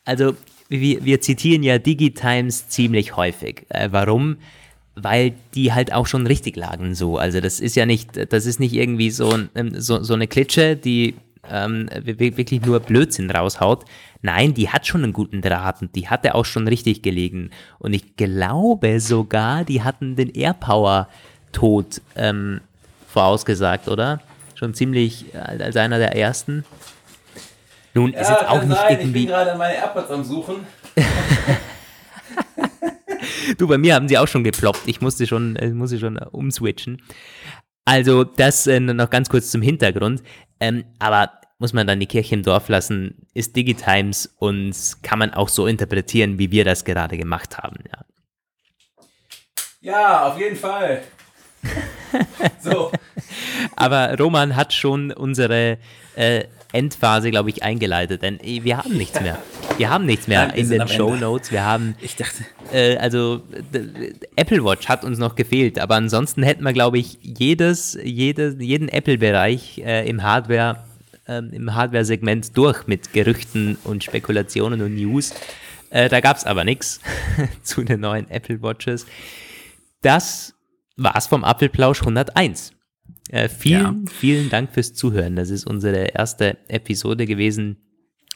[0.05, 0.35] Also
[0.69, 3.67] wir, wir zitieren ja Digitimes ziemlich häufig.
[3.69, 4.39] Äh, warum?
[4.97, 7.17] weil die halt auch schon richtig lagen so.
[7.17, 9.39] Also das ist ja nicht, das ist nicht irgendwie so,
[9.79, 11.15] so, so eine Klitsche, die
[11.51, 13.85] ähm, wirklich nur Blödsinn raushaut.
[14.23, 17.51] Nein, die hat schon einen guten Draht und die hatte auch schon richtig gelegen.
[17.79, 22.61] Und ich glaube sogar, die hatten den AirPower-Tod ähm,
[23.09, 24.21] vorausgesagt, oder?
[24.55, 26.65] Schon ziemlich als einer der ersten.
[27.95, 29.01] Nun, ja, ist jetzt auch nicht sein.
[29.01, 29.21] irgendwie.
[29.21, 30.67] Ich bin gerade meine AirPods am Suchen.
[33.59, 34.83] du, bei mir haben sie auch schon geploppt.
[34.87, 37.03] Ich musste schon, ich musste schon umswitchen.
[37.85, 40.23] Also, das äh, noch ganz kurz zum Hintergrund.
[40.61, 45.35] Ähm, aber muss man dann die Kirche im Dorf lassen, ist Digitimes und kann man
[45.35, 47.77] auch so interpretieren, wie wir das gerade gemacht haben.
[47.93, 49.03] Ja,
[49.93, 51.03] ja auf jeden Fall.
[52.61, 52.91] so.
[53.77, 55.77] Aber Roman hat schon unsere
[56.17, 59.39] äh, Endphase, glaube ich, eingeleitet, denn eh, wir haben nichts mehr.
[59.77, 60.89] Wir haben nichts mehr Nein, in den.
[60.89, 61.53] Show Notes.
[61.53, 62.43] Wir haben, Ich dachte,
[62.73, 63.43] äh, also
[64.37, 68.89] Apple Watch hat uns noch gefehlt, aber ansonsten hätten wir, glaube ich, jedes, jede, jeden
[68.89, 70.85] Apple-Bereich äh, im Hardware,
[71.31, 75.33] ähm, im Hardware-Segment durch mit Gerüchten und Spekulationen und News.
[75.91, 77.01] Äh, da gab es aber nichts
[77.63, 79.07] zu den neuen Apple Watches.
[80.03, 80.55] Das
[80.97, 82.73] war's vom Apfelplausch 101.
[83.31, 85.37] Äh, vielen, vielen Dank fürs Zuhören.
[85.37, 87.77] Das ist unsere erste Episode gewesen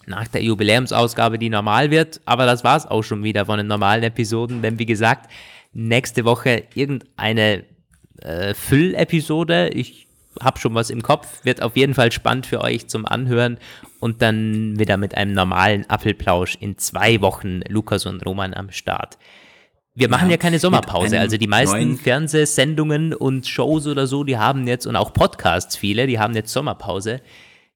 [0.07, 2.21] nach der Jubiläumsausgabe, die normal wird.
[2.27, 4.63] Aber das war's auch schon wieder von den normalen Episoden.
[4.63, 5.31] Denn wie gesagt,
[5.73, 7.65] nächste Woche irgendeine
[8.21, 9.71] äh, Füllepisode.
[9.71, 10.07] Ich
[10.43, 11.45] habe schon was im Kopf.
[11.45, 13.59] Wird auf jeden Fall spannend für euch zum Anhören.
[14.01, 19.19] Und dann wieder mit einem normalen Apfelplausch in zwei Wochen Lukas und Roman am Start.
[19.95, 21.21] Wir machen ja, Ja, keine Sommerpause.
[21.21, 26.07] Also die meisten Fernsehsendungen und Shows oder so, die haben jetzt, und auch Podcasts viele,
[26.07, 27.21] die haben jetzt Sommerpause.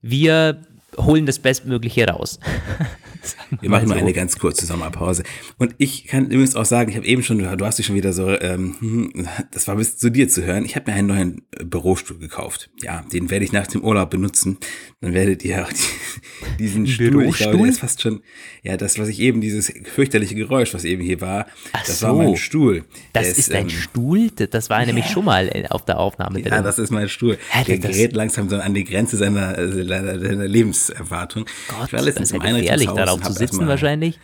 [0.00, 0.62] Wir
[0.98, 2.38] holen das Bestmögliche raus.
[3.60, 4.00] Wir machen Mal so.
[4.00, 5.22] eine ganz kurze Sommerpause.
[5.58, 8.12] Und ich kann übrigens auch sagen, ich habe eben schon, du hast dich schon wieder
[8.12, 10.64] so, ähm, hm, das war bis zu dir zu hören.
[10.64, 12.70] Ich habe mir einen neuen Bürostuhl gekauft.
[12.82, 14.58] Ja, den werde ich nach dem Urlaub benutzen.
[15.00, 18.20] Dann werdet ihr auch die, diesen Stuhl, ich glaube, der ist fast schon,
[18.64, 22.08] ja, das, was ich eben, dieses fürchterliche Geräusch, was eben hier war, Ach das so.
[22.08, 22.84] war mein Stuhl.
[23.12, 24.30] Das Der ist dein ähm, Stuhl?
[24.30, 26.50] Das war nämlich schon mal äh, auf der Aufnahme drin.
[26.52, 27.38] Ja, das ist mein Stuhl.
[27.50, 31.44] Hä, Der das- gerät langsam so an die Grenze seiner, äh, seiner, Lebenserwartung.
[31.68, 34.18] Gott, ich war das letztens ist ja gefährlich, darauf zu sitzen erstmal- wahrscheinlich.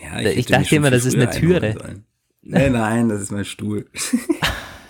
[0.00, 2.02] Ja, Ich hätte dachte immer, das ist eine Türe.
[2.42, 3.86] Nein, nein, das ist mein Stuhl.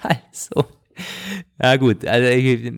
[0.00, 0.66] Also,
[1.60, 2.72] ja gut, also ich,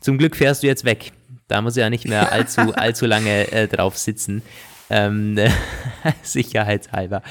[0.00, 1.12] zum Glück fährst du jetzt weg.
[1.48, 4.42] Da muss ja nicht mehr allzu, allzu lange äh, drauf sitzen.
[4.90, 5.38] Ähm,
[6.22, 7.22] sicherheitshalber.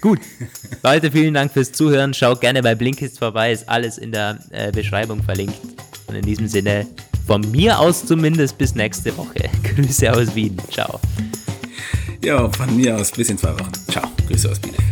[0.00, 0.20] Gut,
[0.82, 2.12] Leute, vielen Dank fürs Zuhören.
[2.12, 5.60] Schaut gerne bei Blinkist vorbei, ist alles in der äh, Beschreibung verlinkt.
[6.08, 6.86] Und in diesem Sinne,
[7.26, 9.48] von mir aus zumindest bis nächste Woche.
[9.62, 10.56] Grüße aus Wien.
[10.70, 11.00] Ciao.
[12.22, 13.72] Ja, von mir aus bis in zwei Wochen.
[13.90, 14.91] Ciao, Grüße aus Bielefeld.